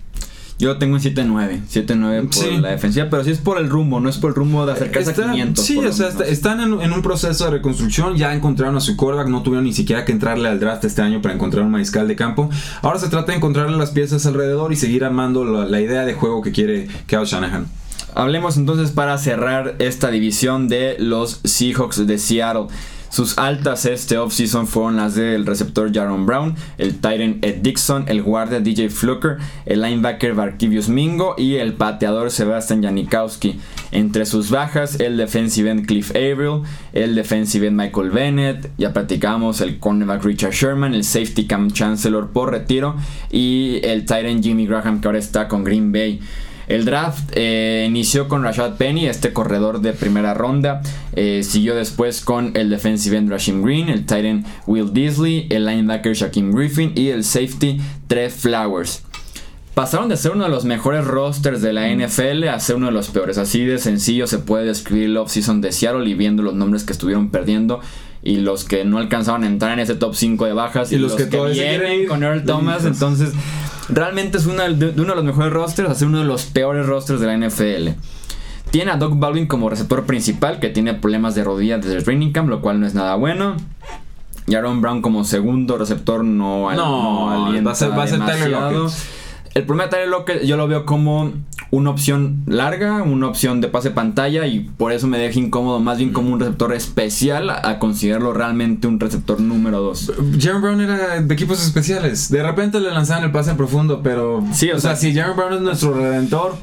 Yo 0.60 0.78
tengo 0.78 0.96
un 0.96 1.02
7-9, 1.02 1.62
7-9 1.72 2.30
por 2.34 2.62
la 2.62 2.70
defensiva, 2.70 3.08
pero 3.12 3.24
sí 3.24 3.30
es 3.30 3.38
por 3.38 3.60
el 3.60 3.70
rumbo, 3.70 4.00
no 4.00 4.10
es 4.10 4.18
por 4.18 4.32
el 4.32 4.36
rumbo 4.36 4.66
de 4.66 4.72
acercarse 4.72 5.12
a 5.12 5.14
500. 5.14 5.64
Sí, 5.64 5.78
o 5.78 5.94
sea, 5.94 6.10
están 6.26 6.62
en, 6.62 6.74
un 6.74 7.02
proceso 7.04 7.46
de 7.46 7.52
reconstrucción, 7.52 8.16
ya 8.16 8.34
encontraron 8.34 8.76
a 8.76 8.80
su 8.80 8.98
quarterback, 8.98 9.28
no 9.28 9.44
tuvieron 9.44 9.66
ni 9.66 9.74
siquiera 9.74 10.04
que 10.04 10.12
entrarle 10.12 10.50
al 10.50 10.60
draft 10.60 10.84
este 10.84 11.04
año 11.04 11.22
para 11.22 11.36
encontrar 11.36 11.64
un 11.64 11.72
mariscal 11.72 12.08
de 12.08 12.16
campo. 12.16 12.50
Ahora 12.82 12.98
se 12.98 13.08
trata 13.08 13.34
de 13.34 13.38
encontrarle 13.38 13.78
las 13.78 13.92
piezas 13.92 14.26
alrededor 14.26 14.74
y 14.74 14.78
seguir 14.78 15.04
armando 15.04 15.46
la, 15.46 15.80
idea 15.80 16.06
de 16.06 16.16
juego 16.16 16.42
que 16.42 16.52
quiere 16.52 16.88
Kyle 17.06 17.26
Shanahan. 17.26 17.68
Hablemos 18.16 18.58
entonces 18.58 18.92
para 18.92 19.18
cerrar 19.18 19.76
esta 19.80 20.10
división 20.10 20.68
de 20.68 20.96
los 21.00 21.42
Seahawks 21.44 22.08
de 22.08 22.18
Seattle. 22.18 22.68
Sus 23.10 23.38
altas 23.38 23.86
este 23.86 24.18
offseason 24.18 24.68
fueron 24.68 24.98
las 24.98 25.16
del 25.16 25.46
receptor 25.46 25.94
Jaron 25.94 26.26
Brown, 26.26 26.56
el 26.78 26.96
Titan 26.96 27.40
Ed 27.42 27.62
Dixon, 27.62 28.06
el 28.08 28.22
guardia 28.22 28.60
DJ 28.60 28.90
Fluker, 28.90 29.38
el 29.66 29.82
linebacker 29.82 30.34
Barkivius 30.34 30.90
Mingo 30.90 31.34
y 31.38 31.56
el 31.56 31.74
pateador 31.74 32.32
Sebastian 32.32 32.84
Janikowski. 32.84 33.60
Entre 33.92 34.26
sus 34.26 34.50
bajas, 34.52 35.00
el 35.00 35.16
defensive 35.16 35.70
end 35.70 35.86
Cliff 35.86 36.12
Averill, 36.12 36.64
el 36.92 37.16
defensive 37.16 37.68
end 37.68 37.80
Michael 37.80 38.12
Bennett, 38.12 38.72
ya 38.78 38.92
platicamos, 38.92 39.62
el 39.62 39.80
cornerback 39.80 40.24
Richard 40.26 40.54
Sherman, 40.54 40.94
el 40.94 41.06
safety 41.06 41.48
Cam 41.48 41.72
Chancellor 41.72 42.30
por 42.32 42.52
retiro 42.52 42.96
y 43.32 43.80
el 43.84 44.02
Titan 44.02 44.44
Jimmy 44.44 44.68
Graham 44.68 45.00
que 45.00 45.08
ahora 45.08 45.20
está 45.20 45.48
con 45.48 45.64
Green 45.64 45.94
Bay. 45.94 46.20
El 46.68 46.84
draft 46.84 47.32
eh, 47.34 47.86
inició 47.88 48.28
con 48.28 48.44
Rashad 48.44 48.76
Penny, 48.76 49.08
este 49.08 49.32
corredor 49.32 49.80
de 49.80 49.94
primera 49.94 50.34
ronda. 50.34 50.82
Eh, 51.14 51.42
siguió 51.44 51.76
después 51.76 52.22
con 52.22 52.52
el 52.56 52.70
defensive 52.70 53.18
end 53.18 53.32
Rashim 53.32 53.64
Green, 53.64 53.90
el 53.90 54.06
tight 54.06 54.26
end 54.26 54.46
Will 54.66 54.92
Disley, 54.94 55.48
el 55.50 55.66
linebacker 55.66 56.14
Shaquem 56.14 56.52
Griffin 56.52 56.92
y 56.96 57.10
el 57.10 57.24
safety 57.24 57.80
Trev 58.08 58.32
Flowers. 58.32 59.04
Pasaron 59.74 60.10
de 60.10 60.18
ser 60.18 60.32
uno 60.32 60.46
de 60.46 60.50
los 60.50 60.66
mejores 60.66 61.06
rosters 61.06 61.62
de 61.62 61.72
la 61.72 61.88
NFL 61.88 62.48
a 62.48 62.60
ser 62.60 62.78
uno 62.78 62.88
de 62.88 62.92
los 62.92 63.10
peores. 63.10 63.38
Así 63.38 63.64
de 63.64 63.78
sencillo 63.78 64.26
se 64.26 64.40
puede 64.40 64.66
describir 64.66 65.06
el 65.06 65.18
off-season 65.18 65.62
de 65.62 65.72
Seattle 65.72 66.10
y 66.10 66.16
viendo 66.16 66.42
los 66.42 66.56
nombres 66.56 66.84
que 66.84 66.94
estuvieron 66.94 67.30
perdiendo 67.30 67.80
y 68.24 68.38
los 68.38 68.64
que 68.64 68.86
no 68.86 68.98
alcanzaban 68.98 69.44
a 69.44 69.48
entrar 69.48 69.72
en 69.74 69.80
ese 69.80 69.96
top 69.96 70.16
5 70.16 70.46
de 70.46 70.54
bajas 70.54 70.92
y, 70.92 70.98
los, 70.98 71.16
que, 71.16 71.26
vienen 71.26 72.08
con 72.08 72.24
Earl 72.24 72.44
Thomas. 72.46 72.86
Entonces, 72.86 73.34
realmente 73.90 74.38
es 74.38 74.46
uno 74.46 74.64
de, 74.64 74.90
uno 75.00 75.10
de 75.10 75.16
los 75.16 75.24
mejores 75.24 75.52
rosters 75.54 75.90
a 75.90 75.96
ser 75.96 76.08
uno 76.08 76.20
de 76.20 76.26
los 76.26 76.46
peores 76.46 76.86
rosters 76.86 77.20
de 77.20 77.28
la 77.28 77.38
NFL. 77.38 78.00
Tiene 78.72 78.92
a 78.92 78.98
Doug 78.98 79.18
Baldwin 79.18 79.48
como 79.48 79.70
receptor 79.70 80.06
principal, 80.06 80.60
que 80.60 80.70
tiene 80.70 80.94
problemas 80.94 81.36
de 81.36 81.44
rodilla 81.44 81.78
desde 81.78 81.96
el 81.96 82.04
training 82.04 82.32
camp, 82.32 82.50
lo 82.50 82.62
cual 82.62 82.80
no 82.80 82.88
es 82.88 82.94
nada 82.94 83.16
bueno. 83.16 83.56
Y 84.46 84.56
Aaron 84.56 84.82
Brown 84.82 85.02
como 85.02 85.24
segundo 85.24 85.78
receptor 85.78 86.24
no, 86.24 86.72
no, 86.74 87.26
va 87.66 87.72
a 87.72 87.76
ser, 87.76 87.92
va 87.92 88.04
a 88.04 88.08
ser 88.08 88.22
El 89.54 89.64
problema 89.64 89.86
de 89.86 89.90
Tyler 89.90 90.08
Lockett 90.08 90.44
yo 90.44 90.56
lo 90.56 90.68
veo 90.68 90.86
como 90.86 91.34
una 91.72 91.90
opción 91.90 92.44
larga, 92.46 93.04
una 93.04 93.28
opción 93.28 93.62
de 93.62 93.68
pase 93.68 93.92
pantalla 93.92 94.48
y 94.48 94.62
por 94.62 94.92
eso 94.92 95.08
me 95.08 95.18
deja 95.18 95.40
incómodo, 95.40 95.80
más 95.80 95.98
bien 95.98 96.14
como 96.14 96.32
un 96.32 96.40
receptor 96.40 96.74
especial 96.74 97.50
a, 97.50 97.80
considerarlo 97.80 98.34
realmente 98.34 98.88
un 98.88 99.00
receptor 99.00 99.40
número 99.40 99.82
2. 99.82 100.14
Jeremy 100.40 100.62
Brown 100.62 100.82
era 100.82 101.22
de 101.22 101.34
equipos 101.34 101.64
especiales. 101.64 102.30
De 102.30 102.42
repente 102.42 102.80
le 102.80 102.92
lanzaban 102.92 103.24
el 103.24 103.32
pase 103.32 103.52
en 103.52 103.58
profundo, 103.58 104.02
pero 104.02 104.44
sí, 104.54 104.72
o, 104.72 104.80
sea, 104.80 104.96
si 104.96 105.14
Jeremy 105.14 105.36
Brown 105.36 105.54
es 105.54 105.62
nuestro 105.62 105.94
redentor, 105.94 106.56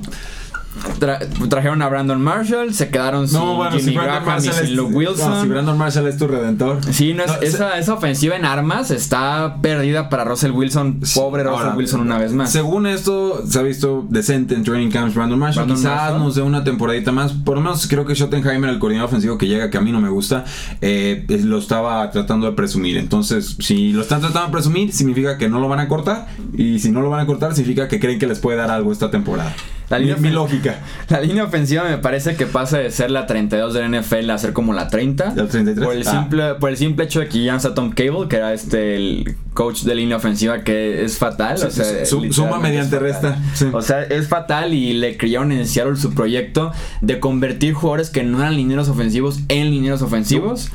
trajeron 1.49 1.83
a 1.83 1.89
Brandon 1.89 2.21
Marshall, 2.21 2.75
se 2.75 2.89
quedaron 2.89 3.29
sin 3.29 3.41
Jimmy 3.73 3.95
Graham 3.95 4.39
y 4.39 4.49
sin 4.49 4.77
Luke 4.77 4.95
Wilson. 4.95 5.31
No, 5.31 5.43
si 5.43 5.49
Brandon 5.49 5.79
Marshall 5.79 6.07
es 6.09 6.17
tu 6.17 6.27
redentor. 6.27 6.81
Sí, 6.91 7.17
esa, 7.43 7.79
esa, 7.79 7.95
ofensiva 7.95 8.37
en 8.37 8.45
armas 8.45 8.91
está 8.91 9.59
perdida 9.61 10.09
para 10.09 10.25
Russell 10.25 10.51
Wilson. 10.51 11.01
Pobre 11.15 11.45
Russell 11.45 11.77
Wilson 11.77 12.01
una 12.01 12.19
vez 12.19 12.33
más. 12.33 12.51
Según 12.51 12.87
esto, 12.87 13.45
se 13.47 13.59
ha 13.59 13.63
visto 13.63 14.07
decente 14.09 14.55
en 14.55 14.65
training 14.65 14.91
camps 14.91 15.15
Brandon 15.15 15.39
Marshall. 15.39 15.67
Quizás 15.67 16.19
nos 16.19 16.35
dé 16.35 16.43
una 16.43 16.65
temporadita 16.65 17.13
más. 17.13 17.33
Por 17.33 17.57
lo 17.57 17.63
menos 17.63 17.87
creo 17.87 18.05
que 18.05 18.15
Schottenheimer, 18.15 18.71
el 18.71 18.79
coordinador 18.79 19.09
ofensivo 19.09 19.39
que 19.39 19.47
llega, 19.47 19.71
que 19.71 19.79
a 19.79 19.81
mí 19.81 19.93
no 19.93 20.01
me 20.01 20.09
gusta, 20.09 20.45
eh, 20.81 21.25
lo 21.45 21.59
estaba 21.59 22.11
tratando 22.11 22.47
de 22.47 22.53
presumir. 22.53 22.97
Entonces, 22.97 23.57
si 23.61 23.93
lo 23.93 24.03
están 24.03 24.21
tratando 24.21 24.47
de 24.47 24.53
presumir, 24.53 24.93
significa 24.93 25.39
que 25.39 25.49
no 25.49 25.61
lo 25.61 25.69
van 25.69 25.81
a 25.81 25.89
cortar. 25.89 26.27
Y 26.57 26.79
si 26.79 26.91
no 26.91 27.01
lo 27.01 27.11
van 27.11 27.21
a 27.21 27.27
cortar, 27.27 27.55
significa 27.55 27.89
que 27.89 28.01
creen 28.01 28.19
que 28.19 28.27
les 28.27 28.39
puede 28.39 28.57
dar 28.57 28.71
algo 28.71 28.93
esta 28.93 29.11
temporada. 29.11 29.55
La 29.95 29.99
línea 30.01 30.17
mi, 30.17 30.31
lógica. 30.31 30.79
La 31.09 31.21
línea 31.21 31.45
ofensiva 31.45 31.85
me 31.85 31.99
parece 31.99 32.37
que 32.37 32.47
pasa 32.47 32.79
de 32.79 32.91
ser 32.91 33.11
la 33.11 33.27
32 33.27 33.75
de 33.75 33.89
la 33.89 34.01
NFL 34.01 34.31
a 34.31 34.39
ser 34.39 34.53
como 34.53 34.73
la 34.73 34.89
30. 34.89 35.35
¿La 35.37 35.47
33? 35.47 35.87
Por 35.87 35.95
el, 35.95 36.07
ah. 36.07 36.11
simple, 36.11 36.55
por 36.55 36.71
el 36.71 36.77
simple 36.77 37.05
hecho 37.05 37.21
de 37.21 37.29
que 37.29 37.45
ya 37.45 37.57
está 37.57 37.75
Tom 37.75 37.91
Cable, 37.91 38.29
que 38.29 38.37
era 38.37 38.53
este 38.53 38.97
el 38.97 39.37
coach 39.53 39.83
de 39.83 39.95
línea 39.95 40.17
ofensiva, 40.17 40.63
que 40.63 41.05
es 41.05 41.19
fatal. 41.19 41.57
o 41.63 41.71
sea, 41.71 42.05
suma 42.05 42.59
mediante 42.59 42.99
resta. 42.99 43.39
O 43.73 43.83
sea, 43.83 44.03
es 44.03 44.29
fatal 44.29 44.75
y 44.75 44.95
le 44.95 45.17
creyeron 45.17 45.53
en 45.53 45.67
Seattle 45.67 45.97
su 45.97 46.15
proyecto 46.15 46.73
de 47.01 47.21
convertir 47.21 47.75
jugadores 47.75 48.11
que 48.11 48.23
no 48.23 48.41
eran 48.41 48.57
lineros 48.57 48.89
ofensivos 48.89 49.41
en 49.49 49.71
lineros 49.71 50.03
ofensivos 50.03 50.71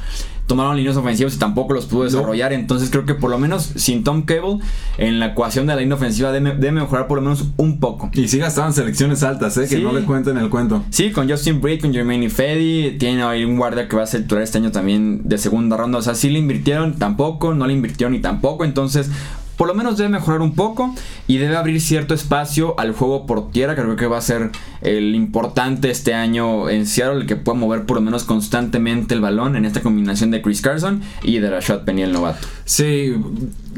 tomaron 0.50 0.76
líneas 0.76 0.98
ofensivas 0.98 1.36
y 1.36 1.38
tampoco 1.38 1.76
los 1.76 1.86
pudo 1.86 2.06
desarrollar. 2.06 2.52
Entonces 2.54 2.90
creo 2.90 3.06
que 3.06 3.14
por 3.14 3.30
lo 3.30 3.38
menos 3.38 3.72
sin 3.76 4.04
Tom 4.04 4.24
Cable 4.24 4.58
en 4.98 5.20
la 5.20 5.28
ecuación 5.28 5.68
de 5.68 5.76
la 5.76 5.80
línea 5.80 5.96
ofensiva 5.96 6.32
debe, 6.32 6.72
mejorar 6.72 7.08
por 7.08 7.20
lo 7.20 7.22
menos 7.22 7.46
un 7.56 7.80
poco. 7.80 8.10
Y 8.14 8.28
sí 8.28 8.40
gastaban 8.40 8.74
selecciones 8.74 9.22
altas, 9.22 9.56
¿eh? 9.58 9.68
que 9.70 9.78
no 9.78 9.94
le 9.94 10.02
cuenten 10.02 10.38
el 10.38 10.50
cuento. 10.50 10.84
Sí, 10.90 11.12
con 11.12 11.30
Justin 11.30 11.62
Break, 11.62 11.82
con 11.82 11.94
Jermaine 11.94 12.32
Fedi, 12.32 12.98
tiene 12.98 13.22
ahí 13.22 13.46
un 13.46 13.58
guardia 13.58 13.88
que 13.88 13.96
va 13.96 14.04
a 14.04 14.08
ser 14.08 14.24
titular 14.24 14.44
este 14.44 14.58
año 14.58 14.72
también 14.72 15.22
de 15.24 15.38
segunda 15.38 15.78
ronda. 15.78 16.00
O 16.00 16.02
sea, 16.02 16.16
sí 16.16 16.32
le 16.32 16.40
invirtieron 16.40 16.96
tampoco, 16.96 17.54
no 17.54 17.68
le 17.68 17.74
invirtieron 17.74 18.14
ni 18.14 18.20
tampoco. 18.20 18.66
Entonces 18.66 19.12
por 19.60 19.68
lo 19.68 19.74
menos 19.74 19.98
debe 19.98 20.08
mejorar 20.08 20.40
un 20.40 20.56
poco 20.56 20.96
y 21.28 21.36
debe 21.36 21.58
abrir 21.58 21.82
cierto 21.82 22.14
espacio 22.14 22.80
al 22.80 22.94
juego 22.94 23.26
por 23.26 23.52
tierra, 23.52 23.76
creo 23.76 23.98
que 23.98 24.08
va 24.08 24.18
a 24.18 24.22
ser 24.22 24.52
el 24.80 25.14
importante 25.16 25.92
este 25.92 26.14
año 26.14 26.70
en 26.70 26.88
Seattle, 26.88 27.20
el 27.20 27.28
que 27.28 27.36
pueda 27.36 27.60
mover 27.60 27.86
por 27.86 27.98
lo 27.98 28.02
menos 28.02 28.24
constantemente 28.24 29.16
el 29.16 29.20
balón 29.20 29.58
en 29.58 29.66
esta 29.66 29.82
combinación 29.82 30.32
de 30.32 30.42
Chris 30.42 30.62
Carson 30.62 31.02
y 31.24 31.40
de 31.40 31.50
Rashad 31.50 31.84
Penny 31.84 32.04
el 32.04 32.14
novato. 32.14 32.48
Sí, 32.64 33.14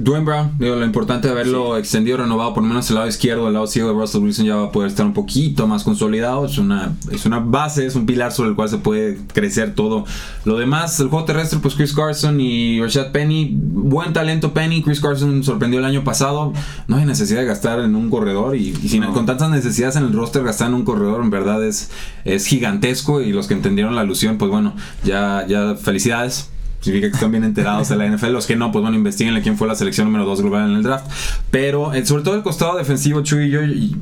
Dwayne 0.03 0.25
Brown, 0.25 0.51
digo, 0.57 0.75
lo 0.75 0.85
importante 0.85 1.27
de 1.27 1.33
haberlo 1.33 1.77
extendido, 1.77 2.17
renovado 2.17 2.55
por 2.55 2.63
lo 2.63 2.69
menos 2.69 2.89
el 2.89 2.95
lado 2.95 3.07
izquierdo, 3.07 3.47
el 3.47 3.53
lado 3.53 3.67
ciego 3.67 3.89
de 3.89 3.93
Russell 3.93 4.21
Wilson 4.21 4.45
ya 4.45 4.55
va 4.55 4.65
a 4.65 4.71
poder 4.71 4.89
estar 4.89 5.05
un 5.05 5.13
poquito 5.13 5.67
más 5.67 5.83
consolidado. 5.83 6.45
Es 6.45 6.57
una, 6.57 6.95
es 7.11 7.25
una 7.25 7.39
base, 7.39 7.85
es 7.85 7.95
un 7.95 8.07
pilar 8.07 8.31
sobre 8.31 8.49
el 8.49 8.55
cual 8.55 8.69
se 8.69 8.79
puede 8.79 9.19
crecer 9.33 9.75
todo. 9.75 10.05
Lo 10.43 10.57
demás, 10.57 10.99
el 10.99 11.09
juego 11.09 11.25
terrestre, 11.25 11.59
pues 11.61 11.75
Chris 11.75 11.93
Carson 11.93 12.41
y 12.41 12.81
Rashad 12.81 13.11
Penny, 13.11 13.51
buen 13.53 14.11
talento 14.11 14.53
Penny. 14.53 14.81
Chris 14.81 15.01
Carson 15.01 15.43
sorprendió 15.43 15.79
el 15.79 15.85
año 15.85 16.03
pasado. 16.03 16.51
No 16.87 16.97
hay 16.97 17.05
necesidad 17.05 17.41
de 17.41 17.45
gastar 17.45 17.79
en 17.79 17.95
un 17.95 18.09
corredor 18.09 18.55
y, 18.55 18.73
con 19.13 19.27
tantas 19.27 19.51
necesidades 19.51 19.97
en 19.97 20.03
el 20.05 20.13
roster, 20.13 20.43
gastar 20.43 20.69
en 20.69 20.73
un 20.73 20.83
corredor 20.83 21.21
en 21.21 21.29
verdad 21.29 21.63
es, 21.63 21.91
es 22.25 22.47
gigantesco. 22.47 23.21
Y 23.21 23.31
los 23.33 23.47
que 23.47 23.53
entendieron 23.53 23.93
la 23.95 24.01
alusión, 24.01 24.39
pues 24.39 24.49
bueno, 24.49 24.73
ya, 25.03 25.45
ya 25.47 25.75
felicidades 25.75 26.49
significa 26.81 27.09
que 27.09 27.13
están 27.13 27.31
bien 27.31 27.43
enterados 27.43 27.89
de 27.89 27.95
la 27.95 28.07
NFL. 28.07 28.31
Los 28.31 28.47
que 28.47 28.55
no, 28.55 28.71
pues 28.71 28.81
bueno, 28.81 28.97
investiguenle 28.97 29.41
quién 29.41 29.57
fue 29.57 29.67
la 29.67 29.75
selección 29.75 30.07
número 30.07 30.25
2 30.25 30.41
global 30.41 30.69
en 30.69 30.77
el 30.77 30.83
draft. 30.83 31.05
Pero 31.51 31.93
eh, 31.93 32.05
sobre 32.05 32.23
todo 32.23 32.35
el 32.35 32.43
costado 32.43 32.77
defensivo, 32.77 33.21
Chuy 33.21 33.45
y 33.45 33.49
yo, 33.49 33.61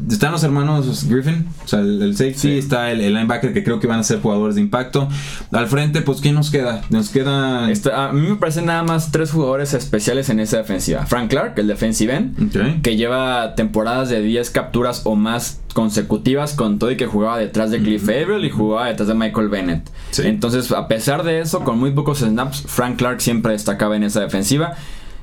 están 0.09 0.31
los 0.31 0.43
hermanos 0.43 1.05
Griffin, 1.07 1.47
o 1.63 1.67
sea, 1.67 1.79
el, 1.79 2.15
safety, 2.15 2.57
está 2.57 2.91
el, 2.91 2.99
linebacker 2.99 3.53
que 3.53 3.63
creo 3.63 3.79
que 3.79 3.87
van 3.87 3.99
a 3.99 4.03
ser 4.03 4.21
jugadores 4.21 4.55
de 4.55 4.61
impacto. 4.61 5.07
Al 5.51 5.67
frente, 5.67 6.01
pues, 6.01 6.21
¿quién 6.21 6.35
nos 6.35 6.49
queda? 6.49 6.81
Nos 6.89 7.09
queda. 7.09 7.65
a 7.65 8.13
mí 8.13 8.27
me 8.27 8.35
parecen 8.35 8.65
nada 8.65 8.83
más 8.83 9.11
tres 9.11 9.31
jugadores 9.31 9.73
especiales 9.73 10.29
en 10.29 10.39
esa 10.39 10.57
defensiva: 10.57 11.05
Frank 11.05 11.29
Clark, 11.29 11.53
el 11.57 11.67
defensive 11.67 12.15
end, 12.15 12.81
que 12.81 12.95
lleva 12.95 13.55
temporadas 13.55 14.09
de 14.09 14.21
10 14.21 14.49
capturas 14.51 15.01
o 15.05 15.15
más 15.15 15.59
consecutivas 15.73 16.53
con 16.53 16.79
todo 16.79 16.91
y 16.91 16.97
que 16.97 17.05
jugaba 17.05 17.37
detrás 17.37 17.71
de 17.71 17.79
Cliff 17.79 18.03
Averill 18.03 18.45
y 18.45 18.49
jugaba 18.49 18.87
detrás 18.87 19.07
de 19.07 19.13
Michael 19.13 19.49
Bennett. 19.49 19.89
Entonces, 20.17 20.71
a 20.71 20.87
pesar 20.87 21.23
de 21.23 21.39
eso, 21.41 21.61
con 21.61 21.79
muy 21.79 21.91
pocos 21.91 22.19
snaps, 22.19 22.63
Frank 22.67 22.97
Clark 22.97 23.21
siempre 23.21 23.53
destacaba 23.53 23.95
en 23.95 24.03
esa 24.03 24.21
defensiva. 24.21 24.75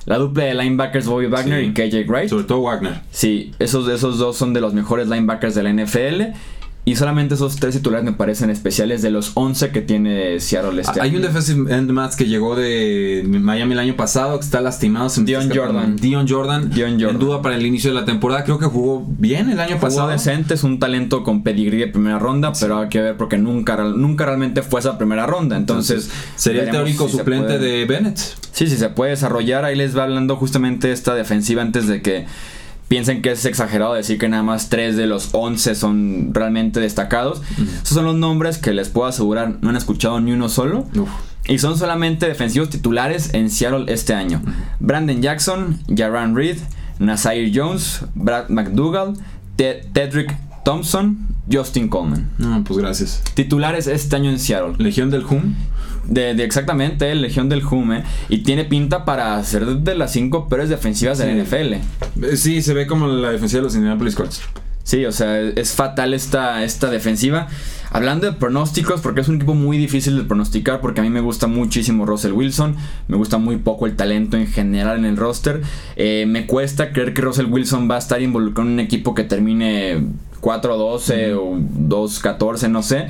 La 0.07 0.19
dupla 0.19 0.45
de 0.45 0.55
linebackers 0.55 1.07
Bobby 1.07 1.27
Wagner 1.27 1.65
y 1.65 1.73
KJ 1.73 2.09
Wright. 2.09 2.31
Sobre 2.31 2.45
todo 2.45 2.63
Wagner. 2.63 3.01
Sí, 3.11 3.53
esos, 3.59 3.89
esos 3.89 4.19
dos 4.19 4.37
son 4.37 4.55
de 4.55 4.61
los 4.61 4.73
mejores 4.73 5.09
linebackers 5.09 5.57
de 5.57 5.63
la 5.65 5.73
NFL. 5.73 6.37
Y 6.89 6.95
solamente 6.95 7.35
esos 7.35 7.57
tres 7.57 7.75
titulares 7.75 8.05
me 8.05 8.13
parecen 8.13 8.49
especiales 8.49 9.03
de 9.03 9.11
los 9.11 9.33
11 9.35 9.71
que 9.73 9.81
tiene 9.81 10.39
Seattle 10.39 10.81
este 10.81 11.01
Hay 11.01 11.17
un 11.17 11.23
defensive 11.23 11.75
end 11.75 11.91
más 11.91 12.15
que 12.15 12.27
llegó 12.27 12.55
de 12.55 13.25
Miami 13.27 13.73
el 13.73 13.81
año 13.81 13.97
pasado, 13.97 14.39
que 14.39 14.45
está 14.45 14.61
lastimado. 14.61 15.09
Dion 15.09 15.51
Jordan. 15.53 15.97
Dion 15.97 16.29
Jordan. 16.29 16.71
Dion 16.71 16.93
Jordan. 16.93 17.11
En 17.11 17.19
duda 17.19 17.43
para 17.43 17.57
el 17.57 17.67
inicio 17.67 17.91
de 17.91 17.99
la 17.99 18.05
temporada. 18.05 18.45
Creo 18.45 18.61
que 18.61 18.67
jugó 18.67 19.05
bien 19.19 19.51
el 19.51 19.59
año 19.59 19.81
pasado. 19.81 20.03
Jugó 20.03 20.13
decente, 20.13 20.55
es 20.55 20.63
un 20.63 20.79
talento 20.79 21.25
con 21.25 21.43
pedigrí 21.43 21.79
de 21.79 21.89
primera 21.89 22.21
ronda, 22.21 22.53
pero 22.61 22.79
hay 22.79 22.89
que 22.89 23.01
ver 23.03 23.17
porque 23.17 23.37
nunca, 23.37 23.77
nunca 23.83 24.25
realmente 24.25 24.63
fue 24.63 24.79
esa 24.79 24.97
primera 24.97 25.27
ronda. 25.27 25.57
Entonces, 25.57 26.09
sería 26.37 26.63
el 26.63 26.71
teórico 26.71 27.09
suplente 27.09 27.59
de 27.59 27.85
Bennett. 27.85 28.19
Sí, 28.53 28.69
sí, 28.69 28.77
se 28.77 28.91
puede 28.91 29.11
desarrollar. 29.11 29.65
Ahí 29.65 29.75
les 29.75 29.99
va 29.99 30.05
hablando 30.05 30.37
justamente 30.37 30.93
esta 30.93 31.17
defensiva 31.17 31.63
antes 31.63 31.89
de 31.89 32.01
que 32.01 32.27
piensen 32.89 33.23
que 33.23 33.33
es 33.33 33.45
exagerado 33.45 33.95
decir 33.95 34.19
que 34.19 34.29
nada 34.29 34.43
más 34.43 34.69
3 34.69 34.97
de 34.97 35.07
los 35.07 35.31
11 35.33 35.75
son 35.75 36.31
realmente 36.33 36.81
destacados. 36.81 37.43
Esos 37.83 37.89
son 37.97 38.05
los 38.05 38.17
nombres 38.17 38.59
que 38.59 38.73
les 38.73 38.89
puedo 38.89 39.09
asegurar 39.09 39.57
no 39.61 39.71
han 39.71 39.77
escuchado 39.77 40.21
ni 40.21 40.33
uno 40.33 40.49
solo. 40.49 40.87
Y 41.49 41.59
son 41.59 41.79
solamente 41.79 42.27
defensivos 42.27 42.71
titulares 42.71 43.33
en 43.35 43.51
Seattle 43.51 43.93
este 43.93 44.15
año. 44.15 44.43
Brandon 44.81 45.23
Jackson, 45.23 45.79
Jaran 45.95 46.35
Reed, 46.35 46.59
Nasir 46.99 47.53
Jones, 47.55 48.01
Brad 48.15 48.49
McDougall, 48.49 49.15
Tedrick 49.57 50.37
Thompson, 50.65 51.29
Justin 51.51 51.89
Coleman. 51.89 52.29
No, 52.39 52.65
pues 52.65 52.79
gracias. 52.79 53.23
Titulares 53.35 53.87
este 53.87 54.17
año 54.17 54.31
en 54.31 54.39
Seattle. 54.41 54.75
Legión 54.79 55.11
del 55.11 55.25
Hum. 55.25 55.55
De, 56.09 56.31
exactamente, 56.43 57.15
Legión 57.15 57.49
del 57.49 57.65
Hume. 57.65 58.05
Y 58.29 58.39
tiene 58.39 58.65
pinta 58.65 59.05
para 59.05 59.43
ser 59.45 59.67
de 59.67 59.95
las 59.95 60.13
cinco 60.13 60.49
peores 60.49 60.69
defensivas 60.69 61.19
de 61.19 61.27
la 61.27 61.43
NFL. 61.43 61.73
Eh, 62.25 62.37
sí, 62.37 62.63
se 62.63 62.75
ve 62.75 62.87
como 62.87 63.07
la 63.09 63.31
defensiva 63.31 63.61
de 63.61 63.65
los 63.65 63.75
Indianapolis 63.75 64.15
Colts. 64.15 64.43
Sí, 64.87 65.05
o 65.05 65.11
sea, 65.11 65.41
es 65.41 65.73
fatal 65.73 66.15
esta, 66.15 66.63
esta 66.63 66.89
defensiva. 66.91 67.49
Hablando 67.91 68.31
de 68.31 68.33
pronósticos, 68.33 69.01
porque 69.01 69.21
es 69.21 69.27
un 69.29 69.35
equipo 69.35 69.55
muy 69.55 69.79
difícil 69.79 70.17
de 70.17 70.23
pronosticar, 70.23 70.81
porque 70.81 71.01
a 71.01 71.03
mí 71.03 71.11
me 71.11 71.21
gusta 71.21 71.49
muchísimo 71.49 72.07
Russell 72.07 72.33
Wilson, 72.33 72.77
me 73.09 73.17
gusta 73.17 73.39
muy 73.39 73.57
poco 73.57 73.87
el 73.87 73.97
talento 73.97 74.37
en 74.37 74.47
general 74.47 74.99
en 74.99 75.05
el 75.05 75.17
roster. 75.17 75.61
Eh, 75.97 76.25
me 76.29 76.47
cuesta 76.47 76.93
creer 76.93 77.15
que 77.15 77.23
Russell 77.23 77.47
Wilson 77.47 77.91
va 77.91 77.97
a 77.97 77.99
estar 77.99 78.23
involucrado 78.23 78.69
en 78.69 78.75
un 78.75 78.81
equipo 78.81 79.13
que 79.13 79.25
termine 79.25 80.05
4-12 80.41 81.35
o 81.37 81.57
2-14, 81.89 82.71
no 82.71 82.85
sé 82.85 83.09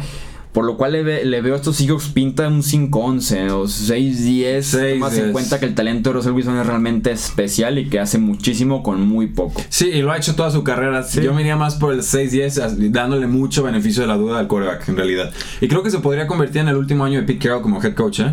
Por 0.56 0.64
lo 0.64 0.78
cual 0.78 0.92
le, 0.92 1.02
ve- 1.02 1.24
le 1.26 1.42
veo 1.42 1.52
a 1.52 1.58
estos 1.58 1.76
Seahawks 1.76 2.08
pinta 2.08 2.48
un 2.48 2.62
5-11 2.62 3.50
o 3.50 3.64
6-10. 3.64 4.60
6-10. 4.60 4.92
Tomas 4.94 5.18
en 5.18 5.32
cuenta 5.32 5.60
que 5.60 5.66
el 5.66 5.74
talento 5.74 6.08
de 6.08 6.14
Russell 6.14 6.32
Wilson 6.32 6.56
es 6.58 6.66
realmente 6.66 7.10
especial 7.10 7.78
y 7.78 7.90
que 7.90 8.00
hace 8.00 8.16
muchísimo 8.16 8.82
con 8.82 9.02
muy 9.06 9.26
poco. 9.26 9.60
Sí, 9.68 9.90
y 9.92 10.00
lo 10.00 10.12
ha 10.12 10.16
hecho 10.16 10.34
toda 10.34 10.50
su 10.50 10.64
carrera. 10.64 11.02
Sí. 11.02 11.20
Yo 11.20 11.34
me 11.34 11.42
iría 11.42 11.56
más 11.56 11.74
por 11.74 11.92
el 11.92 12.00
6-10, 12.00 12.62
as- 12.62 12.76
dándole 12.90 13.26
mucho 13.26 13.62
beneficio 13.64 14.00
de 14.00 14.08
la 14.08 14.16
duda 14.16 14.38
al 14.38 14.48
coreback, 14.48 14.88
en 14.88 14.96
realidad. 14.96 15.30
Y 15.60 15.68
creo 15.68 15.82
que 15.82 15.90
se 15.90 15.98
podría 15.98 16.26
convertir 16.26 16.62
en 16.62 16.68
el 16.68 16.76
último 16.76 17.04
año 17.04 17.20
de 17.20 17.26
Pete 17.26 17.38
Carroll 17.48 17.60
como 17.60 17.82
head 17.82 17.92
coach, 17.92 18.20
¿eh? 18.20 18.32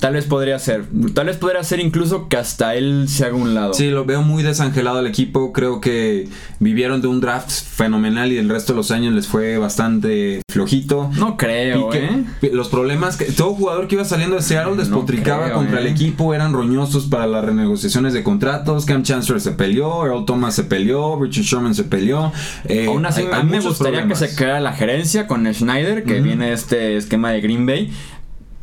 Tal 0.00 0.12
vez 0.12 0.26
podría 0.26 0.58
ser. 0.58 0.84
Tal 1.14 1.26
vez 1.26 1.36
podría 1.38 1.64
ser 1.64 1.80
incluso 1.80 2.28
que 2.28 2.36
hasta 2.36 2.74
él 2.74 3.06
se 3.08 3.24
haga 3.24 3.34
un 3.34 3.54
lado. 3.54 3.72
Sí, 3.74 3.88
lo 3.90 4.04
veo 4.04 4.22
muy 4.22 4.42
desangelado 4.42 4.98
al 4.98 5.06
equipo. 5.06 5.52
Creo 5.52 5.80
que 5.80 6.28
vivieron 6.60 7.00
de 7.00 7.08
un 7.08 7.20
draft 7.20 7.50
fenomenal 7.50 8.30
y 8.30 8.36
el 8.38 8.48
resto 8.48 8.72
de 8.72 8.76
los 8.76 8.90
años 8.90 9.14
les 9.14 9.26
fue 9.26 9.56
bastante 9.58 10.42
flojito. 10.50 11.10
No 11.16 11.36
creo, 11.36 11.88
Y 11.88 11.90
que 11.92 12.04
¿eh? 12.04 12.50
los 12.52 12.68
problemas 12.68 13.16
que 13.16 13.24
todo 13.26 13.54
jugador 13.54 13.88
que 13.88 13.94
iba 13.94 14.04
saliendo 14.04 14.36
de 14.36 14.42
Seattle 14.42 14.76
despotricaba 14.76 15.44
creo, 15.46 15.56
contra 15.56 15.80
el 15.80 15.86
¿eh? 15.86 15.90
equipo, 15.90 16.34
eran 16.34 16.52
roñosos 16.52 17.06
para 17.06 17.26
las 17.26 17.44
renegociaciones 17.44 18.12
de 18.12 18.22
contratos. 18.22 18.84
Cam 18.84 19.02
Chancellor 19.02 19.40
se 19.40 19.52
peleó, 19.52 20.04
Earl 20.06 20.24
Thomas 20.26 20.54
se 20.54 20.64
peleó, 20.64 21.18
Richard 21.20 21.44
Sherman 21.44 21.74
se 21.74 21.84
peleó. 21.84 22.32
Eh, 22.66 22.86
Aún 22.86 23.06
así, 23.06 23.22
hay- 23.22 23.28
a 23.28 23.36
hay 23.38 23.44
mí 23.44 23.50
me 23.52 23.60
gustaría 23.60 24.00
problemas. 24.00 24.20
que 24.20 24.28
se 24.28 24.36
quedara 24.36 24.60
la 24.60 24.72
gerencia 24.72 25.26
con 25.26 25.46
Schneider, 25.52 26.04
que 26.04 26.20
viene 26.20 26.48
de 26.48 26.52
este 26.52 26.96
esquema 26.96 27.30
de 27.30 27.40
Green 27.40 27.64
Bay. 27.66 27.92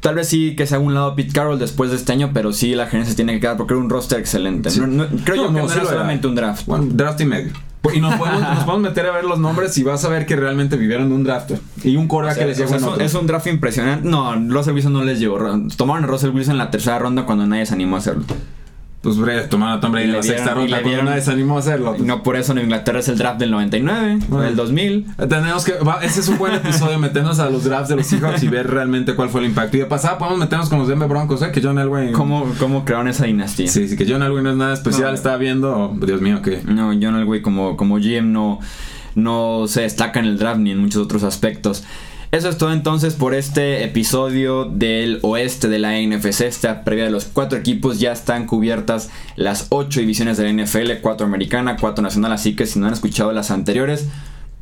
Tal 0.03 0.13
vez 0.15 0.27
sí 0.27 0.55
que 0.55 0.67
se 0.67 0.75
haga 0.75 0.83
un 0.83 0.93
lado 0.93 1.15
Pete 1.15 1.31
Carroll 1.33 1.57
después 1.57 1.89
de 1.89 1.95
este 1.95 2.11
año, 2.11 2.29
pero 2.33 2.53
sí 2.53 2.75
la 2.75 2.85
gerencia 2.87 3.15
tiene 3.15 3.33
que 3.33 3.39
quedar 3.39 3.57
porque 3.57 3.73
era 3.73 3.81
un 3.81 3.89
roster 3.89 4.19
excelente. 4.19 4.69
Sí. 4.69 4.79
No- 4.81 4.87
no- 4.87 5.07
creo 5.23 5.35
yo 5.37 5.43
No, 5.49 5.55
que 5.55 5.61
no, 5.61 5.69
sí 5.69 5.79
era 5.79 5.87
solamente 5.89 6.27
un 6.27 6.35
draft. 6.35 6.65
Bueno, 6.67 6.85
draft 6.91 7.21
y 7.21 7.25
medio. 7.25 7.53
Y 7.93 7.99
nos 7.99 8.15
podemos, 8.15 8.41
nos 8.41 8.63
podemos 8.65 8.79
meter 8.81 9.05
a 9.07 9.11
ver 9.11 9.23
los 9.25 9.39
nombres 9.39 9.77
y 9.77 9.83
vas 9.83 10.05
a 10.05 10.09
ver 10.09 10.25
que 10.25 10.35
realmente 10.37 10.77
vivieron 10.77 11.09
de 11.09 11.15
un 11.15 11.23
draft 11.23 11.51
y 11.83 11.95
un 11.97 12.05
O 12.05 12.07
coreback 12.07 12.35
sea, 12.35 12.43
que 12.43 12.49
les 12.49 12.59
o 12.59 12.63
llegó 12.65 12.75
es, 12.75 12.83
un, 12.83 13.01
es 13.01 13.13
un 13.13 13.27
draft 13.27 13.47
impresionante. 13.47 14.07
No, 14.07 14.33
Russell 14.49 14.73
Wilson 14.73 14.93
no 14.93 15.03
les 15.03 15.19
llevó. 15.19 15.37
Tomaron 15.75 16.03
a 16.03 16.07
Russell 16.07 16.29
Wilson 16.29 16.53
en 16.53 16.57
la 16.59 16.69
tercera 16.71 16.99
ronda 16.99 17.25
cuando 17.25 17.45
nadie 17.47 17.65
se 17.65 17.73
animó 17.73 17.95
a 17.95 17.99
hacerlo. 17.99 18.23
Pues 19.03 19.17
bre, 19.17 19.41
tomaron 19.41 19.77
a 19.77 19.81
Tom 19.81 19.91
Brady 19.91 20.05
Y 20.05 20.09
en 20.11 20.15
la 20.15 20.23
sexta 20.23 20.43
dieron- 20.55 20.57
y 20.59 20.61
ronda 20.61 20.77
cuando 20.77 20.89
dieron- 20.89 21.05
nadie 21.05 21.21
se 21.21 21.31
animó 21.31 21.57
a 21.57 21.59
hacerlo. 21.59 21.91
pues. 21.91 22.03
No 22.07 22.23
por 22.23 22.37
eso 22.37 22.53
en 22.53 22.59
Inglaterra 22.59 22.99
es 22.99 23.09
el 23.09 23.17
draft 23.17 23.37
del 23.37 23.51
99 23.51 24.19
o 24.21 24.25
Bueno. 24.29 24.45
del 24.45 24.55
2000. 24.55 25.05
Tenemos 25.27 25.65
que. 25.65 25.73
va, 25.73 25.99
ese 26.01 26.21
es 26.21 26.29
un 26.29 26.37
buen 26.37 26.53
episodio, 26.53 26.97
meternos 26.99 27.37
a 27.39 27.49
los 27.49 27.65
drafts 27.65 27.89
de 27.89 27.97
los 27.97 28.07
Seahawks 28.07 28.41
y 28.43 28.47
ver 28.47 28.69
realmente 28.71 29.13
cuál 29.13 29.27
fue 29.29 29.41
el 29.41 29.47
impacto. 29.47 29.75
Y 29.75 29.81
de 29.81 29.85
pasada 29.87 30.17
podemos 30.17 30.39
meternos 30.39 30.69
con 30.69 30.79
los 30.79 30.87
Denver 30.87 31.09
Broncos, 31.09 31.41
¿eh? 31.41 31.51
Que 31.51 31.61
John 31.61 31.77
Elway. 31.79 32.13
¿Cómo, 32.13 32.45
cómo 32.59 32.85
crearon 32.85 33.09
esa 33.09 33.25
dinastía? 33.25 33.67
Sí, 33.67 33.89
sí, 33.89 33.97
que 33.97 34.05
John 34.09 34.23
Elway 34.23 34.41
no 34.41 34.51
es 34.51 34.55
nada 34.57 34.73
especial. 34.73 35.09
No. 35.09 35.13
Estaba 35.15 35.35
viendo. 35.35 35.77
oh, 35.77 36.05
Dios 36.05 36.21
mío, 36.21 36.41
que. 36.41 36.61
No, 36.65 36.87
John 36.99 37.17
Elway 37.17 37.41
como, 37.41 37.75
como 37.75 37.97
GM 37.97 38.31
no, 38.31 38.59
no 39.15 39.65
se 39.67 39.81
destaca 39.81 40.19
en 40.21 40.27
el 40.27 40.37
draft 40.37 40.59
ni 40.59 40.71
en 40.71 40.79
muchos 40.79 41.03
otros 41.03 41.23
aspectos. 41.23 41.83
Eso 42.33 42.49
es 42.49 42.57
todo 42.57 42.73
entonces 42.73 43.13
por 43.13 43.35
este 43.35 43.83
episodio 43.83 44.65
del 44.65 45.19
oeste 45.21 45.67
de 45.67 45.77
la 45.77 46.01
NFC. 46.01 46.41
Esta 46.41 46.83
previa 46.83 47.03
de 47.03 47.11
los 47.11 47.25
cuatro 47.25 47.59
equipos 47.59 47.99
ya 47.99 48.11
están 48.11 48.47
cubiertas 48.47 49.11
las 49.35 49.67
ocho 49.69 49.99
divisiones 49.99 50.37
de 50.37 50.51
la 50.51 50.63
NFL, 50.63 50.93
cuatro 51.03 51.27
americana, 51.27 51.77
cuatro 51.79 52.01
nacional. 52.01 52.31
Así 52.31 52.55
que 52.55 52.65
si 52.65 52.79
no 52.79 52.87
han 52.87 52.93
escuchado 52.93 53.31
las 53.33 53.51
anteriores, 53.51 54.07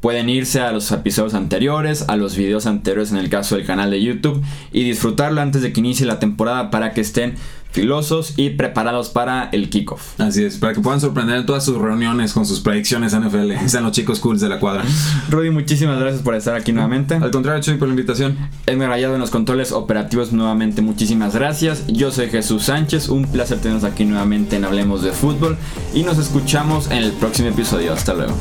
pueden 0.01 0.29
irse 0.29 0.59
a 0.59 0.71
los 0.71 0.91
episodios 0.91 1.35
anteriores, 1.35 2.05
a 2.09 2.17
los 2.17 2.35
videos 2.35 2.65
anteriores 2.65 3.11
en 3.11 3.17
el 3.17 3.29
caso 3.29 3.55
del 3.55 3.65
canal 3.65 3.91
de 3.91 4.01
YouTube 4.01 4.43
y 4.73 4.83
disfrutarlo 4.83 5.41
antes 5.41 5.61
de 5.61 5.71
que 5.71 5.79
inicie 5.79 6.05
la 6.05 6.19
temporada 6.19 6.71
para 6.71 6.91
que 6.91 7.01
estén 7.01 7.35
filosos 7.71 8.33
y 8.37 8.49
preparados 8.51 9.09
para 9.09 9.49
el 9.51 9.69
kickoff. 9.69 10.19
Así 10.19 10.43
es, 10.43 10.57
para 10.57 10.73
que 10.73 10.81
puedan 10.81 10.99
sorprender 10.99 11.37
en 11.37 11.45
todas 11.45 11.63
sus 11.63 11.77
reuniones 11.77 12.33
con 12.33 12.45
sus 12.45 12.59
predicciones 12.59 13.17
NFL. 13.17 13.53
Sean 13.67 13.83
los 13.83 13.93
chicos 13.93 14.19
cools 14.19 14.41
de 14.41 14.49
la 14.49 14.59
cuadra. 14.59 14.83
Rudy, 15.29 15.49
muchísimas 15.49 15.99
gracias 15.99 16.21
por 16.21 16.35
estar 16.35 16.55
aquí 16.55 16.71
nuevamente. 16.73 17.15
Al 17.15 17.31
contrario, 17.31 17.61
Chuy, 17.61 17.75
por 17.75 17.87
la 17.87 17.93
invitación. 17.93 18.37
Edgar 18.65 18.89
Rayado 18.89 19.13
en 19.13 19.21
los 19.21 19.29
controles 19.29 19.71
operativos 19.71 20.33
nuevamente, 20.33 20.81
muchísimas 20.81 21.33
gracias. 21.35 21.87
Yo 21.87 22.11
soy 22.11 22.29
Jesús 22.29 22.63
Sánchez, 22.63 23.09
un 23.09 23.25
placer 23.25 23.59
tenernos 23.59 23.83
aquí 23.83 24.05
nuevamente 24.05 24.57
en 24.57 24.65
Hablemos 24.65 25.01
de 25.01 25.11
Fútbol 25.11 25.57
y 25.93 26.03
nos 26.03 26.17
escuchamos 26.17 26.91
en 26.91 26.97
el 26.97 27.11
próximo 27.13 27.49
episodio. 27.49 27.93
Hasta 27.93 28.13
luego. 28.13 28.35